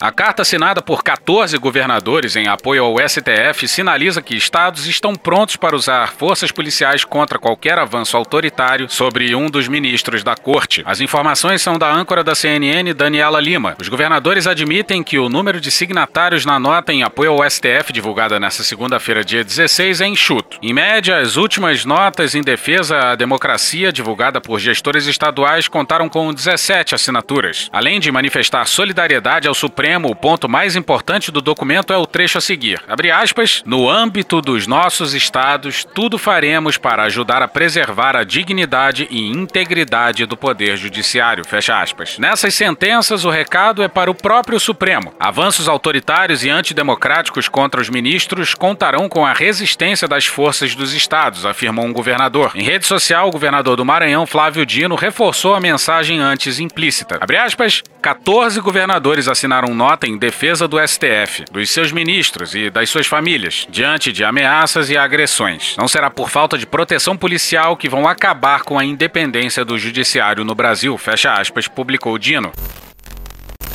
A 0.00 0.10
carta 0.10 0.42
assinada 0.42 0.82
por 0.82 1.02
14 1.02 1.56
governadores 1.56 2.36
em 2.36 2.46
apoio 2.48 2.84
ao 2.84 2.96
STF 3.08 3.66
sinaliza 3.66 4.20
que 4.20 4.36
estados 4.36 4.86
estão 4.86 5.14
prontos 5.14 5.56
para 5.56 5.76
usar 5.76 6.12
forças 6.12 6.50
policiais 6.50 7.04
contra 7.04 7.38
qualquer 7.38 7.78
avanço 7.78 8.16
autoritário 8.16 8.88
sobre 8.90 9.34
um 9.34 9.48
dos 9.48 9.66
ministros 9.68 10.22
da 10.22 10.34
corte. 10.34 10.82
As 10.84 11.00
informações 11.00 11.62
são 11.62 11.78
da 11.78 11.90
âncora 11.90 12.22
da 12.22 12.34
CNN, 12.34 12.92
Daniela 12.92 13.40
Lima. 13.40 13.76
Os 13.80 13.88
governadores 13.88 14.46
admitem 14.46 15.02
que 15.02 15.18
o 15.18 15.28
número 15.28 15.60
de 15.60 15.70
signatários 15.70 16.44
na 16.44 16.58
nota 16.58 16.92
em 16.92 17.02
apoio 17.02 17.30
ao 17.32 17.50
STF 17.50 17.92
divulgada 17.92 18.38
nesta 18.38 18.62
segunda-feira, 18.62 19.24
dia 19.24 19.44
16, 19.44 20.00
é 20.00 20.06
enxuto. 20.06 20.58
Em 20.60 20.74
média, 20.74 21.18
as 21.18 21.36
últimas 21.36 21.84
notas 21.84 22.34
em 22.34 22.42
defesa 22.42 23.12
à 23.12 23.14
democracia 23.14 23.92
divulgada 23.92 24.40
por 24.40 24.58
gestores 24.58 25.06
estaduais 25.06 25.68
contaram 25.68 26.08
com 26.08 26.34
17 26.34 26.94
assinaturas. 26.94 27.70
Além 27.72 28.00
de 28.00 28.12
manifestar 28.12 28.66
solidariedade 28.66 29.48
ao 29.48 29.54
Supremo 29.54 29.93
o 30.02 30.14
ponto 30.14 30.48
mais 30.48 30.76
importante 30.76 31.30
do 31.30 31.40
documento 31.40 31.92
é 31.92 31.96
o 31.96 32.06
trecho 32.06 32.38
a 32.38 32.40
seguir. 32.40 32.82
Abre 32.88 33.10
aspas, 33.10 33.62
no 33.64 33.88
âmbito 33.88 34.40
dos 34.40 34.66
nossos 34.66 35.14
estados, 35.14 35.84
tudo 35.94 36.18
faremos 36.18 36.76
para 36.76 37.04
ajudar 37.04 37.42
a 37.42 37.48
preservar 37.48 38.16
a 38.16 38.24
dignidade 38.24 39.06
e 39.10 39.28
integridade 39.28 40.26
do 40.26 40.36
poder 40.36 40.76
judiciário. 40.76 41.44
Fecha 41.44 41.80
aspas. 41.80 42.18
Nessas 42.18 42.54
sentenças, 42.54 43.24
o 43.24 43.30
recado 43.30 43.82
é 43.82 43.88
para 43.88 44.10
o 44.10 44.14
próprio 44.14 44.58
Supremo. 44.58 45.12
Avanços 45.18 45.68
autoritários 45.68 46.44
e 46.44 46.50
antidemocráticos 46.50 47.48
contra 47.48 47.80
os 47.80 47.88
ministros 47.88 48.54
contarão 48.54 49.08
com 49.08 49.24
a 49.24 49.32
resistência 49.32 50.08
das 50.08 50.26
forças 50.26 50.74
dos 50.74 50.92
estados, 50.94 51.44
afirmou 51.44 51.84
um 51.84 51.92
governador. 51.92 52.52
Em 52.54 52.62
rede 52.62 52.86
social, 52.86 53.28
o 53.28 53.32
governador 53.32 53.76
do 53.76 53.84
Maranhão, 53.84 54.26
Flávio 54.26 54.64
Dino, 54.64 54.94
reforçou 54.94 55.54
a 55.54 55.60
mensagem 55.60 56.18
antes 56.20 56.58
implícita. 56.58 57.18
Abre 57.20 57.36
aspas, 57.36 57.82
14 58.00 58.60
governadores 58.60 59.28
assinaram 59.28 59.73
nota 59.74 60.06
em 60.06 60.16
defesa 60.16 60.66
do 60.66 60.78
STF, 60.78 61.44
dos 61.52 61.68
seus 61.68 61.92
ministros 61.92 62.54
e 62.54 62.70
das 62.70 62.88
suas 62.88 63.06
famílias, 63.06 63.66
diante 63.68 64.12
de 64.12 64.24
ameaças 64.24 64.88
e 64.88 64.96
agressões. 64.96 65.74
Não 65.76 65.86
será 65.86 66.08
por 66.08 66.30
falta 66.30 66.56
de 66.56 66.66
proteção 66.66 67.16
policial 67.16 67.76
que 67.76 67.88
vão 67.88 68.08
acabar 68.08 68.62
com 68.62 68.78
a 68.78 68.84
independência 68.84 69.64
do 69.64 69.78
judiciário 69.78 70.44
no 70.44 70.54
Brasil, 70.54 70.96
fecha 70.96 71.34
aspas, 71.34 71.68
publicou 71.68 72.16
Dino. 72.16 72.52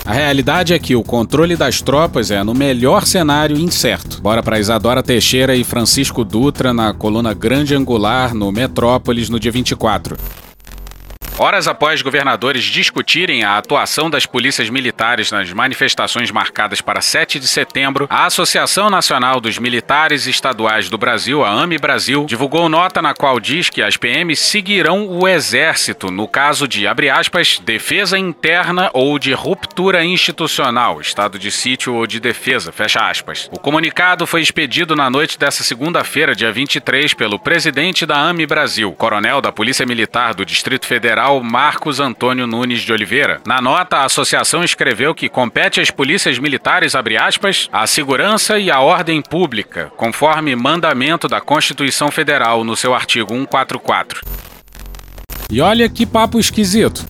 A 0.09 0.13
realidade 0.13 0.73
é 0.73 0.79
que 0.79 0.95
o 0.95 1.03
controle 1.03 1.55
das 1.55 1.83
tropas 1.83 2.31
é, 2.31 2.43
no 2.43 2.55
melhor 2.55 3.05
cenário, 3.05 3.55
incerto. 3.55 4.19
Bora 4.19 4.41
para 4.41 4.59
Isadora 4.59 5.03
Teixeira 5.03 5.55
e 5.55 5.63
Francisco 5.63 6.25
Dutra 6.25 6.73
na 6.73 6.93
coluna 6.95 7.31
Grande 7.31 7.75
Angular 7.75 8.33
no 8.33 8.51
Metrópolis 8.51 9.29
no 9.29 9.39
dia 9.39 9.51
24. 9.51 10.17
Horas 11.41 11.69
após 11.69 12.02
governadores 12.02 12.65
discutirem 12.65 13.45
a 13.45 13.58
atuação 13.58 14.10
das 14.10 14.25
polícias 14.25 14.69
militares 14.69 15.32
nas 15.32 15.54
manifestações 15.54 16.30
marcadas 16.32 16.82
para 16.82 16.99
7 16.99 17.39
de 17.39 17.47
setembro, 17.47 18.08
a 18.10 18.25
Associação 18.25 18.89
Nacional 18.89 19.39
dos 19.39 19.58
Militares 19.58 20.28
Estaduais 20.28 20.89
do 20.89 20.97
Brasil, 20.97 21.41
a 21.41 21.49
AMI 21.49 21.78
Brasil, 21.78 22.25
divulgou 22.25 22.67
nota 22.67 23.02
na 23.02 23.13
qual 23.13 23.39
diz 23.39 23.69
que 23.69 23.82
as 23.82 23.95
PMs 23.95 24.38
seguirão 24.38 25.08
o 25.08 25.25
Exército 25.25 26.12
no 26.12 26.28
caso 26.28 26.67
de, 26.67 26.86
abre 26.86 27.10
aspas, 27.10 27.58
defesa 27.63 28.19
interna 28.19 28.89
ou 28.93 29.17
de 29.17 29.32
ruptura 29.32 30.04
institucional, 30.04 30.99
estado 30.99 31.39
de 31.39 31.52
sítio 31.52 31.93
ou 31.93 32.06
de 32.06 32.19
defesa, 32.19 32.73
fecha 32.73 32.99
aspas. 33.10 33.49
O 33.49 33.58
comunicado 33.58 34.28
foi 34.28 34.41
expedido 34.41 34.93
na 34.93 35.10
noite 35.10 35.39
dessa 35.39 35.63
segunda-feira, 35.63 36.36
dia 36.36 36.52
23, 36.52 37.13
pelo 37.13 37.39
presidente 37.39 38.06
da 38.06 38.17
AMI 38.17 38.45
Brasil, 38.45 38.91
coronel 38.91 39.39
da 39.39 39.54
Polícia 39.54 39.86
Militar 39.86 40.34
do 40.34 40.45
Distrito 40.45 40.86
Federal, 40.86 41.28
Marcos 41.43 41.99
Antônio 41.99 42.47
Nunes 42.47 42.81
de 42.81 42.91
Oliveira. 42.91 43.39
Na 43.45 43.61
nota, 43.61 43.97
a 43.97 44.05
associação 44.05 44.63
escreveu 44.63 45.13
que 45.13 45.29
compete 45.29 45.79
às 45.79 45.91
polícias 45.91 46.39
militares, 46.39 46.95
aspas, 46.95 47.69
a 47.71 47.85
segurança 47.85 48.57
e 48.57 48.71
a 48.71 48.80
ordem 48.80 49.21
pública, 49.21 49.91
conforme 49.95 50.55
mandamento 50.55 51.27
da 51.27 51.39
Constituição 51.39 52.09
Federal 52.09 52.63
no 52.63 52.75
seu 52.75 52.95
artigo 52.95 53.34
144. 53.34 54.21
E 55.51 55.61
olha 55.61 55.88
que 55.88 56.05
papo 56.05 56.39
esquisito. 56.39 57.05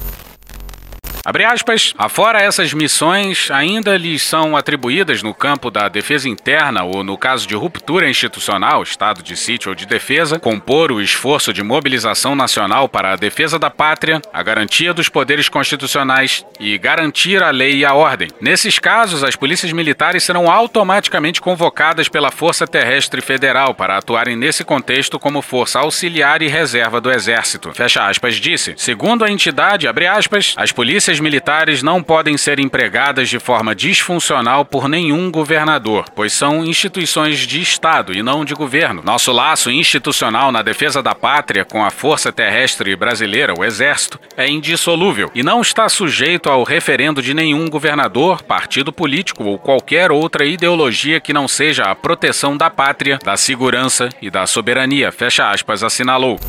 Abre 1.25 1.43
aspas, 1.43 1.93
afora 1.97 2.41
essas 2.41 2.73
missões, 2.73 3.49
ainda 3.51 3.97
lhes 3.97 4.23
são 4.23 4.55
atribuídas 4.55 5.21
no 5.21 5.33
campo 5.33 5.69
da 5.69 5.89
defesa 5.89 6.29
interna 6.29 6.83
ou 6.83 7.03
no 7.03 7.17
caso 7.17 7.45
de 7.45 7.55
ruptura 7.55 8.09
institucional, 8.09 8.81
estado 8.83 9.21
de 9.21 9.35
sítio 9.35 9.69
ou 9.69 9.75
de 9.75 9.85
defesa, 9.85 10.39
compor 10.39 10.91
o 10.91 11.01
esforço 11.01 11.53
de 11.53 11.61
mobilização 11.61 12.35
nacional 12.35 12.87
para 12.87 13.11
a 13.11 13.15
defesa 13.17 13.59
da 13.59 13.69
pátria, 13.69 14.21
a 14.31 14.41
garantia 14.41 14.93
dos 14.93 15.09
poderes 15.09 15.49
constitucionais 15.49 16.45
e 16.59 16.77
garantir 16.77 17.43
a 17.43 17.51
lei 17.51 17.77
e 17.77 17.85
a 17.85 17.93
ordem. 17.93 18.29
Nesses 18.39 18.79
casos, 18.79 19.23
as 19.23 19.35
polícias 19.35 19.73
militares 19.73 20.23
serão 20.23 20.49
automaticamente 20.49 21.41
convocadas 21.41 22.07
pela 22.07 22.31
Força 22.31 22.65
Terrestre 22.65 23.21
Federal 23.21 23.75
para 23.75 23.97
atuarem 23.97 24.37
nesse 24.37 24.63
contexto 24.63 25.19
como 25.19 25.41
força 25.41 25.79
auxiliar 25.79 26.41
e 26.41 26.47
reserva 26.47 27.01
do 27.01 27.11
Exército. 27.11 27.73
Fecha 27.73 28.07
aspas, 28.07 28.35
disse. 28.35 28.73
Segundo 28.77 29.25
a 29.25 29.29
entidade, 29.29 29.87
abre 29.87 30.07
aspas, 30.07 30.53
as 30.55 30.71
polícias 30.71 31.08
polícias 31.09 31.19
militares 31.19 31.81
não 31.81 32.03
podem 32.03 32.37
ser 32.37 32.59
empregadas 32.59 33.29
de 33.29 33.39
forma 33.39 33.73
disfuncional 33.73 34.63
por 34.63 34.87
nenhum 34.87 35.31
governador, 35.31 36.05
pois 36.15 36.31
são 36.33 36.63
instituições 36.63 37.39
de 37.39 37.59
Estado 37.59 38.13
e 38.13 38.21
não 38.21 38.45
de 38.45 38.53
governo. 38.53 39.01
Nosso 39.03 39.31
laço 39.31 39.71
institucional 39.71 40.51
na 40.51 40.61
defesa 40.61 41.01
da 41.01 41.15
pátria 41.15 41.65
com 41.65 41.83
a 41.83 41.89
Força 41.89 42.31
Terrestre 42.31 42.95
Brasileira, 42.95 43.55
o 43.57 43.65
Exército, 43.65 44.19
é 44.37 44.47
indissolúvel 44.47 45.31
e 45.33 45.41
não 45.41 45.61
está 45.61 45.89
sujeito 45.89 46.47
ao 46.47 46.63
referendo 46.63 47.23
de 47.23 47.33
nenhum 47.33 47.67
governador, 47.67 48.43
partido 48.43 48.93
político 48.93 49.43
ou 49.45 49.57
qualquer 49.57 50.11
outra 50.11 50.45
ideologia 50.45 51.19
que 51.19 51.33
não 51.33 51.47
seja 51.47 51.85
a 51.85 51.95
proteção 51.95 52.55
da 52.55 52.69
pátria, 52.69 53.17
da 53.23 53.35
segurança 53.35 54.09
e 54.21 54.29
da 54.29 54.45
soberania. 54.45 55.11
Fecha 55.11 55.49
aspas, 55.49 55.81
assinalou. 55.81 56.39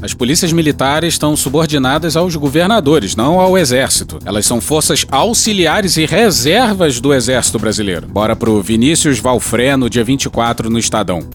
As 0.00 0.14
polícias 0.14 0.52
militares 0.52 1.14
estão 1.14 1.36
subordinadas 1.36 2.16
aos 2.16 2.36
governadores, 2.36 3.16
não 3.16 3.40
ao 3.40 3.58
exército. 3.58 4.20
Elas 4.24 4.46
são 4.46 4.60
forças 4.60 5.04
auxiliares 5.10 5.96
e 5.96 6.06
reservas 6.06 7.00
do 7.00 7.12
exército 7.12 7.58
brasileiro. 7.58 8.06
Bora 8.06 8.36
pro 8.36 8.62
Vinícius 8.62 9.18
Valfreno, 9.18 9.90
dia 9.90 10.04
24, 10.04 10.70
no 10.70 10.78
Estadão. 10.78 11.28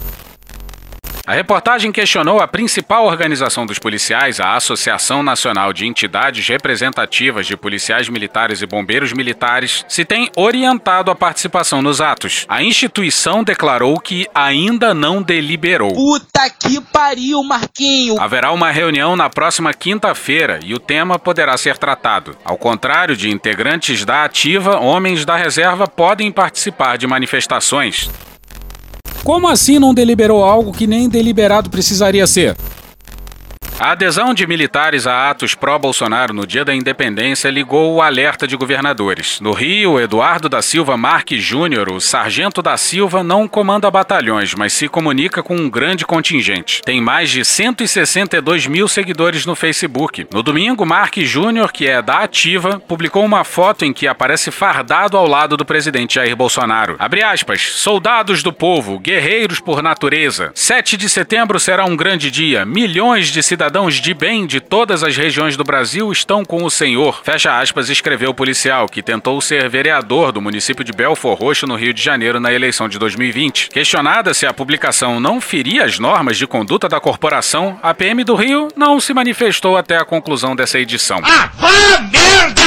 A 1.26 1.32
reportagem 1.32 1.90
questionou 1.90 2.42
a 2.42 2.48
principal 2.50 3.06
organização 3.06 3.66
dos 3.66 3.80
policiais, 3.80 4.42
a 4.42 4.58
Associação 4.58 5.24
Nacional 5.24 5.72
de 5.72 5.88
Entidades 5.88 6.46
Representativas 6.46 7.48
de 7.48 7.56
Policiais 7.56 8.10
Militares 8.10 8.62
e 8.62 8.66
Bombeiros 8.66 9.14
Militares, 9.14 9.86
se 9.88 10.04
tem 10.04 10.30
orientado 10.36 11.10
a 11.10 11.16
participação 11.16 11.82
nos 11.82 12.02
atos. 12.02 12.46
A 12.50 12.62
instituição 12.62 13.42
declarou 13.42 14.02
que 14.02 14.28
ainda 14.36 14.94
não 14.94 15.22
deliberou. 15.22 15.94
Puta 15.94 16.50
que 16.50 16.82
pariu, 16.82 17.42
Marquinho! 17.42 18.20
Haverá 18.20 18.52
uma 18.52 18.70
reunião 18.70 19.16
na 19.16 19.30
próxima 19.30 19.74
quinta-feira 19.74 20.60
e 20.62 20.74
o 20.74 20.80
tema 20.80 21.18
poderá 21.18 21.56
ser 21.56 21.78
tratado. 21.78 22.36
Ao 22.44 22.58
contrário 22.58 23.16
de 23.16 23.32
integrantes 23.32 24.04
da 24.04 24.26
ativa, 24.26 24.78
homens 24.78 25.24
da 25.24 25.38
reserva 25.38 25.88
podem 25.88 26.30
participar 26.34 26.98
de 26.98 27.08
manifestações. 27.08 28.10
Como 29.24 29.48
assim 29.48 29.80
não 29.80 29.94
deliberou 29.94 30.44
algo 30.44 30.74
que 30.74 30.86
nem 30.86 31.08
deliberado 31.08 31.70
precisaria 31.70 32.28
ser? 32.28 32.58
A 33.80 33.92
adesão 33.92 34.36
de 34.36 34.46
militares 34.46 35.08
a 35.08 35.32
atos 35.32 35.56
pró-Bolsonaro 35.56 36.32
no 36.32 36.46
dia 36.46 36.64
da 36.64 36.76
independência 36.76 37.50
ligou 37.50 37.96
o 37.96 38.02
alerta 38.02 38.48
de 38.48 38.56
governadores. 38.56 39.40
No 39.42 39.52
Rio, 39.52 40.00
Eduardo 40.00 40.48
da 40.48 40.62
Silva 40.62 40.96
Marques 40.96 41.44
Júnior, 41.44 41.92
o 41.92 42.00
sargento 42.00 42.62
da 42.62 42.78
Silva, 42.78 43.24
não 43.24 43.48
comanda 43.48 43.90
batalhões, 43.90 44.54
mas 44.54 44.74
se 44.74 44.88
comunica 44.88 45.42
com 45.42 45.56
um 45.56 45.70
grande 45.70 46.06
contingente. 46.06 46.84
Tem 46.84 47.02
mais 47.02 47.32
de 47.32 47.44
162 47.44 48.68
mil 48.68 48.88
seguidores 48.88 49.46
no 49.46 49.56
Facebook. 49.56 50.28
No 50.32 50.44
domingo, 50.44 50.86
Marques 50.86 51.28
Júnior, 51.28 51.72
que 51.72 51.88
é 51.88 52.00
da 52.02 52.20
Ativa, 52.20 52.80
publicou 52.88 53.26
uma 53.26 53.44
foto 53.44 53.84
em 53.84 53.92
que 53.92 54.08
aparece 54.08 54.52
fardado 54.52 55.18
ao 55.18 55.28
lado 55.28 55.58
do 55.58 55.66
presidente 55.66 56.16
Jair 56.16 56.36
Bolsonaro. 56.36 56.96
Abre 57.00 57.24
aspas, 57.24 57.62
soldados 57.62 58.44
do 58.44 58.54
povo, 58.54 59.00
guerreiros 59.00 59.60
por 59.60 59.82
natureza. 59.82 60.52
7 60.54 60.96
de 60.96 61.10
setembro 61.10 61.60
será 61.60 61.86
um 61.86 61.98
grande 61.98 62.30
dia. 62.30 62.66
Milhões 62.66 63.30
de 63.30 63.42
cidadãos 63.42 63.63
cidadãos 63.64 63.96
de 63.96 64.14
bem 64.14 64.46
de 64.46 64.60
todas 64.60 65.04
as 65.04 65.16
regiões 65.16 65.56
do 65.56 65.64
Brasil 65.64 66.12
estão 66.12 66.44
com 66.44 66.66
o 66.66 66.70
senhor. 66.70 67.22
Fecha 67.24 67.58
aspas, 67.58 67.90
escreveu 67.90 68.32
o 68.32 68.34
policial, 68.34 68.90
que 68.90 69.02
tentou 69.02 69.40
ser 69.40 69.70
vereador 69.70 70.34
do 70.34 70.42
município 70.42 70.84
de 70.84 70.92
Belfor 70.92 71.38
Roxo, 71.38 71.66
no 71.66 71.78
Rio 71.78 71.94
de 71.94 72.04
Janeiro, 72.04 72.42
na 72.42 72.52
eleição 72.52 72.90
de 72.90 73.00
2020. 73.00 73.70
Questionada 73.70 74.34
se 74.34 74.46
a 74.46 74.54
publicação 74.54 75.18
não 75.18 75.40
feria 75.40 75.86
as 75.86 75.98
normas 75.98 76.38
de 76.38 76.46
conduta 76.46 76.90
da 76.90 77.00
corporação, 77.00 77.80
a 77.82 77.94
PM 77.94 78.26
do 78.26 78.36
Rio 78.36 78.68
não 78.76 79.00
se 79.00 79.14
manifestou 79.14 79.78
até 79.78 79.96
a 79.96 80.04
conclusão 80.04 80.58
dessa 80.58 80.78
edição. 80.78 81.22
Ah, 81.24 81.50
merda! 82.12 82.63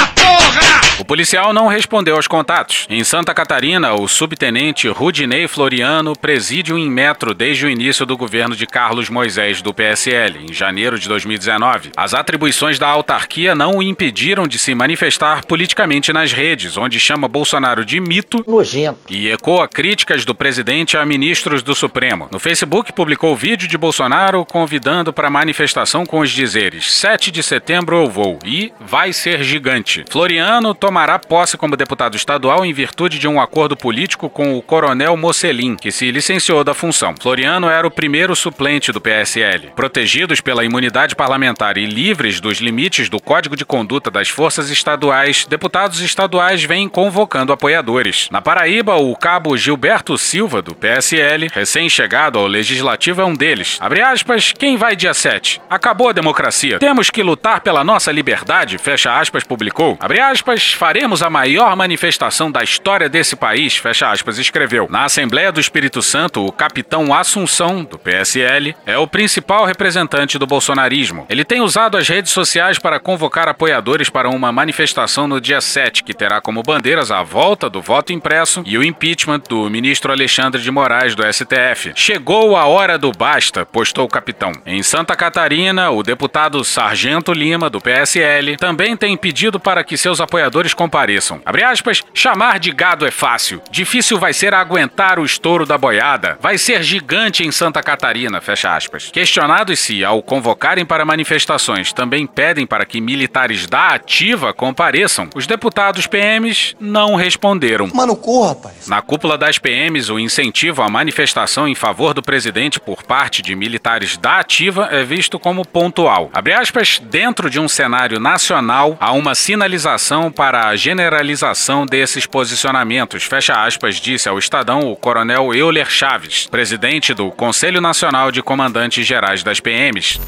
O 0.98 1.04
policial 1.04 1.52
não 1.52 1.66
respondeu 1.66 2.16
aos 2.16 2.26
contatos. 2.26 2.86
Em 2.88 3.04
Santa 3.04 3.34
Catarina, 3.34 3.92
o 3.92 4.09
subtenente 4.09 4.88
Rudinei 4.88 5.46
Floriano 5.46 6.16
preside 6.16 6.72
em 6.72 6.90
metro 6.90 7.34
desde 7.34 7.66
o 7.66 7.68
início 7.68 8.07
do 8.07 8.16
governo 8.16 8.57
de 8.57 8.66
Carlos 8.66 9.11
Moisés 9.11 9.61
do 9.61 9.74
PSL, 9.74 10.46
em 10.48 10.54
janeiro 10.54 10.98
de 10.98 11.07
2019. 11.07 11.90
As 11.94 12.14
atribuições 12.14 12.78
da 12.78 12.88
autarquia 12.88 13.54
não 13.54 13.72
o 13.72 13.82
impediram 13.82 14.48
de 14.48 14.59
se 14.59 14.74
manifestar 14.74 15.44
politicamente 15.44 16.14
nas 16.14 16.32
redes, 16.32 16.78
onde 16.78 16.98
chama 16.98 17.28
Bolsonaro 17.28 17.84
de 17.84 18.00
mito 18.00 18.42
Nojento. 18.46 19.00
e 19.11 19.28
ecoa 19.28 19.68
críticas 19.68 20.24
do 20.24 20.34
presidente 20.34 20.96
a 20.96 21.04
ministros 21.04 21.62
do 21.62 21.74
Supremo. 21.74 22.26
No 22.32 22.38
Facebook, 22.38 22.90
publicou 22.94 23.36
vídeo 23.36 23.68
de 23.68 23.76
Bolsonaro 23.76 24.46
convidando 24.46 25.12
para 25.12 25.28
manifestação 25.28 26.07
com 26.07 26.20
os 26.20 26.30
dizeres: 26.30 26.90
7 26.94 27.30
de 27.30 27.42
setembro 27.42 27.96
eu 27.96 28.09
vou 28.09 28.38
e 28.46 28.72
vai 28.80 29.12
ser 29.12 29.42
gigante. 29.42 30.02
Floriano 30.09 30.45
tomará 30.78 31.18
posse 31.18 31.57
como 31.57 31.76
deputado 31.76 32.16
estadual 32.16 32.64
em 32.64 32.72
virtude 32.72 33.18
de 33.18 33.26
um 33.26 33.40
acordo 33.40 33.76
político 33.76 34.30
com 34.30 34.57
o 34.57 34.62
coronel 34.62 35.16
Mocelin, 35.16 35.74
que 35.74 35.90
se 35.90 36.11
licenciou 36.12 36.62
da 36.62 36.72
função. 36.72 37.14
Floriano 37.20 37.68
era 37.68 37.86
o 37.86 37.90
primeiro 37.90 38.36
suplente 38.36 38.92
do 38.92 39.01
PSL. 39.01 39.72
Protegidos 39.74 40.40
pela 40.40 40.64
imunidade 40.64 41.16
parlamentar 41.16 41.76
e 41.76 41.84
livres 41.84 42.40
dos 42.40 42.59
limites 42.59 43.09
do 43.09 43.20
Código 43.20 43.57
de 43.57 43.64
Conduta 43.64 44.09
das 44.09 44.28
Forças 44.28 44.70
Estaduais, 44.70 45.44
deputados 45.47 46.01
estaduais 46.01 46.62
vêm 46.62 46.88
convocando 46.88 47.53
apoiadores. 47.53 48.28
Na 48.30 48.40
Paraíba, 48.40 48.94
o 48.94 49.16
cabo 49.16 49.57
Gilberto 49.57 50.16
Silva, 50.16 50.62
do 50.62 50.76
PSL, 50.76 51.49
recém-chegado 51.53 52.38
ao 52.38 52.47
Legislativo, 52.47 53.20
é 53.20 53.24
um 53.24 53.34
deles. 53.34 53.78
Abre 53.80 54.01
aspas, 54.01 54.53
quem 54.57 54.76
vai 54.76 54.94
dia 54.94 55.12
7? 55.12 55.61
Acabou 55.68 56.11
a 56.11 56.12
democracia. 56.12 56.78
Temos 56.78 57.11
que 57.11 57.22
lutar 57.22 57.61
pela 57.62 57.82
nossa 57.82 58.12
liberdade, 58.12 58.78
fecha 58.78 59.18
aspas, 59.18 59.42
publicou. 59.42 59.99
Abre 60.01 60.20
aspas, 60.20 60.36
faremos 60.41 61.22
a 61.22 61.30
maior 61.30 61.74
manifestação 61.76 62.51
da 62.51 62.62
história 62.62 63.09
desse 63.09 63.37
país, 63.37 63.76
fecha 63.76 64.11
aspas, 64.11 64.39
escreveu. 64.39 64.87
Na 64.91 65.05
Assembleia 65.05 65.53
do 65.53 65.61
Espírito 65.61 66.03
Santo, 66.03 66.45
o 66.45 66.53
capitão 66.53 67.14
Assunção, 67.14 67.84
do 67.84 67.99
PSL, 67.99 68.74
é 68.84 68.99
o 68.99 69.07
principal 69.07 69.64
representante 69.64 70.39
do 70.39 70.47
bolsonarismo. 70.47 71.26
Ele 71.28 71.45
tem 71.45 71.61
usado 71.61 71.97
as 71.97 72.09
redes 72.09 72.32
sociais 72.32 72.78
para 72.78 73.01
convocar 73.01 73.49
apoiadores 73.49 74.11
para 74.11 74.28
uma 74.28 74.53
manifestação 74.53 75.26
no 75.26 75.41
dia 75.41 75.61
7, 75.61 76.03
que 76.03 76.14
terá 76.14 76.41
como 76.41 76.62
bandeiras 76.62 77.11
a 77.11 77.22
volta 77.22 77.68
do 77.68 77.80
voto 77.80 78.12
impresso 78.12 78.62
e 78.66 78.76
o 78.76 78.84
impeachment 78.84 79.43
do 79.49 79.68
ministro 79.70 80.12
Alexandre 80.12 80.61
de 80.61 80.70
Moraes, 80.70 81.14
do 81.14 81.22
STF. 81.22 81.93
Chegou 81.95 82.57
a 82.57 82.66
hora 82.66 82.99
do 82.99 83.12
basta, 83.12 83.64
postou 83.64 84.05
o 84.05 84.09
capitão. 84.09 84.53
Em 84.64 84.82
Santa 84.82 85.16
Catarina, 85.16 85.91
o 85.91 86.03
deputado 86.03 86.62
Sargento 86.64 87.32
Lima, 87.32 87.68
do 87.68 87.80
PSL, 87.80 88.57
também 88.57 88.97
tem 88.97 89.16
pedido 89.16 89.59
para 89.59 89.84
que 89.84 89.97
seus 89.97 90.20
apoiadores 90.27 90.74
compareçam. 90.74 91.41
Abre 91.47 91.62
aspas, 91.62 92.03
chamar 92.12 92.59
de 92.59 92.70
gado 92.70 93.07
é 93.07 93.11
fácil. 93.11 93.62
Difícil 93.70 94.18
vai 94.18 94.33
ser 94.33 94.53
aguentar 94.53 95.18
o 95.18 95.24
estouro 95.24 95.64
da 95.64 95.79
boiada. 95.79 96.37
Vai 96.41 96.59
ser 96.59 96.83
gigante 96.83 97.45
em 97.47 97.53
Santa 97.53 97.83
Catarina, 97.83 98.41
fecha 98.41 98.74
aspas. 98.74 99.11
Questionados 99.11 99.79
se, 99.79 100.05
ao 100.05 100.22
convocarem 100.22 100.85
para 100.85 101.05
manifestações, 101.05 101.93
também 101.93 102.27
pedem 102.27 102.66
para 102.66 102.85
que 102.85 103.01
militares 103.01 103.66
da 103.66 103.89
ativa 103.89 104.53
compareçam, 104.53 105.29
os 105.35 105.47
deputados 105.47 106.07
PMs 106.07 106.74
não 106.81 107.14
responderam. 107.14 107.89
Mano, 107.95 108.16
corra, 108.16 108.49
rapaz. 108.49 108.89
Na 108.89 109.01
cúpula 109.01 109.39
das 109.39 109.59
PMs, 109.59 110.11
o 110.11 110.18
incentivo 110.18 110.83
à 110.83 110.89
manifestação 110.89 111.68
em 111.68 111.74
favor 111.74 112.12
do 112.12 112.22
presidente 112.22 112.81
por 112.81 113.03
parte 113.03 113.41
de 113.43 113.55
militares 113.55 114.16
da 114.16 114.41
ativa 114.41 114.89
é 114.91 115.05
visto 115.05 115.39
como 115.39 115.64
pontual. 115.66 116.31
Abre 116.33 116.53
aspas, 116.53 116.99
dentro 116.99 117.49
de 117.49 117.61
um 117.61 117.68
cenário 117.68 118.18
nacional, 118.18 118.97
há 119.01 119.12
uma 119.12 119.35
sinalização 119.35 120.16
para 120.31 120.69
a 120.69 120.77
generalização 120.77 121.85
desses 121.85 122.27
posicionamentos, 122.27 123.23
fecha 123.23 123.55
aspas, 123.64 123.97
disse 123.97 124.29
ao 124.29 124.39
Estadão 124.39 124.81
o 124.91 124.97
coronel 124.97 125.55
Euler 125.55 125.89
Chaves, 125.89 126.47
presidente 126.47 127.14
do 127.14 127.31
Conselho 127.31 127.81
Nacional 127.81 128.33
de 128.33 128.43
Comandantes 128.43 129.07
Gerais 129.07 129.43
das 129.43 129.61
PMs. 129.61 130.19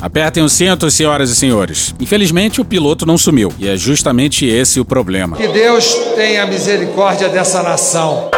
Apertem 0.00 0.42
os 0.42 0.52
cintos, 0.52 0.94
senhoras 0.94 1.30
e 1.30 1.36
senhores. 1.36 1.94
Infelizmente, 1.98 2.60
o 2.60 2.64
piloto 2.64 3.06
não 3.06 3.16
sumiu. 3.16 3.52
E 3.58 3.66
é 3.66 3.76
justamente 3.76 4.44
esse 4.44 4.78
o 4.78 4.84
problema. 4.84 5.36
Que 5.36 5.48
Deus 5.48 5.94
tenha 6.14 6.46
misericórdia 6.46 7.28
dessa 7.30 7.62
nação. 7.62 8.30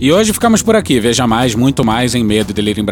E 0.00 0.12
hoje 0.12 0.32
ficamos 0.32 0.62
por 0.62 0.76
aqui. 0.76 1.00
Veja 1.00 1.26
mais, 1.26 1.56
muito 1.56 1.84
mais 1.84 2.14
em 2.14 2.22
medo 2.22 2.52
em 2.80 2.84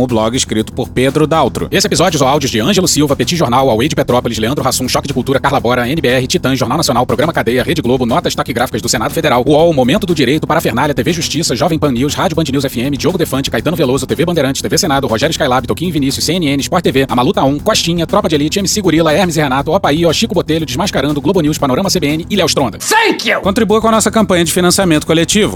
o 0.00 0.06
blog 0.06 0.36
escrito 0.36 0.72
por 0.72 0.88
Pedro 0.88 1.26
Daltro. 1.26 1.66
Esse 1.72 1.88
episódio 1.88 2.18
são 2.20 2.28
áudios 2.28 2.52
de 2.52 2.60
Ângelo 2.60 2.86
Silva, 2.86 3.16
Petit 3.16 3.36
Jornal, 3.36 3.68
Away 3.68 3.88
de 3.88 3.96
Petrópolis, 3.96 4.38
Leandro 4.38 4.62
Rassum, 4.62 4.88
Choque 4.88 5.08
de 5.08 5.14
Cultura, 5.14 5.40
Carla 5.40 5.58
Bora, 5.58 5.88
NBR, 5.88 6.24
Titã, 6.28 6.54
Jornal 6.54 6.76
Nacional, 6.76 7.04
Programa 7.04 7.32
Cadeia, 7.32 7.64
Rede 7.64 7.82
Globo, 7.82 8.06
Notas 8.06 8.34
Taquigráficas 8.34 8.80
do 8.80 8.88
Senado 8.88 9.12
Federal, 9.12 9.42
UOL, 9.44 9.72
Momento 9.72 10.06
do 10.06 10.14
Direito, 10.14 10.46
Parafernália, 10.46 10.94
TV 10.94 11.12
Justiça, 11.12 11.56
Jovem 11.56 11.80
Pan 11.80 11.90
News, 11.90 12.14
Rádio 12.14 12.36
Band 12.36 12.44
News 12.52 12.64
FM, 12.64 12.96
Diogo 12.96 13.18
Defante, 13.18 13.50
Caetano 13.50 13.76
Veloso, 13.76 14.06
TV 14.06 14.24
Bandeirantes, 14.24 14.62
TV 14.62 14.78
Senado, 14.78 15.08
Rogério 15.08 15.32
Skylab, 15.32 15.66
Toquinho 15.66 15.92
Vinícius, 15.92 16.24
CNN, 16.24 16.60
Sport 16.60 16.84
TV, 16.84 17.06
Amaluta 17.08 17.42
1, 17.42 17.58
Costinha, 17.58 18.06
Tropa 18.06 18.28
de 18.28 18.36
Elite, 18.36 18.60
MC 18.60 18.80
Gorila, 18.80 19.12
Hermes 19.12 19.36
e 19.36 19.40
Renato, 19.40 19.72
Opaí, 19.72 20.02
Chico 20.14 20.34
Botelho, 20.34 20.64
Desmascarando, 20.64 21.20
Globo 21.20 21.40
News, 21.40 21.58
Panorama 21.58 21.90
CBN 21.90 22.24
e 22.30 22.36
Léo 22.36 22.46
Stronda. 22.46 22.78
Thank 22.78 23.28
you! 23.28 23.40
Contribua 23.40 23.80
com 23.80 23.88
a 23.88 23.92
nossa 23.92 24.12
campanha 24.12 24.44
de 24.44 24.52
financiamento 24.52 25.06
coletivo. 25.06 25.55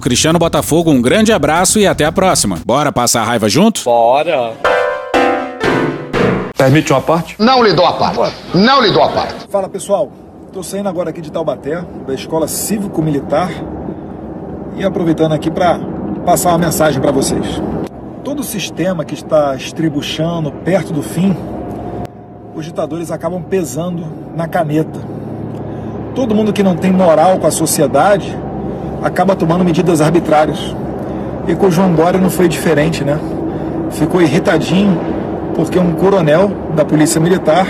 Cristiano 0.01 0.37
Botafogo, 0.37 0.91
um 0.91 1.01
grande 1.01 1.31
abraço 1.31 1.79
e 1.79 1.87
até 1.87 2.03
a 2.03 2.11
próxima. 2.11 2.59
Bora 2.65 2.91
passar 2.91 3.21
a 3.21 3.25
raiva 3.25 3.47
junto? 3.47 3.83
Bora! 3.85 4.53
Permite 6.57 6.91
uma 6.91 7.01
parte? 7.01 7.35
Não 7.39 7.63
lhe 7.63 7.73
dou 7.73 7.85
a 7.85 7.93
parte. 7.93 8.35
Não 8.53 8.81
lhe 8.81 8.91
dou 8.91 9.01
a 9.01 9.09
parte. 9.09 9.47
Fala 9.49 9.69
pessoal, 9.69 10.11
estou 10.47 10.61
saindo 10.61 10.89
agora 10.89 11.09
aqui 11.09 11.21
de 11.21 11.31
Taubaté, 11.31 11.83
da 12.05 12.13
Escola 12.13 12.47
Cívico-Militar, 12.47 13.49
e 14.75 14.83
aproveitando 14.83 15.33
aqui 15.33 15.49
para 15.49 15.79
passar 16.25 16.49
uma 16.49 16.59
mensagem 16.59 17.01
para 17.01 17.11
vocês. 17.11 17.61
Todo 18.23 18.41
o 18.41 18.43
sistema 18.43 19.03
que 19.03 19.13
está 19.13 19.55
estribuchando 19.55 20.51
perto 20.51 20.93
do 20.93 21.01
fim, 21.01 21.35
os 22.53 22.65
ditadores 22.65 23.09
acabam 23.09 23.41
pesando 23.41 24.05
na 24.35 24.47
caneta. 24.47 24.99
Todo 26.13 26.35
mundo 26.35 26.53
que 26.53 26.61
não 26.61 26.75
tem 26.75 26.91
moral 26.91 27.39
com 27.39 27.47
a 27.47 27.51
sociedade 27.51 28.37
acaba 29.01 29.35
tomando 29.35 29.63
medidas 29.63 30.01
arbitrárias. 30.01 30.75
E 31.47 31.55
com 31.55 31.67
o 31.67 31.71
João 31.71 31.93
Dória 31.93 32.19
não 32.19 32.29
foi 32.29 32.47
diferente, 32.47 33.03
né? 33.03 33.19
Ficou 33.91 34.21
irritadinho 34.21 34.97
porque 35.55 35.77
um 35.77 35.93
coronel 35.93 36.51
da 36.75 36.85
Polícia 36.85 37.19
Militar 37.19 37.67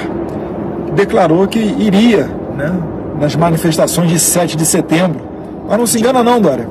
declarou 0.94 1.48
que 1.48 1.60
iria 1.60 2.30
né, 2.56 2.72
nas 3.20 3.36
manifestações 3.36 4.10
de 4.10 4.20
7 4.20 4.56
de 4.56 4.66
setembro. 4.66 5.22
Mas 5.68 5.78
não 5.78 5.88
se 5.88 6.00
engana 6.00 6.22
não, 6.24 6.40
Dória. 6.40 6.68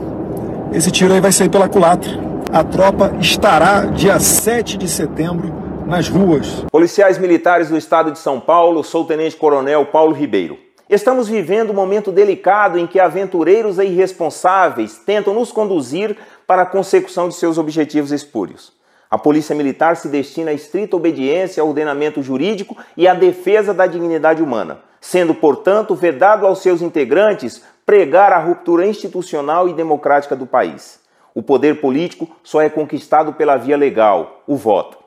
Esse 0.72 0.90
tiro 0.90 1.12
aí 1.12 1.20
vai 1.20 1.32
sair 1.32 1.48
pela 1.48 1.68
culatra. 1.68 2.10
A 2.52 2.62
tropa 2.62 3.12
estará 3.20 3.86
dia 3.86 4.18
7 4.20 4.76
de 4.76 4.88
setembro 4.88 5.52
nas 5.86 6.08
ruas. 6.08 6.64
Policiais 6.70 7.18
militares 7.18 7.68
do 7.68 7.76
estado 7.76 8.12
de 8.12 8.18
São 8.18 8.38
Paulo, 8.38 8.84
sou 8.84 9.02
o 9.02 9.06
Tenente 9.06 9.36
Coronel 9.36 9.86
Paulo 9.86 10.12
Ribeiro. 10.12 10.56
Estamos 10.90 11.28
vivendo 11.28 11.70
um 11.70 11.74
momento 11.74 12.10
delicado 12.10 12.76
em 12.76 12.84
que 12.84 12.98
aventureiros 12.98 13.78
e 13.78 13.84
irresponsáveis 13.84 14.98
tentam 14.98 15.32
nos 15.32 15.52
conduzir 15.52 16.18
para 16.48 16.62
a 16.62 16.66
consecução 16.66 17.28
de 17.28 17.36
seus 17.36 17.58
objetivos 17.58 18.10
espúrios. 18.10 18.72
A 19.08 19.16
Polícia 19.16 19.54
Militar 19.54 19.96
se 19.96 20.08
destina 20.08 20.50
à 20.50 20.54
estrita 20.54 20.96
obediência 20.96 21.60
ao 21.60 21.68
ordenamento 21.68 22.20
jurídico 22.24 22.76
e 22.96 23.06
à 23.06 23.14
defesa 23.14 23.72
da 23.72 23.86
dignidade 23.86 24.42
humana, 24.42 24.80
sendo, 25.00 25.32
portanto, 25.32 25.94
vedado 25.94 26.44
aos 26.44 26.60
seus 26.60 26.82
integrantes 26.82 27.62
pregar 27.86 28.32
a 28.32 28.38
ruptura 28.40 28.84
institucional 28.84 29.68
e 29.68 29.74
democrática 29.74 30.34
do 30.34 30.44
país. 30.44 30.98
O 31.32 31.40
poder 31.40 31.80
político 31.80 32.28
só 32.42 32.60
é 32.60 32.68
conquistado 32.68 33.34
pela 33.34 33.56
via 33.56 33.76
legal, 33.76 34.42
o 34.44 34.56
voto. 34.56 34.98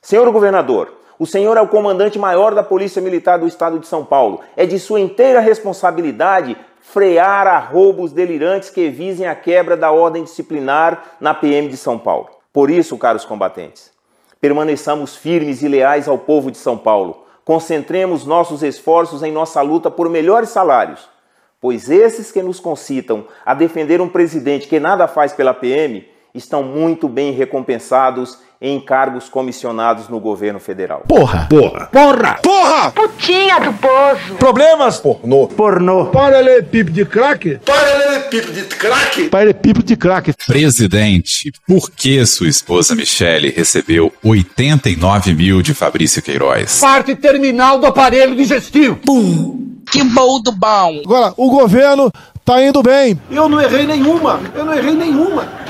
Senhor 0.00 0.30
governador, 0.32 0.94
o 1.20 1.26
senhor 1.26 1.54
é 1.58 1.60
o 1.60 1.68
comandante 1.68 2.18
maior 2.18 2.54
da 2.54 2.62
Polícia 2.62 3.02
Militar 3.02 3.38
do 3.38 3.46
Estado 3.46 3.78
de 3.78 3.86
São 3.86 4.02
Paulo. 4.02 4.40
É 4.56 4.64
de 4.64 4.78
sua 4.78 5.00
inteira 5.00 5.38
responsabilidade 5.38 6.56
frear 6.80 7.46
a 7.46 7.58
roubos 7.58 8.10
delirantes 8.10 8.70
que 8.70 8.88
visem 8.88 9.26
a 9.26 9.34
quebra 9.34 9.76
da 9.76 9.92
ordem 9.92 10.24
disciplinar 10.24 11.16
na 11.20 11.34
PM 11.34 11.68
de 11.68 11.76
São 11.76 11.98
Paulo. 11.98 12.30
Por 12.50 12.70
isso, 12.70 12.96
caros 12.96 13.26
combatentes, 13.26 13.92
permaneçamos 14.40 15.14
firmes 15.14 15.60
e 15.60 15.68
leais 15.68 16.08
ao 16.08 16.16
povo 16.16 16.50
de 16.50 16.56
São 16.56 16.78
Paulo. 16.78 17.26
Concentremos 17.44 18.24
nossos 18.24 18.62
esforços 18.62 19.22
em 19.22 19.30
nossa 19.30 19.60
luta 19.60 19.90
por 19.90 20.08
melhores 20.08 20.48
salários, 20.48 21.06
pois 21.60 21.90
esses 21.90 22.32
que 22.32 22.42
nos 22.42 22.58
concitam 22.58 23.26
a 23.44 23.52
defender 23.52 24.00
um 24.00 24.08
presidente 24.08 24.66
que 24.66 24.80
nada 24.80 25.06
faz 25.06 25.34
pela 25.34 25.52
PM 25.52 26.02
estão 26.34 26.62
muito 26.62 27.08
bem 27.08 27.32
recompensados 27.32 28.38
em 28.62 28.78
cargos 28.78 29.28
comissionados 29.28 30.08
no 30.08 30.20
governo 30.20 30.60
federal. 30.60 31.04
Porra! 31.08 31.46
Porra! 31.48 31.86
Porra! 31.90 32.34
Porra! 32.42 32.90
Putinha 32.90 33.58
do 33.58 33.72
poço! 33.72 34.34
Problemas? 34.38 34.98
Pornô. 35.00 35.46
Pornô. 35.48 36.06
Paralelepípedo 36.06 36.92
de 36.92 37.06
crack? 37.06 37.58
Paralelepípedo 37.64 38.52
de 38.52 38.62
crack? 38.76 39.28
Paralelepípedo 39.30 39.82
de 39.86 39.96
crack. 39.96 40.34
Presidente, 40.46 41.50
por 41.66 41.90
que 41.90 42.24
sua 42.26 42.48
esposa 42.48 42.94
Michele 42.94 43.48
recebeu 43.50 44.12
89 44.22 45.32
mil 45.32 45.62
de 45.62 45.72
Fabrício 45.72 46.20
Queiroz? 46.20 46.80
Parte 46.80 47.14
terminal 47.16 47.78
do 47.78 47.86
aparelho 47.86 48.36
digestivo. 48.36 48.96
Pum! 48.96 49.70
Que 49.90 50.04
bom 50.04 50.40
do 50.42 50.52
bom! 50.52 51.00
Agora, 51.04 51.32
o 51.36 51.50
governo 51.50 52.12
tá 52.44 52.62
indo 52.62 52.82
bem. 52.82 53.18
Eu 53.30 53.48
não 53.48 53.58
errei 53.60 53.86
nenhuma. 53.86 54.38
Eu 54.54 54.66
não 54.66 54.74
errei 54.74 54.94
nenhuma. 54.94 55.69